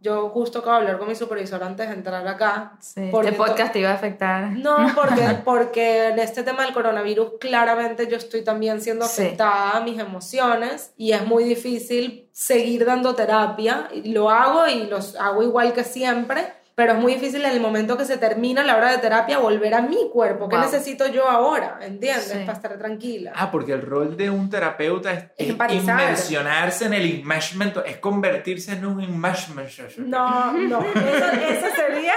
yo 0.00 0.28
justo 0.30 0.58
acabo 0.58 0.74
de 0.74 0.80
hablar 0.82 0.98
con 0.98 1.06
mi 1.06 1.14
supervisor 1.14 1.62
antes 1.62 1.88
de 1.88 1.94
entrar 1.94 2.26
acá. 2.26 2.72
Sí. 2.80 3.08
Porque 3.12 3.28
Este 3.28 3.38
podcast 3.38 3.72
te 3.72 3.78
iba 3.78 3.90
a 3.90 3.94
afectar. 3.94 4.50
No, 4.50 4.76
porque, 4.96 5.38
porque 5.44 6.08
en 6.08 6.18
este 6.18 6.42
tema 6.42 6.64
del 6.64 6.72
coronavirus 6.74 7.34
claramente 7.40 8.08
yo 8.08 8.16
estoy 8.16 8.42
también 8.42 8.80
siendo 8.80 9.06
Sí. 9.06 9.22
afectada 9.22 9.76
a 9.76 9.80
mis 9.82 10.00
emociones 10.00 10.92
y 10.96 11.12
es 11.12 11.24
muy 11.24 11.44
difícil 11.44 12.28
seguir 12.32 12.84
dando 12.84 13.14
terapia. 13.14 13.88
Y 13.92 14.10
Lo 14.10 14.30
hago 14.30 14.66
y 14.66 14.86
los 14.88 15.14
hago 15.14 15.44
igual 15.44 15.72
que 15.74 15.84
siempre, 15.84 16.52
pero 16.78 16.92
es 16.92 16.98
muy 17.00 17.14
difícil 17.14 17.44
en 17.44 17.50
el 17.50 17.58
momento 17.60 17.96
que 17.96 18.04
se 18.04 18.18
termina 18.18 18.62
la 18.62 18.76
hora 18.76 18.92
de 18.92 18.98
terapia 18.98 19.38
volver 19.38 19.74
a 19.74 19.82
mi 19.82 20.08
cuerpo. 20.12 20.48
¿Qué 20.48 20.54
Wow. 20.54 20.64
necesito 20.66 21.08
yo 21.08 21.28
ahora? 21.28 21.78
¿Entiendes? 21.82 22.28
Sí. 22.32 22.38
Para 22.46 22.52
estar 22.52 22.78
tranquila. 22.78 23.32
Ah, 23.34 23.50
porque 23.50 23.72
el 23.72 23.82
rol 23.82 24.16
de 24.16 24.30
un 24.30 24.48
terapeuta 24.48 25.12
es, 25.12 25.24
es 25.36 25.48
Empatizar. 25.50 26.00
inmersionarse 26.00 26.84
en 26.86 26.94
el 26.94 27.14
enmeshment, 27.20 27.78
es 27.84 27.96
convertirse 27.96 28.72
en 28.74 28.86
un 28.86 29.00
enmeshment. 29.00 29.68
No, 29.98 30.52
no, 30.52 30.78
eso, 30.80 31.26
eso 31.48 31.66
sería 31.74 32.14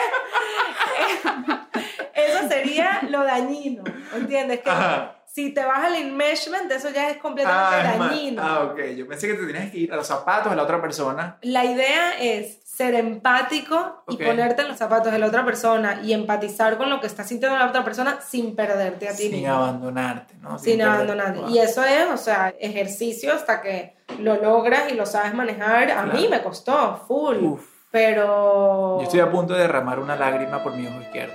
eso 2.14 2.48
sería 2.48 3.02
lo 3.10 3.24
dañino, 3.24 3.84
¿entiendes? 4.16 4.60
Que 4.62 4.70
Ajá. 4.70 5.16
si 5.26 5.52
te 5.54 5.64
vas 5.66 5.86
al 5.86 5.96
enmeshment, 5.96 6.72
eso 6.72 6.90
ya 6.92 7.10
es 7.10 7.18
completamente 7.18 7.88
Ah, 7.90 7.98
dañino. 7.98 8.42
ah, 8.44 8.64
ok. 8.72 8.80
Yo 8.96 9.08
pensé 9.08 9.28
que 9.28 9.34
te 9.34 9.46
tenías 9.48 9.72
que 9.72 9.78
ir 9.80 9.94
a 9.94 9.96
los 9.96 10.06
zapatos 10.08 10.52
de 10.52 10.56
la 10.56 10.64
otra 10.64 10.82
persona. 10.82 11.38
La 11.42 11.66
idea 11.66 12.14
es 12.20 12.60
ser 12.74 12.96
empático 12.96 14.04
y 14.08 14.16
ponerte 14.18 14.62
en 14.62 14.70
los 14.70 14.78
zapatos 14.78 15.12
de 15.12 15.20
la 15.20 15.28
otra 15.28 15.44
persona 15.44 16.00
y 16.04 16.14
empatizar 16.14 16.78
con 16.78 16.90
lo 16.90 17.02
que 17.02 17.08
está 17.08 17.24
sintiendo 17.24 17.58
la 17.60 17.68
otra 17.68 17.84
persona 17.84 18.20
sin 18.26 18.56
perderte 18.56 19.10
a 19.10 19.12
ti 19.12 19.24
Sin 19.24 19.32
mismo. 19.34 19.54
abandonarte, 19.54 20.36
¿no? 20.42 20.58
Sin 20.58 20.80
perder- 20.80 20.88
abandonarte. 20.94 21.40
Wow. 21.42 21.50
Y 21.50 21.60
eso 21.60 21.84
es, 21.84 22.06
o 22.08 22.18
sea, 22.18 22.54
ejercicio 22.60 23.34
hasta 23.34 23.62
que 23.62 23.96
lo 24.20 24.36
logras 24.42 24.90
y 24.92 24.96
lo 24.96 25.06
sabes 25.06 25.34
manejar. 25.34 25.92
A 25.92 26.04
mí 26.06 26.28
me 26.30 26.42
costó, 26.42 27.04
full. 27.08 27.38
Uf. 27.44 27.66
Pero... 27.92 28.98
Yo 29.00 29.04
estoy 29.04 29.20
a 29.20 29.30
punto 29.30 29.54
de 29.54 29.62
derramar 29.62 30.00
una 30.00 30.16
lágrima 30.16 30.64
por 30.64 30.74
mi 30.74 30.88
ojo 30.88 31.02
izquierdo. 31.02 31.34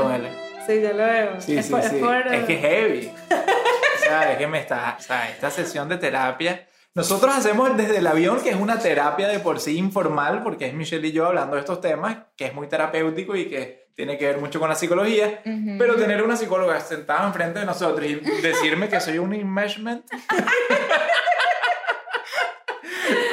Con 0.00 0.12
él. 0.12 0.26
Sí, 0.66 0.80
yo 0.80 0.92
lo 0.94 1.04
veo. 1.04 1.40
Sí, 1.40 1.58
es 1.58 1.66
sí, 1.66 1.72
por- 1.72 1.82
sí. 1.82 1.96
Es, 1.96 2.02
por- 2.02 2.34
Es 2.34 2.44
que 2.44 2.54
es 2.54 2.60
heavy. 2.60 3.12
o 3.30 3.98
sea, 4.04 4.32
es 4.32 4.38
que 4.38 4.46
me 4.46 4.58
está. 4.60 4.96
O 4.98 5.02
sea, 5.02 5.28
esta 5.28 5.50
sesión 5.50 5.88
de 5.88 5.98
terapia. 5.98 6.66
Nosotros 6.96 7.36
hacemos 7.36 7.76
desde 7.76 7.98
el 7.98 8.06
avión, 8.06 8.40
que 8.40 8.48
es 8.48 8.56
una 8.56 8.78
terapia 8.78 9.28
de 9.28 9.38
por 9.38 9.60
sí 9.60 9.76
informal, 9.76 10.42
porque 10.42 10.64
es 10.64 10.72
Michelle 10.72 11.06
y 11.06 11.12
yo 11.12 11.26
hablando 11.26 11.56
de 11.56 11.60
estos 11.60 11.82
temas, 11.82 12.16
que 12.34 12.46
es 12.46 12.54
muy 12.54 12.68
terapéutico 12.68 13.36
y 13.36 13.50
que 13.50 13.90
tiene 13.94 14.16
que 14.16 14.24
ver 14.24 14.38
mucho 14.38 14.58
con 14.58 14.70
la 14.70 14.74
psicología. 14.74 15.42
Ujú. 15.44 15.76
Pero 15.76 15.96
tener 15.96 16.22
una 16.22 16.36
psicóloga 16.36 16.80
sentada 16.80 17.26
enfrente 17.26 17.58
de 17.58 17.66
nosotros 17.66 18.08
y 18.08 18.14
decirme 18.40 18.88
que 18.88 18.98
soy 19.00 19.18
un 19.18 19.34
enmeshment. 19.34 20.06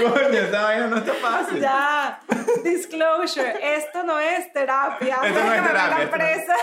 Coño, 0.02 0.40
esta 0.40 0.64
vaina 0.64 0.88
no 0.88 0.98
está 0.98 1.14
fácil. 1.14 1.60
Ya, 1.60 2.20
disclosure, 2.64 3.54
esto 3.78 4.04
no 4.04 4.20
es 4.20 4.52
terapia. 4.52 5.18
Esto 5.24 5.44
no 5.44 5.54
es 5.54 5.64
terapia, 5.64 6.04
esto 6.04 6.06
no 6.06 6.12
presa. 6.12 6.56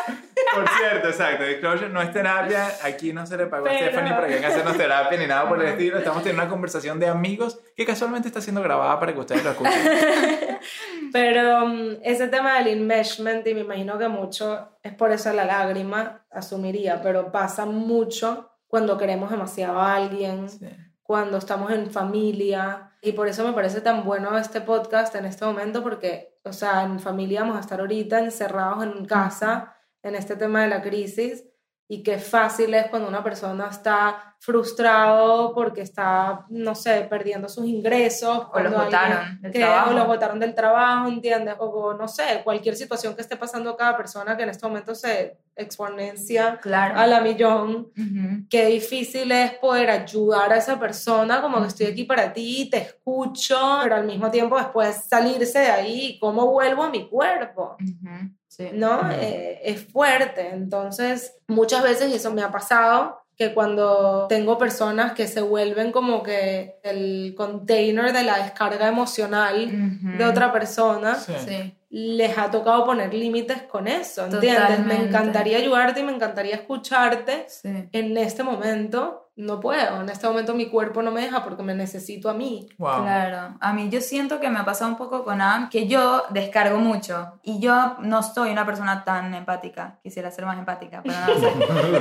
Por 0.54 0.68
cierto, 0.68 1.08
exacto. 1.08 1.44
Disclosure 1.44 1.88
no 1.88 2.02
es 2.02 2.12
terapia. 2.12 2.68
Aquí 2.84 3.12
no 3.12 3.26
se 3.26 3.36
le 3.36 3.46
pagó 3.46 3.66
a 3.66 3.72
Stephanie 3.72 4.12
para 4.12 4.26
que 4.26 4.34
venga 4.34 4.48
a 4.48 4.50
hacernos 4.50 4.76
terapia 4.76 5.18
ni 5.18 5.26
nada 5.26 5.48
por 5.48 5.60
el 5.60 5.68
estilo. 5.68 5.98
Estamos 5.98 6.22
teniendo 6.22 6.42
una 6.42 6.50
conversación 6.50 6.98
de 7.00 7.08
amigos 7.08 7.58
que 7.76 7.84
casualmente 7.84 8.28
está 8.28 8.40
siendo 8.40 8.62
grabada 8.62 8.98
para 8.98 9.12
que 9.12 9.20
ustedes 9.20 9.44
lo 9.44 9.50
escuchen. 9.50 9.72
Pero 11.12 11.64
um, 11.64 11.96
ese 12.02 12.28
tema 12.28 12.58
del 12.58 12.68
enmeshment, 12.68 13.46
y 13.46 13.54
me 13.54 13.60
imagino 13.60 13.98
que 13.98 14.08
mucho 14.08 14.76
es 14.82 14.94
por 14.94 15.10
eso 15.10 15.32
la 15.32 15.44
lágrima, 15.44 16.24
asumiría, 16.30 17.02
pero 17.02 17.32
pasa 17.32 17.66
mucho 17.66 18.50
cuando 18.68 18.96
queremos 18.96 19.30
demasiado 19.30 19.80
a 19.80 19.96
alguien, 19.96 20.48
Sí. 20.48 20.68
Cuando 21.10 21.38
estamos 21.38 21.72
en 21.72 21.90
familia. 21.90 22.92
Y 23.02 23.10
por 23.10 23.26
eso 23.26 23.44
me 23.44 23.52
parece 23.52 23.80
tan 23.80 24.04
bueno 24.04 24.38
este 24.38 24.60
podcast 24.60 25.12
en 25.16 25.24
este 25.24 25.44
momento, 25.44 25.82
porque, 25.82 26.38
o 26.44 26.52
sea, 26.52 26.84
en 26.84 27.00
familia 27.00 27.40
vamos 27.40 27.56
a 27.56 27.60
estar 27.62 27.80
ahorita 27.80 28.20
encerrados 28.20 28.84
en 28.84 29.04
casa 29.06 29.74
en 30.04 30.14
este 30.14 30.36
tema 30.36 30.62
de 30.62 30.68
la 30.68 30.82
crisis. 30.82 31.49
Y 31.92 32.04
qué 32.04 32.18
fácil 32.18 32.72
es 32.74 32.86
cuando 32.86 33.08
una 33.08 33.24
persona 33.24 33.66
está 33.68 34.36
frustrado 34.38 35.52
porque 35.52 35.80
está, 35.82 36.46
no 36.48 36.74
sé, 36.76 37.06
perdiendo 37.10 37.48
sus 37.48 37.66
ingresos. 37.66 38.46
O 38.52 38.60
los 38.60 38.72
botaron 38.72 39.40
del 39.42 39.50
que- 39.52 39.58
trabajo. 39.58 39.90
O 39.90 39.94
los 39.94 40.06
botaron 40.06 40.38
del 40.38 40.54
trabajo, 40.54 41.08
¿entiendes? 41.08 41.56
O 41.58 41.92
no 41.94 42.06
sé, 42.06 42.42
cualquier 42.44 42.76
situación 42.76 43.16
que 43.16 43.22
esté 43.22 43.36
pasando 43.36 43.70
a 43.70 43.76
cada 43.76 43.96
persona 43.96 44.36
que 44.36 44.44
en 44.44 44.50
este 44.50 44.66
momento 44.68 44.94
se 44.94 45.36
exponencia 45.56 46.58
Claro. 46.62 46.96
a 46.98 47.06
la 47.08 47.20
millón 47.20 47.90
Ujú. 47.98 48.46
qué 48.48 48.66
difícil 48.66 49.30
es 49.32 49.54
poder 49.54 49.90
ayudar 49.90 50.52
a 50.52 50.56
esa 50.58 50.78
persona, 50.78 51.42
como 51.42 51.60
que 51.60 51.66
estoy 51.68 51.86
aquí 51.86 52.04
para 52.04 52.32
ti, 52.32 52.68
te 52.70 52.78
escucho, 52.78 53.58
pero 53.82 53.96
al 53.96 54.06
mismo 54.06 54.30
tiempo 54.30 54.56
después 54.56 55.04
salirse 55.08 55.58
de 55.58 55.66
ahí, 55.70 56.18
¿cómo 56.20 56.46
vuelvo 56.50 56.84
a 56.84 56.90
mi 56.90 57.08
cuerpo? 57.08 57.76
Ujú. 57.80 58.30
Sí. 58.60 58.70
¿No? 58.74 59.10
Eh, 59.12 59.60
es 59.64 59.84
fuerte. 59.86 60.48
Entonces, 60.52 61.34
muchas 61.48 61.82
veces, 61.82 62.10
y 62.10 62.14
eso 62.14 62.32
me 62.32 62.42
ha 62.42 62.50
pasado, 62.50 63.18
que 63.36 63.54
cuando 63.54 64.26
tengo 64.28 64.58
personas 64.58 65.12
que 65.12 65.26
se 65.26 65.40
vuelven 65.40 65.92
como 65.92 66.22
que 66.22 66.78
el 66.82 67.34
container 67.36 68.12
de 68.12 68.22
la 68.22 68.36
descarga 68.36 68.86
emocional 68.86 69.70
de 70.18 70.24
otra 70.26 70.52
persona, 70.52 71.14
Sí. 71.14 71.32
Sí. 71.46 71.76
les 71.88 72.36
ha 72.38 72.50
tocado 72.50 72.84
poner 72.84 73.14
límites 73.14 73.62
con 73.62 73.88
eso, 73.88 74.26
¿entiendes? 74.26 74.80
Me 74.86 74.96
encantaría 74.96 75.56
ayudarte 75.56 76.00
y 76.00 76.02
me 76.04 76.12
encantaría 76.12 76.54
escucharte, 76.56 77.46
Sí. 77.48 77.88
en 77.92 78.16
este 78.18 78.42
momento 78.42 79.29
no 79.40 79.60
puedo, 79.60 80.02
en 80.02 80.08
este 80.08 80.26
momento 80.26 80.54
mi 80.54 80.66
cuerpo 80.66 81.02
no 81.02 81.10
me 81.10 81.22
deja 81.22 81.42
porque 81.42 81.62
me 81.62 81.74
necesito 81.74 82.28
a 82.28 82.34
mí. 82.34 82.68
Wow. 82.78 83.02
Claro, 83.02 83.56
a 83.58 83.72
mí 83.72 83.88
yo 83.90 84.00
siento 84.00 84.38
que 84.40 84.50
me 84.50 84.58
ha 84.58 84.64
pasado 84.64 84.90
un 84.90 84.96
poco 84.96 85.24
con 85.24 85.40
Am, 85.40 85.68
que 85.70 85.86
yo 85.88 86.24
descargo 86.30 86.78
mucho 86.78 87.40
y 87.42 87.60
yo 87.60 87.96
no 88.00 88.22
soy 88.22 88.50
una 88.50 88.66
persona 88.66 89.04
tan 89.04 89.34
empática, 89.34 89.98
quisiera 90.02 90.30
ser 90.30 90.46
más 90.46 90.58
empática, 90.58 91.02
pero 91.02 91.16
no 91.26 91.40
sé. 91.40 91.50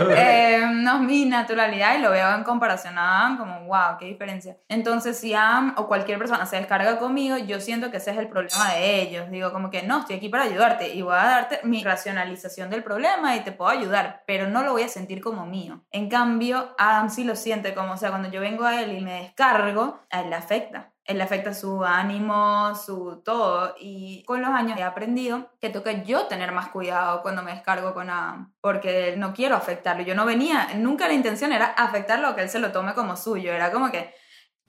Eh, 0.22 0.66
no 0.74 0.96
es 0.96 1.02
mi 1.02 1.26
naturalidad 1.26 1.98
y 1.98 2.02
lo 2.02 2.12
veo 2.12 2.36
en 2.36 2.44
comparación 2.44 2.98
a 2.98 3.26
Am 3.26 3.38
como, 3.38 3.66
wow, 3.66 3.98
qué 4.00 4.06
diferencia. 4.06 4.58
Entonces, 4.68 5.18
si 5.18 5.34
Am 5.34 5.74
o 5.78 5.88
cualquier 5.88 6.18
persona 6.18 6.46
se 6.46 6.58
descarga 6.58 6.98
conmigo, 7.00 7.38
yo 7.38 7.60
siento 7.60 7.92
que 7.92 7.98
ese 7.98 8.12
es 8.12 8.18
el 8.18 8.28
problema 8.28 8.74
de 8.74 9.02
ellos. 9.02 9.30
Digo, 9.30 9.52
como 9.52 9.70
que 9.70 9.84
no, 9.84 10.00
estoy 10.00 10.18
aquí 10.18 10.30
para 10.30 10.44
ayudarte 10.44 10.94
y 10.94 11.02
voy 11.02 11.14
a 11.14 11.26
darte 11.26 11.60
mi 11.64 11.84
racionalización 11.84 12.70
del 12.70 12.84
problema 12.84 13.36
y 13.36 13.42
te 13.42 13.52
puedo 13.52 13.72
ayudar, 13.72 14.24
pero 14.26 14.48
no 14.48 14.64
lo 14.64 14.74
voy 14.74 14.84
a 14.84 14.90
sentir 14.90 15.22
como 15.22 15.46
mío. 15.46 15.82
En 15.92 16.10
cambio, 16.10 16.76
Adam 16.78 17.10
sí 17.10 17.24
lo 17.24 17.29
siente 17.36 17.74
como, 17.74 17.94
o 17.94 17.98
sea, 17.98 18.10
cuando 18.10 18.30
yo 18.30 18.42
vengo 18.42 18.66
a 18.66 18.82
él 18.82 18.98
y 18.98 19.02
me 19.02 19.22
descargo, 19.22 20.00
a 20.10 20.22
él 20.22 20.30
le 20.30 20.36
afecta. 20.36 20.92
Él 21.06 21.18
le 21.18 21.24
afecta 21.24 21.56
su 21.56 21.84
ánimo, 21.84 22.76
su 22.76 23.22
todo. 23.26 23.74
Y 23.80 24.24
con 24.26 24.42
los 24.42 24.52
años 24.52 24.78
he 24.78 24.84
aprendido 24.84 25.50
que 25.60 25.70
toca 25.70 25.92
yo 26.04 26.28
tener 26.28 26.52
más 26.52 26.68
cuidado 26.70 27.24
cuando 27.24 27.42
me 27.42 27.52
descargo 27.52 27.96
con 27.96 28.12
Adam. 28.12 28.54
Porque 28.62 29.16
no 29.18 29.34
quiero 29.34 29.56
afectarlo. 29.56 30.04
Yo 30.04 30.14
no 30.14 30.26
venía, 30.26 30.70
nunca 30.76 31.08
la 31.08 31.14
intención 31.14 31.52
era 31.52 31.66
afectarlo 31.66 32.30
o 32.30 32.36
que 32.36 32.44
él 32.44 32.50
se 32.50 32.60
lo 32.60 32.72
tome 32.72 32.94
como 32.94 33.16
suyo. 33.16 33.52
Era 33.52 33.72
como 33.72 33.90
que, 33.90 34.14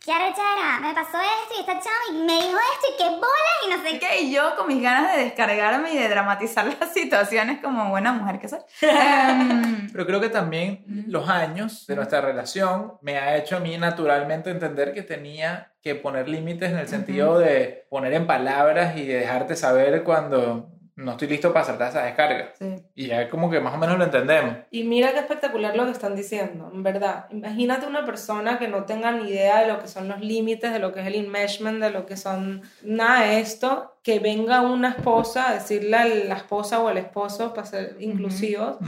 ¿Qué 0.02 0.12
arrechera? 0.12 0.80
Me 0.80 0.94
pasó 0.94 1.18
esto 1.18 1.54
y 1.56 1.60
esta 1.60 1.74
chava 1.74 1.96
y 2.10 2.22
me 2.22 2.32
dijo 2.32 2.56
esto 2.56 2.86
y 2.88 2.96
qué 2.96 3.10
bolas 3.10 3.56
y 3.66 3.70
no 3.70 3.82
sé 3.82 3.98
qué. 3.98 4.06
¿qué? 4.06 4.20
Y 4.22 4.34
yo 4.34 4.56
con 4.56 4.66
mis 4.66 4.82
ganas 4.82 5.14
de 5.14 5.24
descargarme 5.24 5.92
y 5.92 5.98
de 5.98 6.08
dramatizar 6.08 6.64
las 6.80 6.94
situaciones 6.94 7.60
como 7.60 7.90
buena 7.90 8.12
mujer 8.12 8.38
que 8.40 8.48
soy. 8.48 8.60
Em, 8.80 9.90
Pero 9.92 10.06
creo 10.06 10.20
que 10.20 10.30
también 10.30 10.84
los 11.06 11.28
años 11.28 11.86
de 11.86 11.96
nuestra 11.96 12.22
relación 12.22 12.94
me 13.02 13.18
ha 13.18 13.36
hecho 13.36 13.58
a 13.58 13.60
mí 13.60 13.76
naturalmente 13.76 14.50
entender 14.50 14.94
que 14.94 15.02
tenía 15.02 15.72
que 15.82 15.94
poner 15.94 16.30
límites 16.30 16.70
en 16.70 16.78
el 16.78 16.88
sentido 16.88 17.38
de 17.38 17.86
poner 17.90 18.14
en 18.14 18.26
palabras 18.26 18.96
y 18.96 19.04
de 19.04 19.16
dejarte 19.16 19.54
saber 19.54 20.02
cuando 20.02 20.70
no 21.00 21.12
estoy 21.12 21.28
listo 21.28 21.52
para 21.52 21.64
saltar 21.64 21.90
esa 21.90 22.04
descarga. 22.04 22.52
sí. 22.58 22.76
Y 22.94 23.06
ya 23.08 23.28
como 23.28 23.50
que 23.50 23.60
más 23.60 23.74
o 23.74 23.78
menos 23.78 23.98
lo 23.98 24.04
entendemos. 24.04 24.56
Y 24.70 24.84
mira 24.84 25.12
qué 25.12 25.20
espectacular 25.20 25.74
lo 25.76 25.86
que 25.86 25.92
están 25.92 26.14
diciendo, 26.14 26.70
en 26.72 26.82
verdad. 26.82 27.26
Imagínate 27.30 27.86
una 27.86 28.04
persona 28.04 28.58
que 28.58 28.68
no 28.68 28.84
tenga 28.84 29.10
ni 29.12 29.30
idea 29.30 29.62
de 29.62 29.68
lo 29.68 29.80
que 29.80 29.88
son 29.88 30.08
los 30.08 30.20
límites, 30.20 30.72
de 30.72 30.78
lo 30.78 30.92
que 30.92 31.00
es 31.00 31.06
el 31.06 31.14
enmeshment, 31.14 31.82
de 31.82 31.90
lo 31.90 32.06
que 32.06 32.16
son 32.16 32.62
nada 32.82 33.24
de 33.24 33.40
esto, 33.40 33.96
que 34.02 34.18
venga 34.18 34.62
una 34.62 34.90
esposa 34.90 35.50
a 35.50 35.54
decirle 35.54 35.96
a 35.96 36.06
la 36.06 36.36
esposa 36.36 36.80
o 36.80 36.88
al 36.88 36.96
esposo, 36.96 37.52
para 37.52 37.66
ser 37.66 37.96
inclusivos, 38.00 38.78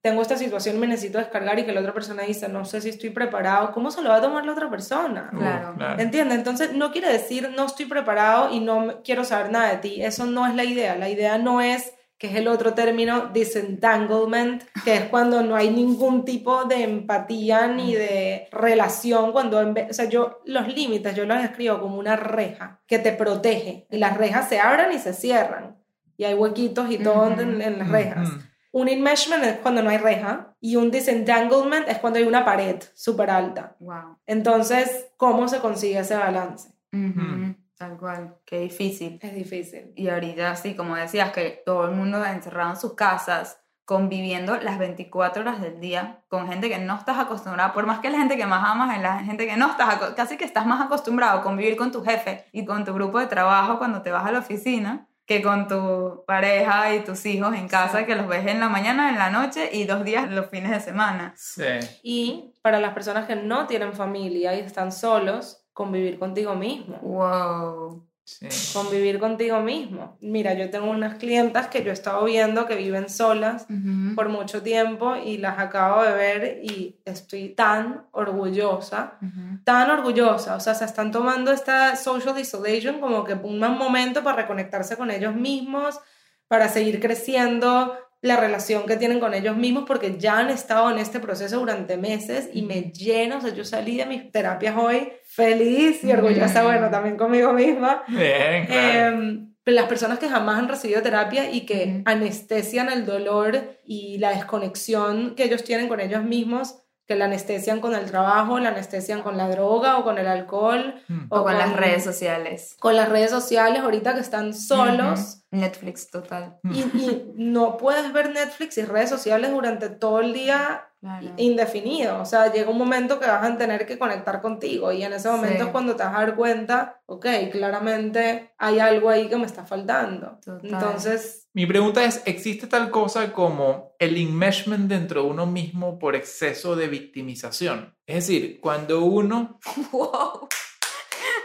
tengo 0.00 0.22
esta 0.22 0.36
situación, 0.38 0.80
me 0.80 0.86
necesito 0.86 1.18
descargar 1.18 1.58
y 1.58 1.64
que 1.64 1.72
la 1.72 1.80
otra 1.80 1.92
persona 1.92 2.22
dice, 2.22 2.48
no 2.48 2.64
sé 2.64 2.80
si 2.80 2.88
estoy 2.88 3.10
preparado, 3.10 3.72
¿cómo 3.72 3.90
se 3.90 4.02
lo 4.02 4.08
va 4.08 4.16
a 4.16 4.20
tomar 4.22 4.46
la 4.46 4.52
otra 4.52 4.70
persona? 4.70 5.30
Claro. 5.30 5.76
Uh, 5.78 6.00
¿Entiendes? 6.00 6.38
Entonces 6.38 6.74
no 6.74 6.90
quiere 6.90 7.12
decir 7.12 7.50
no 7.54 7.66
estoy 7.66 7.86
preparado 7.86 8.50
y 8.50 8.60
no 8.60 9.02
quiero 9.04 9.24
saber 9.24 9.52
nada 9.52 9.68
de 9.70 9.76
ti. 9.76 10.02
Eso 10.02 10.26
no 10.26 10.46
es 10.46 10.54
la 10.54 10.64
idea. 10.64 10.96
La 10.96 11.10
idea 11.10 11.36
no 11.38 11.60
es, 11.60 11.92
que 12.22 12.28
es 12.28 12.36
el 12.36 12.46
otro 12.46 12.72
término, 12.72 13.30
disentanglement, 13.32 14.62
que 14.84 14.94
es 14.94 15.04
cuando 15.06 15.42
no 15.42 15.56
hay 15.56 15.70
ningún 15.70 16.24
tipo 16.24 16.66
de 16.66 16.84
empatía 16.84 17.66
ni 17.66 17.96
de 17.96 18.46
relación. 18.52 19.32
Cuando, 19.32 19.58
o 19.58 19.92
sea, 19.92 20.04
yo 20.04 20.40
los 20.44 20.72
límites, 20.72 21.16
yo 21.16 21.24
los 21.24 21.42
escribo 21.42 21.80
como 21.80 21.98
una 21.98 22.14
reja 22.14 22.80
que 22.86 23.00
te 23.00 23.10
protege. 23.10 23.88
Y 23.90 23.98
las 23.98 24.16
rejas 24.16 24.48
se 24.48 24.60
abren 24.60 24.92
y 24.92 25.00
se 25.00 25.14
cierran. 25.14 25.78
Y 26.16 26.22
hay 26.22 26.34
huequitos 26.34 26.88
y 26.92 26.98
todo 26.98 27.28
Ujú. 27.28 27.40
en, 27.40 27.60
en 27.60 27.78
las 27.80 27.88
rejas. 27.88 28.28
Un 28.70 28.86
enmeshment 28.86 29.42
es 29.42 29.56
cuando 29.56 29.82
no 29.82 29.90
hay 29.90 29.98
reja 29.98 30.54
y 30.60 30.76
un 30.76 30.92
disentanglement 30.92 31.88
es 31.88 31.98
cuando 31.98 32.20
hay 32.20 32.24
una 32.24 32.44
pared 32.44 32.76
súper 32.94 33.30
alta. 33.30 33.74
Wow. 33.80 34.18
Entonces, 34.26 35.06
¿cómo 35.16 35.48
se 35.48 35.58
consigue 35.58 35.98
ese 35.98 36.14
balance? 36.14 36.68
Ujú, 36.92 37.56
Tal 37.82 37.98
cual. 37.98 38.36
Qué 38.44 38.60
difícil. 38.60 39.18
Es 39.20 39.34
difícil. 39.34 39.92
Y 39.96 40.08
ahorita, 40.08 40.54
sí, 40.54 40.76
como 40.76 40.94
decías, 40.94 41.32
que 41.32 41.64
todo 41.66 41.86
el 41.86 41.90
mundo 41.90 42.24
encerrado 42.24 42.70
en 42.70 42.76
sus 42.76 42.94
casas, 42.94 43.58
conviviendo 43.84 44.56
las 44.58 44.78
24 44.78 45.42
horas 45.42 45.60
del 45.60 45.80
día 45.80 46.20
con 46.28 46.46
gente 46.46 46.68
que 46.68 46.78
no 46.78 46.96
estás 46.96 47.18
acostumbrada, 47.18 47.72
por 47.72 47.84
más 47.86 47.98
que 47.98 48.08
la 48.08 48.18
gente 48.18 48.36
que 48.36 48.46
más 48.46 48.62
amas 48.64 48.94
es 48.94 49.02
la 49.02 49.18
gente 49.24 49.48
que 49.48 49.56
no 49.56 49.68
estás, 49.68 49.96
casi 50.14 50.36
que 50.36 50.44
estás 50.44 50.64
más 50.64 50.80
acostumbrado 50.80 51.40
a 51.40 51.42
convivir 51.42 51.76
con 51.76 51.90
tu 51.90 52.04
jefe 52.04 52.44
y 52.52 52.64
con 52.64 52.84
tu 52.84 52.94
grupo 52.94 53.18
de 53.18 53.26
trabajo 53.26 53.78
cuando 53.78 54.00
te 54.00 54.12
vas 54.12 54.24
a 54.24 54.30
la 54.30 54.38
oficina, 54.38 55.08
que 55.26 55.42
con 55.42 55.66
tu 55.66 56.22
pareja 56.24 56.94
y 56.94 57.00
tus 57.00 57.26
hijos 57.26 57.52
en 57.56 57.66
casa, 57.66 58.06
que 58.06 58.14
los 58.14 58.28
ves 58.28 58.46
en 58.46 58.60
la 58.60 58.68
mañana, 58.68 59.08
en 59.08 59.18
la 59.18 59.30
noche 59.30 59.70
y 59.72 59.86
dos 59.86 60.04
días 60.04 60.30
los 60.30 60.46
fines 60.50 60.70
de 60.70 60.78
semana. 60.78 61.34
Sí. 61.36 61.64
Y 62.04 62.54
para 62.62 62.78
las 62.78 62.94
personas 62.94 63.26
que 63.26 63.34
no 63.34 63.66
tienen 63.66 63.92
familia 63.92 64.54
y 64.54 64.60
están 64.60 64.92
solos, 64.92 65.61
convivir 65.72 66.18
contigo 66.18 66.54
mismo. 66.54 66.98
Wow. 66.98 68.06
Sí. 68.24 68.46
Convivir 68.72 69.18
contigo 69.18 69.60
mismo. 69.60 70.16
Mira, 70.20 70.54
yo 70.54 70.70
tengo 70.70 70.88
unas 70.90 71.16
clientas 71.16 71.66
que 71.66 71.82
yo 71.82 71.90
he 71.90 71.92
estado 71.92 72.24
viendo 72.24 72.66
que 72.66 72.76
viven 72.76 73.08
solas 73.08 73.66
por 74.14 74.28
mucho 74.28 74.62
tiempo 74.62 75.16
y 75.16 75.38
las 75.38 75.58
acabo 75.58 76.02
de 76.04 76.12
ver 76.12 76.60
y 76.62 77.00
estoy 77.04 77.48
tan 77.48 78.06
orgullosa, 78.12 79.18
tan 79.64 79.90
orgullosa. 79.90 80.54
O 80.54 80.60
sea, 80.60 80.74
se 80.74 80.84
están 80.84 81.10
tomando 81.10 81.50
esta 81.50 81.96
social 81.96 82.38
isolation 82.38 83.00
como 83.00 83.24
que 83.24 83.34
un 83.34 83.58
momento 83.58 84.22
para 84.22 84.42
reconectarse 84.42 84.96
con 84.96 85.10
ellos 85.10 85.34
mismos, 85.34 85.98
para 86.46 86.68
seguir 86.68 87.00
creciendo 87.00 87.98
la 88.22 88.36
relación 88.36 88.86
que 88.86 88.96
tienen 88.96 89.20
con 89.20 89.34
ellos 89.34 89.56
mismos 89.56 89.84
porque 89.86 90.16
ya 90.16 90.38
han 90.38 90.48
estado 90.48 90.90
en 90.90 90.98
este 90.98 91.18
proceso 91.20 91.58
durante 91.58 91.96
meses 91.96 92.48
y 92.52 92.62
me 92.62 92.92
lleno, 92.92 93.38
o 93.38 93.40
sea, 93.40 93.52
yo 93.52 93.64
salí 93.64 93.96
de 93.96 94.06
mis 94.06 94.30
terapias 94.30 94.76
hoy 94.78 95.12
feliz 95.24 96.02
y 96.04 96.12
orgullosa, 96.12 96.62
bueno, 96.62 96.88
también 96.88 97.16
conmigo 97.16 97.52
misma. 97.52 98.04
Bien, 98.08 98.66
claro. 98.66 99.22
Eh, 99.22 99.38
las 99.64 99.86
personas 99.86 100.18
que 100.18 100.28
jamás 100.28 100.58
han 100.58 100.68
recibido 100.68 101.02
terapia 101.02 101.50
y 101.50 101.66
que 101.66 102.02
anestesian 102.04 102.90
el 102.90 103.04
dolor 103.06 103.78
y 103.84 104.18
la 104.18 104.30
desconexión 104.30 105.34
que 105.34 105.44
ellos 105.44 105.64
tienen 105.64 105.88
con 105.88 106.00
ellos 106.00 106.22
mismos, 106.24 106.78
que 107.06 107.16
la 107.16 107.24
anestesian 107.24 107.80
con 107.80 107.94
el 107.94 108.06
trabajo, 108.06 108.58
la 108.60 108.68
anestesian 108.68 109.22
con 109.22 109.36
la 109.36 109.48
droga 109.48 109.98
o 109.98 110.04
con 110.04 110.18
el 110.18 110.28
alcohol 110.28 110.94
Mm. 111.08 111.26
O 111.30 111.42
con 111.42 111.58
las 111.58 111.72
redes 111.74 112.04
sociales. 112.04 112.76
con 112.78 112.94
las 112.96 113.08
redes 113.08 113.30
sociales 113.30 113.80
ahorita 113.80 114.14
que 114.14 114.20
están 114.20 114.54
solos. 114.54 115.41
Netflix 115.52 116.10
total. 116.10 116.58
Y, 116.64 116.80
y 116.80 117.32
no 117.36 117.76
puedes 117.76 118.12
ver 118.12 118.30
Netflix 118.30 118.76
y 118.78 118.82
redes 118.82 119.10
sociales 119.10 119.50
durante 119.52 119.88
todo 119.90 120.20
el 120.20 120.32
día 120.32 120.88
Claro. 121.00 121.32
indefinido. 121.36 122.20
O 122.20 122.24
sea, 122.24 122.52
llega 122.52 122.70
un 122.70 122.78
momento 122.78 123.18
que 123.18 123.26
vas 123.26 123.42
a 123.44 123.58
tener 123.58 123.86
que 123.86 123.98
conectar 123.98 124.40
contigo 124.40 124.92
y 124.92 125.02
en 125.02 125.12
ese 125.12 125.28
momento 125.28 125.56
Sí. 125.58 125.64
es 125.64 125.72
cuando 125.72 125.96
te 125.96 126.04
vas 126.04 126.14
a 126.14 126.18
dar 126.20 126.36
cuenta, 126.36 127.02
ok, 127.06 127.26
claramente 127.50 128.52
hay 128.56 128.78
algo 128.78 129.10
ahí 129.10 129.28
que 129.28 129.36
me 129.36 129.46
está 129.46 129.64
faltando. 129.64 130.38
Total. 130.44 130.70
Entonces, 130.70 131.48
Mi 131.54 131.66
pregunta 131.66 132.04
es, 132.04 132.22
¿existe 132.24 132.66
tal 132.68 132.90
cosa 132.90 133.32
como 133.32 133.94
el 133.98 134.16
enmeshment 134.16 134.88
dentro 134.88 135.22
de 135.24 135.28
uno 135.30 135.44
mismo 135.44 135.98
por 135.98 136.14
exceso 136.14 136.76
de 136.76 136.86
victimización? 136.86 137.96
Es 138.06 138.26
decir, 138.28 138.60
cuando 138.60 139.04
uno... 139.04 139.58
Wow. 139.92 140.48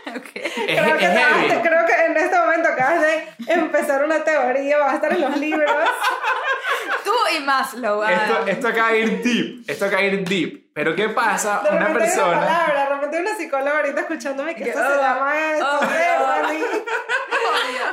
Ok. 0.17 0.25
Es, 0.35 0.81
creo, 0.81 0.97
que 0.97 1.05
es 1.05 1.11
heavy. 1.11 1.61
creo 1.61 1.85
que 1.85 2.05
en 2.05 2.17
este 2.17 2.37
momento 2.39 2.69
acabas 2.69 3.01
de 3.01 3.27
empezar 3.53 4.03
una 4.03 4.23
teoría, 4.23 4.77
va 4.77 4.91
a 4.91 4.95
estar 4.95 5.11
en 5.13 5.21
los 5.21 5.37
libros. 5.37 5.71
Tú 7.03 7.11
y 7.37 7.43
Maslow. 7.43 8.03
Esto, 8.03 8.47
esto 8.47 8.67
acaba 8.67 8.89
de 8.91 8.99
ir 8.99 9.21
deep, 9.23 9.63
esto 9.69 9.85
acaba 9.85 10.01
de 10.01 10.07
ir 10.09 10.23
deep. 10.27 10.67
Pero 10.73 10.95
¿qué 10.95 11.09
pasa? 11.09 11.61
De 11.63 11.69
Una 11.75 11.85
hay 11.87 11.91
una 11.91 11.99
persona... 11.99 12.39
palabra, 12.39 12.83
de 12.83 12.95
repente 12.95 13.19
una 13.19 13.35
psicóloga 13.35 13.77
ahorita 13.77 14.01
escuchándome 14.01 14.55
que 14.55 14.63
Que- 14.63 14.69
esto 14.69 14.81
se 14.81 14.93
oh, 14.93 15.01
llama 15.01 15.33
esto, 15.51 15.67
oh, 15.71 15.85
Stephanie. 15.85 16.65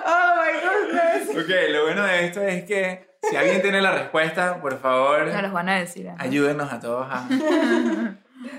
Oh 0.06 0.34
my 0.36 0.52
goodness. 0.60 1.28
Ok, 1.30 1.50
lo 1.70 1.84
bueno 1.84 2.04
de 2.04 2.26
esto 2.26 2.42
es 2.42 2.64
que 2.64 3.08
si 3.22 3.36
alguien 3.36 3.62
tiene 3.62 3.80
la 3.80 3.90
respuesta, 3.92 4.60
por 4.60 4.78
favor, 4.80 5.26
No 5.28 5.42
los 5.42 5.52
van 5.52 5.68
a 5.70 5.78
decir. 5.78 6.06
¿eh? 6.06 6.14
ayúdenos 6.18 6.70
a 6.72 6.78
todos 6.80 7.06
a, 7.10 7.26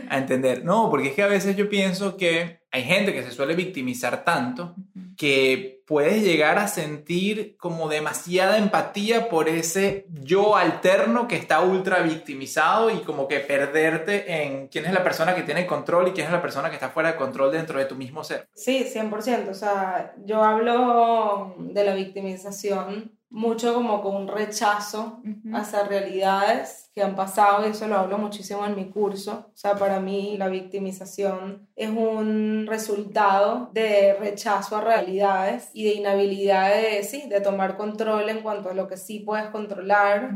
a 0.10 0.18
entender. 0.18 0.64
No, 0.64 0.90
porque 0.90 1.10
es 1.10 1.14
que 1.14 1.24
a 1.24 1.28
veces 1.28 1.56
yo 1.56 1.70
pienso 1.70 2.18
que 2.18 2.60
hay 2.72 2.84
gente 2.84 3.14
que 3.14 3.24
se 3.24 3.32
suele 3.32 3.56
victimizar 3.56 4.26
tanto 4.26 4.76
que 5.18 5.82
puedes 5.88 6.24
llegar 6.24 6.58
a 6.58 6.68
sentir 6.68 7.56
como 7.58 7.88
demasiada 7.88 8.58
empatía 8.58 9.30
por 9.30 9.48
ese 9.48 10.06
yo 10.10 10.58
alterno 10.58 11.28
que 11.28 11.38
está 11.38 11.62
ultra 11.62 12.02
victimizado 12.02 12.90
y 12.90 13.00
como 13.00 13.28
que 13.28 13.40
perderte 13.40 14.44
en 14.44 14.68
quién 14.68 14.86
es 14.86 14.94
la 14.94 15.04
persona 15.04 15.36
que 15.36 15.44
tiene 15.44 15.66
control 15.66 16.10
y 16.10 16.12
quién 16.12 16.26
es 16.28 16.34
la 16.34 16.42
persona 16.42 16.70
que 16.70 16.76
está 16.76 16.90
fuera 16.90 17.14
de 17.14 17.18
control 17.18 17.52
dentro 17.52 17.80
de 17.80 17.86
tu 17.86 17.96
mismo 17.96 18.24
ser. 18.24 18.50
Sí, 18.56 18.86
100%. 18.94 19.50
O 19.50 19.54
sea, 19.54 20.14
yo 20.26 20.44
hablo 20.44 21.56
de 21.58 21.84
la 21.84 21.96
victimización 21.96 23.15
mucho 23.30 23.74
como 23.74 24.02
con 24.02 24.16
un 24.16 24.28
rechazo 24.28 25.22
Ujú. 25.24 25.56
hacia 25.56 25.84
realidades 25.84 26.90
que 26.94 27.04
han 27.04 27.16
pasado 27.16 27.66
y 27.68 27.72
eso 27.72 27.88
lo 27.88 27.98
hablo 27.98 28.18
muchísimo 28.18 28.66
en 28.66 28.76
mi 28.76 28.90
curso. 28.90 29.48
O 29.54 29.58
sea, 29.58 29.76
para 29.76 30.00
mí 30.00 30.38
la 30.38 30.48
victimización 30.48 31.68
es 31.76 31.90
un 31.90 32.66
resultado 32.68 33.70
de 33.74 34.14
rechazo 34.14 34.78
a 34.78 34.82
realidades 34.82 35.70
y 35.74 35.84
de 35.86 35.96
inhabilidad 35.96 36.74
de, 36.74 37.04
sí, 37.04 37.28
de 37.28 37.42
tomar 37.42 37.76
control 37.76 38.30
en 38.30 38.42
cuanto 38.42 38.70
a 38.70 38.74
lo 38.74 38.88
que 38.88 38.98
sí 38.98 39.20
puedes 39.20 39.48
controlar. 39.48 40.32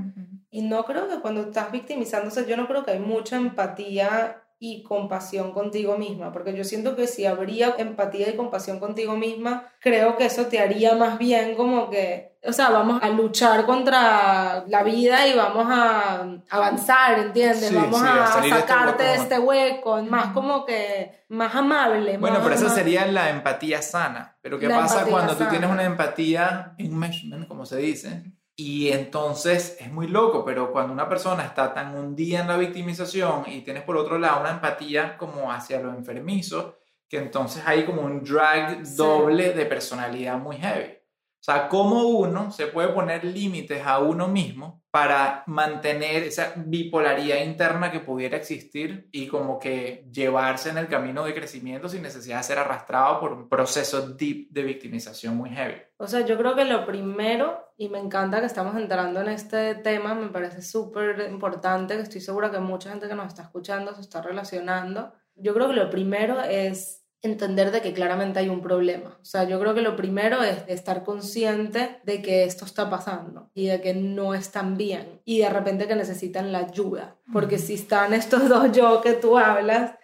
Y 0.52 0.64
no 0.64 0.84
creo 0.84 1.08
que 1.08 1.20
cuando 1.22 1.42
estás 1.42 1.72
victimizándose, 1.72 2.46
yo 2.46 2.58
no 2.58 2.68
creo 2.68 2.84
que 2.84 2.92
hay 2.92 3.00
mucha 3.00 3.38
empatía 3.38 4.44
y 4.62 4.84
compasión 4.84 5.54
contigo 5.54 5.98
misma, 5.98 6.34
porque 6.34 6.54
yo 6.54 6.66
siento 6.66 6.98
que 6.98 7.08
si 7.08 7.26
habría 7.26 7.76
empatía 7.78 8.30
y 8.30 8.36
compasión 8.36 8.80
contigo 8.80 9.16
misma, 9.16 9.72
creo 9.80 10.18
que 10.18 10.26
eso 10.26 10.48
te 10.48 10.60
haría 10.60 10.96
más 10.96 11.18
bien 11.18 11.56
como 11.56 11.90
que, 11.90 12.38
o 12.44 12.52
sea, 12.52 12.70
vamos 12.70 13.02
a 13.02 13.08
luchar 13.08 13.66
contra 13.66 14.66
la 14.68 14.84
vida 14.84 15.26
y 15.28 15.34
vamos 15.34 15.66
a 15.70 16.28
avanzar, 16.50 17.20
¿entiendes? 17.20 17.70
Sí, 17.70 17.76
vamos 17.76 18.02
sí, 18.02 18.06
a 18.06 18.24
a, 18.24 18.28
salir 18.28 18.54
de 18.54 18.60
este 18.60 18.68
sacarte 18.74 19.04
de 19.04 19.10
hueco. 19.10 19.24
este 19.24 19.40
hueco, 19.40 20.04
más 20.04 20.34
como 20.34 20.66
que, 20.66 21.24
más 21.30 21.56
amable. 21.56 22.18
Bueno, 22.18 22.40
más 22.40 22.44
pero 22.44 22.56
esa 22.56 22.70
sería 22.70 23.06
la 23.08 23.30
empatía 23.30 23.82
sana. 23.82 24.38
Pero 24.42 24.60
¿qué 24.60 24.68
La 24.68 24.80
pasa 24.80 25.06
cuando 25.06 25.38
tú 25.38 25.46
tienes 25.46 25.70
una 25.70 25.86
empatía 25.86 26.74
enmeshment, 26.78 27.48
como 27.48 27.66
se 27.66 27.78
dice? 27.78 28.24
Y 28.62 28.90
entonces 28.92 29.78
es 29.80 29.90
muy 29.90 30.08
loco, 30.08 30.44
pero 30.44 30.72
cuando 30.74 30.92
una 30.92 31.08
persona 31.08 31.44
está 31.46 31.74
tan 31.74 31.96
hundida 31.96 32.42
en 32.42 32.48
la 32.50 32.58
victimización 32.58 33.44
y 33.48 33.62
tienes 33.62 33.84
por 33.84 33.96
otro 33.96 34.20
lado 34.20 34.42
una 34.42 34.52
empatía 34.52 35.18
como 35.18 35.50
hacia 35.50 35.80
lo 35.80 35.92
enfermizo, 35.94 36.76
que 37.08 37.20
entonces 37.20 37.64
hay 37.66 37.86
como 37.86 38.02
un 38.02 38.22
drag 38.22 38.86
Sí. 38.86 38.96
doble 38.98 39.54
de 39.54 39.66
personalidad 39.66 40.38
muy 40.38 40.58
heavy. 40.58 40.99
O 41.40 41.44
sea, 41.44 41.70
cómo 41.70 42.04
uno 42.04 42.52
se 42.52 42.68
puede 42.68 42.90
poner 42.90 43.24
límites 43.24 43.86
a 43.86 44.00
uno 44.00 44.28
mismo 44.28 44.84
para 44.92 45.44
mantener 45.48 46.24
esa 46.24 46.54
bipolaridad 46.58 47.44
interna 47.44 47.92
que 47.92 48.02
pudiera 48.02 48.36
existir 48.36 49.08
y 49.14 49.28
como 49.28 49.58
que 49.58 50.06
llevarse 50.12 50.70
en 50.70 50.78
el 50.78 50.90
camino 50.90 51.24
de 51.24 51.34
crecimiento 51.34 51.88
sin 51.88 52.02
necesidad 52.02 52.38
de 52.38 52.44
ser 52.44 52.60
arrastrado 52.60 53.22
por 53.22 53.32
un 53.32 53.48
proceso 53.48 54.10
deep 54.10 54.50
de 54.50 54.64
victimización 54.64 55.38
muy 55.38 55.52
heavy. 55.52 55.78
O 55.98 56.08
sea, 56.08 56.26
yo 56.26 56.38
creo 56.38 56.56
que 56.56 56.66
lo 56.66 56.86
primero, 56.86 57.72
y 57.78 57.88
me 57.88 58.00
encanta 58.00 58.42
que 58.42 58.48
estamos 58.48 58.76
entrando 58.76 59.22
en 59.22 59.30
este 59.30 59.76
tema, 59.76 60.16
me 60.16 60.28
parece 60.28 60.62
súper 60.62 61.30
importante, 61.30 61.96
que 61.96 62.02
estoy 62.02 62.20
segura 62.20 62.52
que 62.52 62.60
mucha 62.60 62.90
gente 62.90 63.08
que 63.08 63.16
nos 63.16 63.28
está 63.28 63.44
escuchando 63.44 63.96
se 63.96 64.02
está 64.02 64.22
relacionando. 64.22 65.14
Yo 65.36 65.54
creo 65.54 65.70
que 65.70 65.76
lo 65.76 65.90
primero 65.90 66.42
es 66.42 66.99
entender 67.22 67.72
de 67.72 67.82
que 67.82 67.92
claramente 67.94 68.40
hay 68.40 68.48
un 68.50 68.62
problema. 68.62 69.18
O 69.22 69.26
sea, 69.26 69.44
yo 69.44 69.60
creo 69.60 69.74
que 69.74 69.82
lo 69.82 69.96
primero 69.96 70.42
es 70.42 70.64
estar 70.68 71.04
consciente 71.04 72.00
de 72.06 72.22
que 72.22 72.44
esto 72.46 72.64
está 72.66 72.90
pasando 72.90 73.50
y 73.54 73.68
de 73.68 73.82
que 73.82 73.94
no 73.94 74.34
están 74.34 74.78
bien 74.78 75.22
y 75.26 75.40
de 75.40 75.50
repente 75.50 75.88
que 75.88 75.96
necesitan 75.96 76.52
la 76.52 76.60
ayuda. 76.60 77.18
Porque 77.34 77.58
si 77.58 77.74
están 77.74 78.14
estos 78.14 78.48
dos 78.48 78.72
yo 78.72 79.02
que 79.02 79.14
tú 79.14 79.38
hablas, 79.38 79.96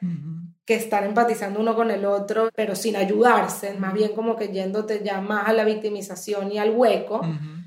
que 0.65 0.75
están 0.75 1.05
empatizando 1.05 1.59
uno 1.59 1.75
con 1.75 1.89
el 1.91 2.05
otro, 2.05 2.49
pero 2.55 2.75
sin 2.75 2.95
ayudarse, 2.95 3.75
más 3.75 3.93
bien 3.93 4.13
como 4.13 4.35
que 4.35 4.49
yéndote 4.49 5.01
ya 5.03 5.21
más 5.21 5.47
a 5.47 5.53
la 5.53 5.63
victimización 5.63 6.51
y 6.51 6.57
al 6.57 6.71
hueco, 6.71 7.21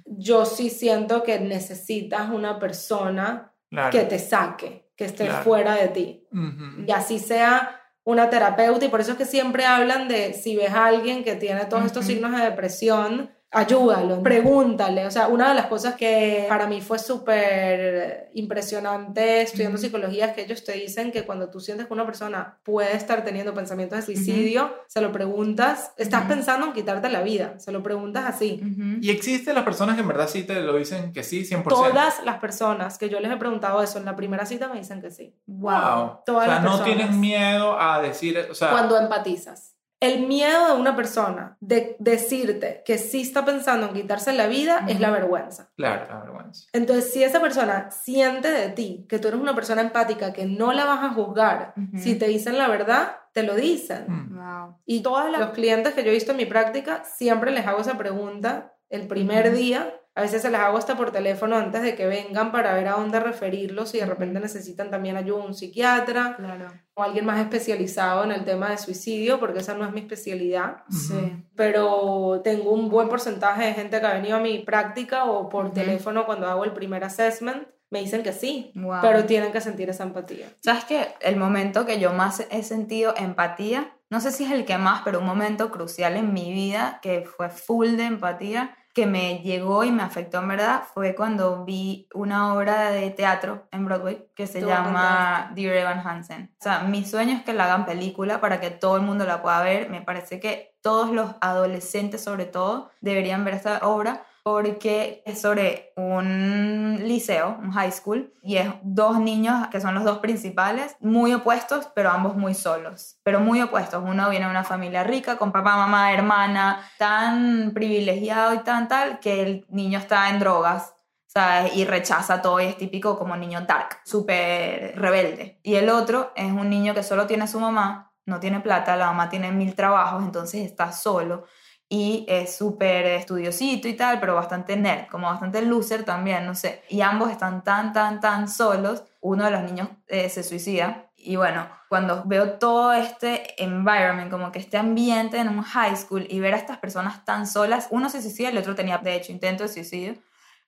yo 0.05 0.44
sí 0.44 0.68
siento 0.68 1.22
que 1.22 1.38
necesitas 1.40 2.30
una 2.30 2.59
persona 2.59 3.53
Claro. 3.70 3.90
que 3.90 4.05
te 4.05 4.18
saque, 4.18 4.88
que 4.96 5.05
esté 5.05 5.26
Claro. 5.26 5.44
fuera 5.44 5.74
de 5.74 5.88
ti. 5.88 6.26
Ujú. 6.32 6.84
Y 6.86 6.90
así 6.90 7.18
sea 7.18 7.78
una 8.09 8.31
terapeuta, 8.31 8.87
y 8.87 8.89
por 8.89 9.03
eso 9.03 9.13
es 9.13 9.19
que 9.19 9.27
siempre 9.27 9.67
hablan 9.67 10.09
de 10.09 10.33
si 10.33 10.57
ves 10.57 10.71
a 10.71 10.87
alguien 10.87 11.25
que 11.25 11.35
tiene 11.35 11.67
todos 11.67 11.85
estos 11.85 12.07
signos 12.07 12.33
de 12.33 12.43
depresión, 12.43 13.31
ayúdalo, 13.51 14.22
pregúntale. 14.22 15.07
O 15.07 15.11
sea, 15.11 15.28
una 15.28 15.49
de 15.49 15.55
las 15.55 15.66
cosas 15.66 15.94
que 15.94 16.46
para 16.49 16.66
mí 16.66 16.80
fue 16.80 16.99
súper 16.99 18.28
impresionante 18.34 19.42
estudiando 19.42 19.76
Ujú. 19.76 19.86
psicología 19.86 20.26
es 20.26 20.34
que 20.34 20.42
ellos 20.42 20.64
te 20.64 20.72
dicen 20.72 21.11
que 21.11 21.24
cuando 21.24 21.49
tú 21.51 21.61
sientes 21.61 21.86
que 21.86 21.92
una 21.92 22.05
persona 22.05 22.59
puede 22.62 22.94
estar 22.94 23.24
teniendo 23.24 23.55
pensamientos 23.55 23.99
de 23.99 24.05
suicidio, 24.05 24.74
se 24.86 25.01
lo 25.01 25.12
preguntas, 25.12 25.92
estás 25.96 26.26
pensando 26.26 26.66
en 26.66 26.72
quitarte 26.72 27.09
la 27.09 27.22
vida, 27.22 27.59
se 27.59 27.72
lo 27.72 27.82
preguntas 27.82 28.24
así. 28.26 28.61
Y 29.01 29.11
existen 29.11 29.55
las 29.55 29.64
personas 29.64 29.94
que 29.94 30.03
en 30.03 30.09
verdad 30.09 30.28
sí 30.28 30.42
te 30.44 30.61
lo 30.61 30.76
dicen 30.76 31.12
que 31.12 31.22
sí, 31.22 31.44
100%. 31.44 31.64
Todas 31.68 32.22
las 32.24 32.38
personas 32.38 32.99
que 32.99 33.09
yo 33.09 33.18
les 33.20 33.32
he 33.32 33.36
preguntado 33.36 33.82
eso 33.82 33.99
en 33.99 34.05
la 34.05 34.14
primera 34.16 34.44
cita 34.44 34.68
me 34.68 34.78
dicen 34.78 35.01
que 35.01 35.11
sí. 35.11 35.34
Wow. 35.46 36.20
Todas 36.26 36.42
o 36.42 36.44
sea, 36.44 36.55
las 36.55 36.62
no 36.64 36.70
personas. 36.76 36.84
tienen 36.96 37.20
miedo 37.20 37.80
a 37.80 38.03
decir, 38.03 38.46
o 38.51 38.55
sea, 38.55 38.70
cuando 38.70 38.99
empatizas. 38.99 39.74
El 40.01 40.28
miedo 40.28 40.68
de 40.74 40.80
una 40.80 40.94
persona 40.94 41.57
de 41.61 41.96
decirte 41.99 42.82
que 42.84 42.99
sí 42.99 43.22
está 43.22 43.44
pensando 43.44 43.88
en 43.88 43.94
quitarse 43.94 44.32
la 44.32 44.46
vida 44.46 44.84
es 44.88 45.01
la 45.01 45.11
vergüenza. 45.11 45.70
claro, 45.76 46.07
la 46.09 46.20
vergüenza. 46.20 46.68
Entonces, 46.72 47.12
si 47.12 47.24
esa 47.24 47.40
persona 47.40 47.90
siente 47.90 48.49
de 48.51 48.68
ti 48.70 49.07
que 49.09 49.18
tú 49.18 49.26
eres 49.28 49.40
una 49.40 49.55
persona 49.57 49.82
empática, 49.82 50.32
que 50.32 50.46
no 50.46 50.72
la 50.72 50.84
vas 50.84 51.03
a 51.03 51.11
juzgar, 51.14 51.74
Ujú. 51.76 51.99
si 51.99 52.14
te 52.14 52.28
dicen 52.28 52.57
la 52.59 52.68
verdad, 52.68 53.16
te 53.32 53.42
lo 53.42 53.57
dicen. 53.57 54.05
Mm. 54.07 54.36
Wow. 54.38 54.76
Y 54.86 55.03
todos 55.03 55.36
los 55.36 55.51
clientes 55.51 55.94
que 55.94 56.05
yo 56.05 56.11
he 56.11 56.14
visto 56.14 56.30
en 56.30 56.36
mi 56.38 56.46
práctica, 56.46 57.03
siempre 57.05 57.51
les 57.51 57.66
hago 57.66 57.80
esa 57.80 57.99
pregunta 57.99 58.74
el 58.90 59.07
primer 59.09 59.53
día. 59.53 59.97
A 60.19 60.23
veces 60.23 60.43
se 60.43 60.51
les 60.51 60.59
hago 60.59 60.77
hasta 60.77 60.97
por 60.97 61.12
teléfono 61.12 61.55
antes 61.57 61.81
de 61.81 61.95
que 61.95 62.07
vengan 62.07 62.51
para 62.51 62.75
ver 62.75 62.89
a 62.89 62.93
dónde 62.95 63.21
referirlos 63.21 63.91
si 63.91 63.99
de 63.99 64.07
repente 64.07 64.41
necesitan 64.41 64.91
también 64.91 65.16
ayuda 65.16 65.45
un 65.45 65.55
psiquiatra 65.55 66.35
Claro. 66.37 66.66
o 66.95 67.03
alguien 67.05 67.25
más 67.25 67.39
especializado 67.41 68.25
en 68.25 68.33
el 68.33 68.45
tema 68.45 68.71
de 68.71 68.79
suicidio, 68.79 69.39
porque 69.39 69.61
esa 69.61 69.75
no 69.75 69.85
es 69.87 69.93
mi 69.93 70.01
especialidad. 70.01 70.79
Sí. 70.91 71.37
Pero 71.55 72.41
tengo 72.43 72.73
un 72.73 72.89
buen 72.89 73.09
porcentaje 73.09 73.64
de 73.66 73.75
gente 73.75 74.01
que 74.01 74.07
ha 74.07 74.14
venido 74.14 74.37
a 74.37 74.41
mi 74.41 74.59
práctica 74.59 75.25
o 75.27 75.49
por 75.49 75.71
teléfono 75.73 76.27
cuando 76.27 76.49
hago 76.49 76.64
el 76.64 76.73
primer 76.73 77.05
assessment, 77.05 77.69
me 77.91 78.01
dicen 78.01 78.23
que 78.23 78.33
sí, 78.33 78.73
Wow. 78.75 78.99
pero 79.01 79.25
tienen 79.25 79.53
que 79.53 79.61
sentir 79.61 79.89
esa 79.89 80.03
empatía. 80.03 80.47
¿Sabes 80.61 80.85
qué? 80.85 81.14
El 81.21 81.37
momento 81.37 81.87
que 81.87 82.01
yo 82.01 82.12
más 82.12 82.45
he 82.51 82.62
sentido 82.62 83.14
empatía, 83.16 83.93
no 84.11 84.21
sé 84.21 84.33
si 84.33 84.45
es 84.45 84.51
el 84.51 84.64
que 84.64 84.79
más, 84.79 85.03
pero 85.05 85.21
un 85.21 85.27
momento 85.27 85.71
crucial 85.71 86.16
en 86.16 86.33
mi 86.33 86.53
vida 86.53 86.99
que 87.03 87.25
fue 87.25 87.51
full 87.51 87.97
de 87.97 88.05
empatía, 88.07 88.75
que 88.99 89.07
me 89.07 89.38
llegó 89.44 89.84
y 89.84 89.92
me 89.92 90.03
afectó 90.03 90.40
en 90.40 90.49
verdad, 90.49 90.82
fue 90.92 91.14
cuando 91.14 91.64
vi 91.64 92.09
una 92.14 92.53
obra 92.53 92.90
de 92.90 93.11
teatro 93.11 93.68
en 93.70 93.84
Broadway 93.84 94.26
que 94.34 94.49
se 94.49 94.61
llama 94.61 95.53
Dear 95.55 95.76
Evan 95.76 96.05
Hansen. 96.05 96.51
O 96.59 96.64
sea, 96.64 96.80
mi 96.80 97.05
sueño 97.05 97.36
es 97.36 97.44
que 97.44 97.53
la 97.53 97.66
hagan 97.66 97.86
película 97.86 98.40
para 98.40 98.61
que 98.61 98.70
todo 98.70 98.96
el 98.96 99.03
mundo 99.03 99.24
la 99.24 99.40
pueda 99.40 99.62
ver. 99.62 99.88
Me 99.88 100.03
parece 100.03 100.40
que 100.40 100.74
todos 100.80 101.12
los 101.12 101.36
adolescentes, 101.40 102.24
sobre 102.24 102.44
todo, 102.44 102.90
deberían 103.01 103.44
ver 103.44 103.55
esta 103.55 103.78
obra 103.86 104.24
porque 104.51 105.22
es 105.26 105.42
sobre 105.42 105.92
un 105.94 106.99
liceo, 107.03 107.59
un 107.61 107.70
high 107.72 107.92
school, 107.92 108.32
y 108.42 108.57
es 108.57 108.66
dos 108.82 109.20
niños 109.20 109.68
que 109.68 109.78
son 109.78 109.94
los 109.94 110.05
dos 110.05 110.20
principales, 110.20 110.96
muy 111.01 111.34
opuestos, 111.34 111.90
pero 111.94 112.11
ambos 112.11 112.34
muy 112.34 112.55
solos, 112.55 113.18
pero 113.24 113.40
muy 113.40 113.61
opuestos. 113.61 114.03
Uno 114.03 114.30
viene 114.30 114.46
de 114.46 114.51
una 114.51 114.64
familia 114.64 115.05
rica, 115.05 115.36
con 115.36 115.53
papá, 115.53 115.76
mamá, 115.76 116.14
hermana, 116.14 116.80
tan 116.96 117.72
privilegiado 117.74 118.55
y 118.55 118.61
tan 118.61 118.88
tal, 118.88 119.20
que 119.20 119.42
el 119.42 119.66
niño 119.68 119.99
está 119.99 120.30
en 120.30 120.38
drogas. 120.38 120.94
¿sabes? 121.26 121.76
Y 121.76 121.84
rechaza 121.84 122.40
todo 122.40 122.59
y 122.59 122.64
es 122.64 122.78
típico 122.78 123.18
como 123.18 123.36
niño 123.36 123.61
dark, 123.61 124.01
súper 124.03 124.99
rebelde. 124.99 125.61
Y 125.62 125.74
el 125.74 125.90
otro 125.90 126.32
es 126.34 126.51
un 126.51 126.70
niño 126.70 126.94
que 126.94 127.03
solo 127.03 127.26
tiene 127.26 127.44
a 127.44 127.46
su 127.46 127.61
mamá, 127.61 128.14
no 128.24 128.40
tiene 128.40 128.61
plata, 128.61 128.96
la 128.96 129.09
mamá 129.09 129.28
tiene 129.28 129.53
mil 129.53 129.74
trabajos, 129.74 130.24
entonces 130.24 130.62
está 130.62 130.90
solo 130.90 131.44
y 131.89 132.26
es 132.28 132.57
súper 132.57 133.07
estudiosito 133.07 133.89
y 133.89 133.95
tal, 133.95 134.20
pero 134.20 134.34
bastante 134.34 134.76
nerd, 134.76 135.09
como 135.09 135.28
bastante 135.28 135.62
loser 135.62 136.05
también, 136.05 136.45
no 136.45 136.55
sé. 136.55 136.82
Y 136.91 137.01
ambos 137.01 137.30
están 137.30 137.64
tan, 137.64 137.93
tan, 137.93 138.20
tan 138.20 138.49
solos. 138.49 139.05
Uno 139.20 139.45
de 139.45 139.51
los 139.51 139.62
niños 139.62 139.89
eh, 140.07 140.28
se 140.28 140.43
suicida. 140.43 141.07
Y 141.16 141.36
bueno, 141.36 141.66
cuando 141.89 142.22
veo 142.26 142.59
todo 142.59 142.93
este 142.93 143.62
environment, 143.62 144.30
como 144.30 144.53
que 144.53 144.59
este 144.59 144.76
ambiente 144.76 145.39
en 145.39 145.49
un 145.49 145.62
high 145.62 145.97
school 145.97 146.26
y 146.28 146.41
ver 146.41 146.55
a 146.55 146.59
estas 146.59 146.76
personas 146.76 147.24
tan 147.24 147.47
solas, 147.47 147.89
uno 147.91 148.11
se 148.11 148.20
suicida 148.20 148.51
el 148.51 148.59
otro 148.59 148.74
tenía, 148.74 148.99
de 148.99 149.16
hecho, 149.16 149.32
intento 149.32 149.62
de 149.62 149.70
suicidio. 149.70 150.14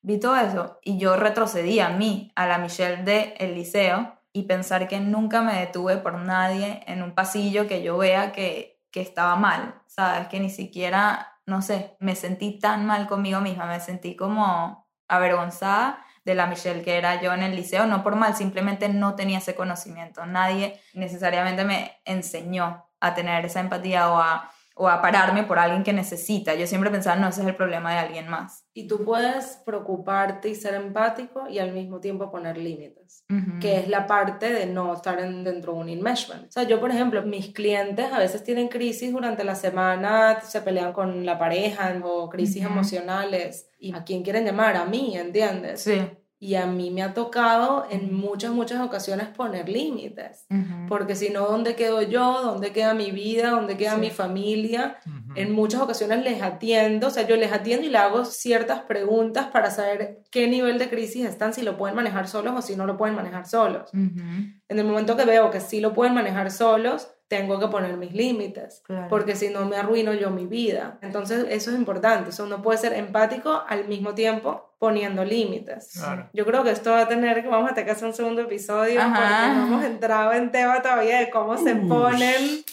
Vi 0.03 0.19
todo 0.19 0.37
eso 0.37 0.79
y 0.83 0.99
yo 0.99 1.17
retrocedí 1.17 1.81
a 1.81 1.91
mí, 1.91 2.33
a 2.35 2.47
la 2.47 2.57
Michelle 2.57 3.03
del 3.03 3.35
el 3.37 3.55
liceo, 3.55 4.17
y 4.33 4.45
pensar 4.45 4.89
que 4.89 5.01
nunca 5.01 5.43
me 5.43 5.59
detuve 5.59 5.99
por 5.99 6.15
nadie 6.15 6.83
en 6.87 7.03
un 7.03 7.15
pasillo 7.15 7.67
que 7.67 7.83
yo 7.83 7.99
vea 7.99 8.33
que, 8.33 8.81
que 8.91 9.01
estaba 9.01 9.37
mal, 9.37 9.75
¿sabes? 9.91 10.29
Que 10.29 10.39
ni 10.39 10.51
siquiera, 10.51 11.41
no 11.47 11.63
sé, 11.63 11.97
me 11.99 12.15
sentí 12.15 12.59
tan 12.61 12.87
mal 12.87 13.09
conmigo 13.09 13.41
misma, 13.41 13.67
me 13.67 13.81
sentí 13.81 14.15
como 14.15 14.89
avergonzada 15.09 16.05
de 16.25 16.35
la 16.37 16.47
Michelle 16.47 16.83
que 16.83 16.97
era 16.97 17.21
yo 17.21 17.33
en 17.33 17.43
el 17.43 17.57
liceo, 17.57 17.87
no 17.87 18.05
por 18.05 18.15
mal, 18.15 18.37
simplemente 18.37 18.89
no 18.89 19.17
tenía 19.17 19.39
ese 19.39 19.57
conocimiento, 19.57 20.25
nadie 20.27 20.81
necesariamente 20.95 21.65
me 21.65 22.01
enseñó 22.05 22.87
a 23.01 23.15
tener 23.15 23.45
esa 23.45 23.61
empatía 23.61 24.13
o 24.13 24.19
a, 24.19 24.53
o 24.83 24.89
a 24.89 25.03
pararme 25.03 25.43
por 25.45 25.59
alguien 25.59 25.83
que 25.83 25.93
necesita. 25.93 26.55
Yo 26.55 26.67
siempre 26.67 26.89
pensaba, 26.91 27.17
no, 27.21 27.29
ese 27.29 27.43
es 27.43 27.47
el 27.47 27.55
problema 27.55 27.93
de 27.93 27.99
alguien 27.99 28.29
más. 28.29 28.65
Y 28.73 28.89
tú 28.89 29.05
puedes 29.05 29.61
preocuparte 29.67 30.49
y 30.49 30.55
ser 30.55 30.73
empático 30.73 31.47
y 31.51 31.59
al 31.59 31.73
mismo 31.73 32.01
tiempo 32.01 32.31
poner 32.31 32.57
límites, 32.57 33.25
que 33.61 33.77
es 33.79 33.89
la 33.89 34.07
parte 34.07 34.51
de 34.51 34.65
no 34.65 34.95
estar 34.95 35.21
en- 35.21 35.45
dentro 35.45 35.75
de 35.75 35.79
un 35.81 35.89
enmeshment. 35.91 36.49
O 36.49 36.51
sea, 36.53 36.63
yo, 36.63 36.81
por 36.81 36.91
ejemplo, 36.91 37.23
mis 37.23 37.53
clientes 37.53 38.11
a 38.11 38.19
veces 38.19 38.43
tienen 38.43 38.69
crisis 38.69 39.13
durante 39.13 39.45
la 39.45 39.55
semana, 39.55 40.41
se 40.41 40.63
pelean 40.63 40.95
con 40.95 41.27
la 41.27 41.39
pareja 41.39 41.95
o 42.03 42.31
crisis 42.31 42.63
emocionales. 42.65 43.69
¿Y 43.79 43.95
a 43.95 44.03
quién 44.05 44.23
quieren 44.23 44.45
llamar? 44.47 44.77
A 44.77 44.85
mí, 44.87 45.17
¿entiendes? 45.17 45.83
Sí. 45.83 46.01
Y 46.43 46.55
a 46.55 46.65
mí 46.65 46.91
me 46.91 47.03
ha 47.03 47.13
tocado 47.13 47.87
en 47.91 48.15
muchas, 48.15 48.51
muchas 48.53 48.81
ocasiones 48.81 49.29
poner 49.29 49.69
límites. 49.69 50.47
Porque 50.89 51.15
si 51.15 51.29
no, 51.29 51.47
¿dónde 51.47 51.75
quedo 51.77 52.01
yo? 52.01 52.41
¿Dónde 52.43 52.73
queda 52.73 52.95
mi 52.95 53.11
vida? 53.11 53.51
¿Dónde 53.51 53.77
queda 53.77 53.97
Sí. 53.97 54.01
mi 54.01 54.11
familia? 54.11 54.97
En 55.35 55.53
muchas 55.53 55.83
ocasiones 55.83 56.25
les 56.25 56.41
atiendo, 56.41 57.09
o 57.09 57.11
sea, 57.11 57.27
yo 57.27 57.37
les 57.37 57.53
atiendo 57.53 57.87
y 57.87 57.91
le 57.91 57.99
hago 57.99 58.25
ciertas 58.25 58.81
preguntas 58.81 59.49
para 59.49 59.71
saber 59.71 60.23
qué 60.31 60.49
nivel 60.49 60.79
de 60.79 60.89
crisis 60.89 61.27
están, 61.27 61.53
si 61.53 61.61
lo 61.61 61.77
pueden 61.77 61.95
manejar 61.95 62.27
solos 62.27 62.55
o 62.57 62.63
si 62.63 62.75
no 62.75 62.87
lo 62.87 62.97
pueden 62.97 63.15
manejar 63.17 63.47
solos. 63.47 63.91
En 63.93 64.63
el 64.79 64.85
momento 64.85 65.19
que 65.19 65.27
veo 65.27 65.51
que 65.51 65.61
sí 65.61 65.81
lo 65.81 65.93
pueden 65.93 66.15
manejar 66.15 66.51
solos, 66.51 67.11
tengo 67.31 67.61
que 67.61 67.69
poner 67.69 67.97
mis 67.97 68.13
límites, 68.13 68.83
Claro. 68.85 69.07
porque 69.09 69.37
si 69.37 69.51
no 69.51 69.65
me 69.65 69.77
arruino 69.77 70.13
yo 70.15 70.31
mi 70.31 70.47
vida. 70.47 70.99
Entonces, 71.01 71.47
eso 71.49 71.71
es 71.71 71.77
importante, 71.77 72.31
eso 72.31 72.43
uno 72.43 72.61
puede 72.61 72.77
ser 72.79 72.93
empático 72.93 73.63
al 73.69 73.87
mismo 73.87 74.15
tiempo 74.15 74.73
poniendo 74.81 75.25
límites. 75.25 75.93
Claro. 75.95 76.29
Yo 76.33 76.45
creo 76.45 76.65
que 76.65 76.73
esto 76.73 76.91
va 76.91 77.03
a 77.03 77.09
tener, 77.09 77.47
vamos 77.49 77.71
a 77.71 77.75
tener 77.75 77.85
que 77.87 77.93
hacer 77.93 78.09
un 78.09 78.15
segundo 78.15 78.43
episodio, 78.43 79.01
Ajá. 79.01 79.15
porque 79.15 79.55
no 79.61 79.67
hemos 79.69 79.85
entrado 79.85 80.33
en 80.33 80.51
tema 80.51 80.83
todavía 80.83 81.21
de 81.21 81.31
cómo 81.31 81.57
se 81.57 81.77
ponen 81.77 82.65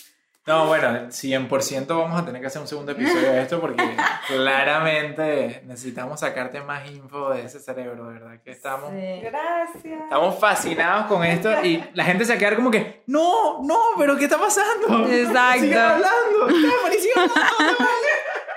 No, 0.47 0.65
bueno, 0.65 0.87
100% 1.09 1.87
vamos 1.87 2.17
a 2.17 2.25
tener 2.25 2.39
que 2.39 2.47
hacer 2.47 2.61
un 2.61 2.69
segundo 2.69 2.93
episodio 2.93 3.33
de 3.33 3.41
esto 3.41 3.59
porque 3.59 3.83
claramente 4.27 5.61
necesitamos 5.65 6.21
sacarte 6.21 6.61
más 6.61 6.89
info 6.89 7.31
de 7.31 7.43
ese 7.43 7.59
cerebro, 7.59 8.07
de 8.07 8.13
verdad 8.13 8.39
que 8.41 8.51
estamos... 8.51 8.91
Sí. 8.91 9.19
Gracias. 9.23 10.03
Estamos 10.03 10.39
fascinados 10.39 11.07
con 11.07 11.25
esto 11.25 11.51
y 11.65 11.83
la 11.93 12.05
gente 12.05 12.23
se 12.23 12.31
va 12.31 12.35
a 12.37 12.39
quedar 12.39 12.55
como 12.55 12.71
que, 12.71 13.03
no, 13.07 13.61
no, 13.61 13.77
pero 13.97 14.15
¿qué 14.15 14.23
está 14.23 14.39
pasando? 14.39 15.05
Exacto. 15.09 15.59
Sigan 15.59 15.91
hablando, 15.91 16.49
sigan 16.49 17.29
hablando. 17.29 17.83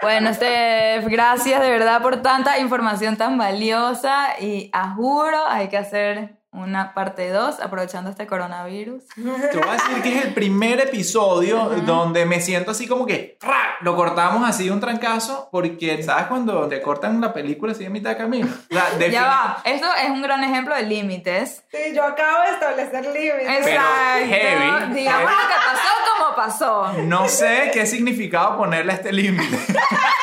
Bueno, 0.00 0.32
Steph, 0.32 1.06
gracias 1.08 1.60
de 1.60 1.70
verdad 1.70 2.00
por 2.00 2.22
tanta 2.22 2.58
información 2.58 3.16
tan 3.16 3.36
valiosa 3.36 4.38
y 4.40 4.70
a 4.72 4.94
juro 4.94 5.44
hay 5.46 5.68
que 5.68 5.76
hacer 5.76 6.39
una 6.52 6.94
parte 6.94 7.30
2 7.30 7.60
aprovechando 7.60 8.10
este 8.10 8.26
coronavirus. 8.26 9.04
Te 9.14 9.22
voy 9.22 9.68
a 9.68 9.72
decir 9.72 10.02
que 10.02 10.18
es 10.18 10.24
el 10.24 10.34
primer 10.34 10.80
episodio 10.80 11.66
donde 11.86 12.26
me 12.26 12.40
siento 12.40 12.72
así 12.72 12.88
como 12.88 13.06
que 13.06 13.36
¡fra! 13.40 13.76
lo 13.82 13.94
cortamos 13.94 14.48
así 14.48 14.64
de 14.66 14.72
un 14.72 14.80
trancazo 14.80 15.48
porque, 15.52 16.02
¿sabes 16.02 16.26
cuando 16.26 16.66
te 16.68 16.82
cortan 16.82 17.16
una 17.16 17.32
película 17.32 17.72
así 17.72 17.84
de 17.84 17.90
mitad 17.90 18.10
de 18.10 18.16
camino? 18.16 18.48
O 18.70 18.74
sea, 18.74 18.90
defini- 18.98 19.12
Ya 19.12 19.22
va, 19.26 19.62
esto 19.64 19.86
es 20.02 20.10
un 20.10 20.22
gran 20.22 20.42
ejemplo 20.42 20.74
de 20.74 20.82
límites. 20.82 21.62
Sí, 21.70 21.94
yo 21.94 22.02
acabo 22.04 22.42
de 22.42 22.50
establecer 22.50 23.04
límites. 23.06 23.46
Pero 23.64 23.80
Exacto. 23.80 24.26
heavy. 24.28 24.94
Digamos 24.94 25.30
lo 25.30 25.38
que 25.38 25.54
pasó 25.66 25.88
como 26.18 26.36
pasó. 26.36 26.92
No 27.04 27.28
sé 27.28 27.70
qué 27.72 27.86
significado 27.86 28.56
ponerle 28.56 28.92
a 28.92 28.96
este 28.96 29.12
límite. 29.12 29.56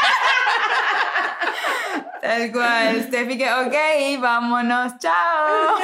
Tal 2.28 2.52
cual, 2.52 3.04
Steffi 3.08 3.38
que, 3.38 3.50
ok, 3.52 4.22
vámonos, 4.22 4.98
chao. 5.00 5.76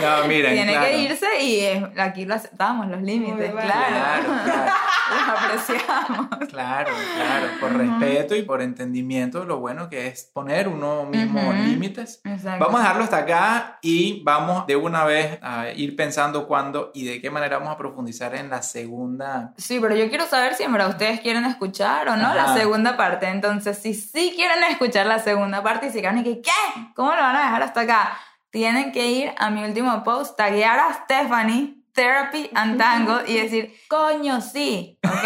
No, 0.00 0.26
miren, 0.26 0.54
Tiene 0.54 0.72
claro. 0.72 0.86
que 0.86 0.98
irse 0.98 1.42
y 1.42 1.60
eh, 1.60 1.92
aquí 1.98 2.24
lo 2.24 2.34
aceptamos, 2.34 2.86
los 2.88 3.02
límites, 3.02 3.36
bien. 3.38 3.52
claro. 3.52 3.70
Claro, 3.88 4.24
claro. 4.44 4.72
Los 5.12 5.28
apreciamos. 5.38 6.26
Claro, 6.48 6.90
claro, 7.16 7.46
por 7.60 7.76
respeto 7.76 8.34
y 8.34 8.42
por 8.42 8.62
entendimiento, 8.62 9.44
lo 9.44 9.58
bueno 9.60 9.90
que 9.90 10.06
es 10.06 10.30
poner 10.32 10.68
uno 10.68 11.04
mismo 11.04 11.40
Ujú. 11.40 11.52
límites. 11.52 12.20
Exacto. 12.24 12.64
Vamos 12.64 12.80
a 12.80 12.82
dejarlo 12.84 13.04
hasta 13.04 13.16
acá 13.18 13.78
y 13.82 14.22
vamos 14.24 14.66
de 14.66 14.76
una 14.76 15.04
vez 15.04 15.38
a 15.42 15.68
ir 15.74 15.94
pensando 15.96 16.46
cuándo 16.46 16.90
y 16.94 17.04
de 17.04 17.20
qué 17.20 17.30
manera 17.30 17.58
vamos 17.58 17.74
a 17.74 17.76
profundizar 17.76 18.34
en 18.34 18.48
la 18.48 18.62
segunda. 18.62 19.52
Sí, 19.58 19.78
pero 19.80 19.94
yo 19.94 20.08
quiero 20.08 20.26
saber 20.26 20.54
si 20.54 20.62
en 20.62 20.72
verdad 20.72 20.88
ustedes 20.88 21.20
quieren 21.20 21.44
escuchar 21.44 22.08
o 22.08 22.16
no 22.16 22.34
la 22.34 22.44
Ajá. 22.44 22.56
segunda 22.56 22.96
parte. 22.96 23.28
Entonces, 23.28 23.76
si 23.78 23.92
sí 23.92 24.32
quieren 24.34 24.62
escuchar 24.64 25.04
la 25.06 25.18
segunda 25.18 25.62
parte 25.62 25.81
y 25.82 25.90
si 25.90 26.00
quieren 26.00 26.22
que, 26.24 26.40
¿qué? 26.42 26.50
¿Cómo 26.94 27.14
lo 27.14 27.22
van 27.22 27.36
a 27.36 27.42
dejar 27.44 27.62
hasta 27.62 27.80
acá? 27.80 28.18
Tienen 28.50 28.92
que 28.92 29.06
ir 29.06 29.32
a 29.38 29.50
mi 29.50 29.64
último 29.64 30.04
post, 30.04 30.36
taguear 30.36 30.78
a 30.78 30.92
Stephanie, 31.04 31.76
Therapy 31.94 32.50
and 32.54 32.78
Tango 32.78 33.20
y 33.26 33.36
decir, 33.38 33.74
coño, 33.88 34.40
sí, 34.40 34.98
¿ok? 35.04 35.12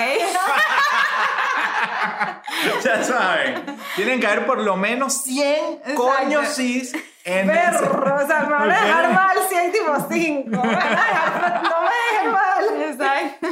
Ya 2.85 3.03
saben, 3.05 3.65
tienen 3.97 4.21
que 4.21 4.27
haber 4.27 4.47
por 4.47 4.61
lo 4.63 4.77
menos 4.77 5.23
100 5.23 5.81
coños 5.95 6.55
cis 6.55 6.95
en 6.95 7.01
ese- 7.01 7.16
Perro, 7.27 8.17
o 8.23 8.27
sea, 8.27 8.45
me 8.45 8.53
van 8.53 8.71
a 8.71 8.75
dejar 8.75 9.13
mal 9.13 9.37
si 9.49 9.55
hay 9.57 9.73
tipo 9.73 9.93
5. 10.09 10.51
No 10.57 10.63
me 10.63 11.91
dejen 11.91 12.33
mal. 12.33 12.83
Exacto. 12.89 13.49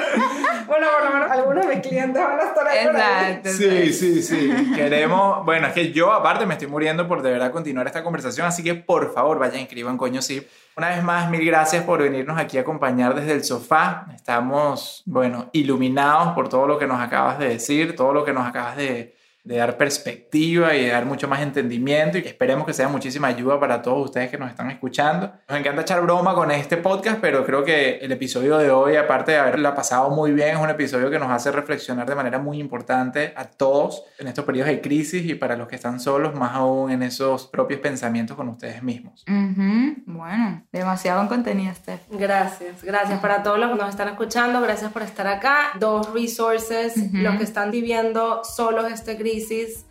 Bueno, 0.67 0.87
por 0.95 1.05
lo 1.05 1.11
menos 1.11 1.31
algunos 1.31 1.67
de 1.67 1.75
mis 1.75 1.87
clientes 1.87 2.23
van 2.23 2.39
a 2.39 2.43
estar 2.45 2.67
ahí 2.69 2.87
por 2.87 2.97
ahí. 2.97 3.33
Exacto. 3.33 3.51
Sí, 3.51 3.93
sí, 3.93 4.23
sí. 4.23 4.73
Queremos. 4.75 5.45
Bueno, 5.45 5.67
es 5.67 5.73
que 5.73 5.93
yo, 5.93 6.13
aparte, 6.13 6.47
me 6.47 6.55
estoy 6.55 6.69
muriendo 6.69 7.09
por 7.09 7.23
de 7.23 7.33
verdad 7.33 7.51
continuar 7.51 7.87
esta 7.87 8.05
conversación. 8.05 8.47
Así 8.47 8.63
que 8.63 8.75
por 8.75 9.13
favor, 9.13 9.39
vayan, 9.39 9.61
escriban 9.61 9.97
coño 9.97 10.23
sí. 10.23 10.47
Una 10.77 10.91
vez 10.91 11.03
más, 11.03 11.29
mil 11.31 11.45
gracias 11.45 11.85
por 11.85 12.03
venirnos 12.03 12.39
aquí 12.39 12.59
a 12.59 12.61
acompañar 12.61 13.15
desde 13.15 13.33
el 13.33 13.45
sofá. 13.45 14.07
Estamos, 14.15 15.03
bueno, 15.07 15.51
iluminados 15.53 16.33
por 16.35 16.49
todo 16.49 16.67
lo 16.67 16.79
que 16.79 16.87
nos 16.87 17.01
acabas 17.01 17.39
de 17.39 17.49
decir, 17.49 17.97
todo 17.97 18.13
lo 18.13 18.25
que 18.25 18.33
nos 18.33 18.47
acabas 18.47 18.77
de, 18.77 19.15
de 19.45 19.59
dar 19.59 19.77
perspectiva 19.77 20.75
y 20.75 20.85
de 20.85 20.91
dar 20.91 21.05
mucho 21.05 21.29
más 21.29 21.43
entendimiento 21.43 22.17
y 22.17 22.23
que 22.23 22.29
esperemos 22.29 22.67
que 22.67 22.73
sea 22.73 22.89
muchísima 22.89 23.29
ayuda 23.29 23.61
para 23.61 23.83
todos 23.83 24.07
ustedes 24.07 24.31
que 24.31 24.39
nos 24.39 24.49
están 24.49 24.71
escuchando. 24.71 25.33
Nos 25.47 25.59
encanta 25.59 25.83
echar 25.83 26.01
broma 26.01 26.35
con 26.35 26.51
este 26.51 26.79
podcast, 26.79 27.19
pero 27.21 27.45
creo 27.45 27.63
que 27.63 27.99
el 27.99 28.11
episodio 28.11 28.57
de 28.57 28.71
hoy, 28.71 28.97
aparte 28.97 29.33
de 29.33 29.39
haberla 29.39 29.75
pasado 29.75 30.09
muy 30.09 30.33
bien, 30.33 30.57
es 30.57 30.57
un 30.57 30.71
episodio 30.71 31.11
que 31.11 31.19
nos 31.19 31.31
hace 31.31 31.53
reflexionar 31.53 32.09
de 32.09 32.15
manera 32.15 32.39
muy 32.39 32.59
importante 32.59 33.35
a 33.37 33.45
todos 33.45 34.05
en 34.19 34.29
estos 34.29 34.47
periodos 34.47 34.71
de 34.71 34.81
crisis 34.81 35.27
y 35.27 35.35
para 35.35 35.57
los 35.57 35.69
que 35.69 35.77
están 35.77 36.01
solos, 36.01 36.35
más 36.35 36.55
aún 36.55 36.91
en 36.91 37.03
esos 37.03 37.47
propios 37.47 37.81
pensamientos 37.81 38.39
con 38.39 38.49
ustedes 38.49 38.83
mismos. 38.83 39.27
Ujú, 39.29 39.95
Bueno, 40.07 40.65
demasiado 40.73 41.19
buen 41.19 41.29
contenido, 41.29 41.75
Steph. 41.75 42.01
Gracias, 42.11 42.83
gracias 42.83 43.21
para 43.21 43.43
todos 43.43 43.59
los 43.59 43.71
que 43.73 43.77
nos 43.77 43.91
están 43.91 44.09
escuchando, 44.09 44.63
gracias 44.63 44.91
por 44.91 45.03
estar 45.03 45.27
acá. 45.27 45.73
Dos 45.79 46.15
resources, 46.15 46.95
los 47.13 47.37
que 47.37 47.45
están 47.45 47.71
viviendo 47.71 48.43
solos 48.43 48.91
esta 48.91 49.15
crisis. 49.15 49.34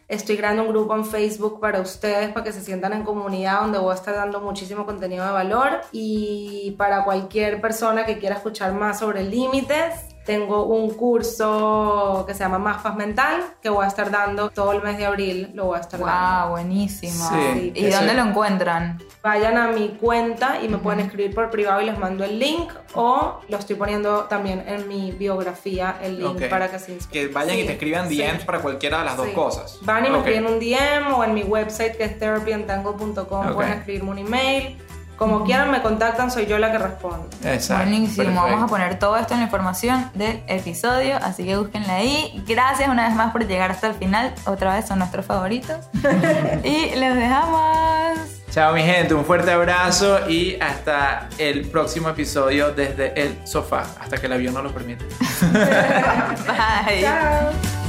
Estoy 0.07 0.37
creando 0.37 0.63
un 0.63 0.69
grupo 0.69 0.95
en 0.95 1.05
Facebook 1.05 1.59
para 1.59 1.81
ustedes, 1.81 2.31
para 2.33 2.43
que 2.43 2.51
se 2.51 2.61
sientan 2.61 2.93
en 2.93 3.03
comunidad, 3.03 3.61
donde 3.61 3.79
voy 3.79 3.91
a 3.91 3.95
estar 3.95 4.13
dando 4.13 4.41
muchísimo 4.41 4.85
contenido 4.85 5.25
de 5.25 5.31
valor. 5.31 5.81
Y 5.91 6.75
para 6.77 7.03
cualquier 7.03 7.61
persona 7.61 8.05
que 8.05 8.19
quiera 8.19 8.35
escuchar 8.35 8.73
más 8.73 8.99
sobre 8.99 9.23
límites, 9.23 10.13
tengo 10.25 10.65
un 10.65 10.91
curso 10.91 12.23
que 12.27 12.33
se 12.33 12.39
llama 12.39 12.59
Más 12.59 12.81
Paz 12.81 12.95
Mental, 12.95 13.43
que 13.61 13.69
voy 13.69 13.85
a 13.85 13.87
estar 13.87 14.11
dando 14.11 14.49
todo 14.51 14.71
el 14.71 14.81
mes 14.81 14.97
de 14.97 15.05
abril, 15.05 15.51
lo 15.53 15.65
voy 15.65 15.77
a 15.77 15.81
estar 15.81 15.99
dando. 15.99 16.45
Wow, 16.45 16.51
buenísimo. 16.51 17.29
Sí, 17.29 17.73
¿Y 17.75 17.89
dónde 17.89 18.13
lo 18.13 18.21
encuentran? 18.21 18.99
Vayan 19.23 19.57
a 19.57 19.67
mi 19.69 19.87
cuenta 20.01 20.59
y 20.61 20.67
me 20.67 20.77
pueden 20.79 20.99
escribir 20.99 21.33
por 21.33 21.49
privado 21.49 21.79
y 21.81 21.85
les 21.85 21.97
mando 21.97 22.25
el 22.25 22.37
link 22.39 22.73
o 22.93 23.39
lo 23.47 23.57
estoy 23.57 23.77
poniendo 23.77 24.25
también 24.25 24.65
en 24.67 24.85
mi 24.89 25.13
biografía 25.13 25.95
el 26.03 26.19
link 26.21 26.49
para 26.49 26.69
que 26.69 26.77
se 26.77 26.91
inscriban. 26.91 27.29
Que 27.29 27.33
vayan 27.33 27.57
y 27.57 27.63
te 27.63 27.71
escriban 27.71 28.09
sí. 28.09 28.17
DMs 28.21 28.43
para 28.43 28.59
cualquiera 28.59 28.99
de 28.99 29.05
las 29.05 29.15
dos 29.15 29.27
Sí. 29.27 29.33
cosas. 29.33 29.79
Van 29.83 30.05
y 30.05 30.09
me 30.09 30.17
escriben 30.17 30.45
un 30.45 30.59
DM 30.59 31.13
o 31.15 31.23
en 31.23 31.33
mi 31.33 31.43
website 31.43 31.95
que 31.95 32.03
es 32.03 32.19
therapyentango.com 32.19 33.47
Ok. 33.47 33.53
pueden 33.53 33.71
escribirme 33.71 34.09
un 34.11 34.17
email. 34.17 34.77
Como 35.17 35.43
quieran 35.43 35.71
me 35.71 35.81
contactan, 35.81 36.31
soy 36.31 36.45
yo 36.45 36.57
la 36.57 36.71
que 36.71 36.77
respondo. 36.77 37.29
Exacto. 37.43 37.83
Buenísimo. 37.89 38.17
perfecto. 38.17 38.41
Vamos 38.41 38.63
a 38.63 38.67
poner 38.67 38.99
todo 38.99 39.17
esto 39.17 39.33
en 39.33 39.41
la 39.41 39.45
información 39.45 40.09
del 40.13 40.41
episodio, 40.47 41.17
así 41.21 41.45
que 41.45 41.55
búsquenla 41.57 41.95
ahí. 41.95 42.43
Gracias 42.47 42.89
una 42.89 43.07
vez 43.07 43.15
más 43.15 43.31
por 43.31 43.47
llegar 43.47 43.71
hasta 43.71 43.87
el 43.87 43.93
final. 43.93 44.33
Otra 44.45 44.73
vez 44.75 44.87
son 44.87 44.99
nuestros 44.99 45.25
favoritos. 45.25 45.77
y 46.63 46.95
los 46.95 47.15
dejamos. 47.15 48.43
Chao 48.53 48.71
mi 48.71 48.83
gente, 48.83 49.15
un 49.15 49.25
fuerte 49.25 49.51
abrazo 49.51 50.29
y 50.29 50.57
hasta 50.61 51.27
el 51.39 51.67
próximo 51.69 52.09
episodio 52.09 52.71
desde 52.71 53.19
el 53.19 53.47
sofá, 53.47 53.83
hasta 53.99 54.17
que 54.19 54.27
el 54.27 54.33
avión 54.33 54.53
no 54.53 54.61
lo 54.61 54.71
permita. 54.71 55.03
Bye. 55.41 57.01
Chao. 57.01 57.82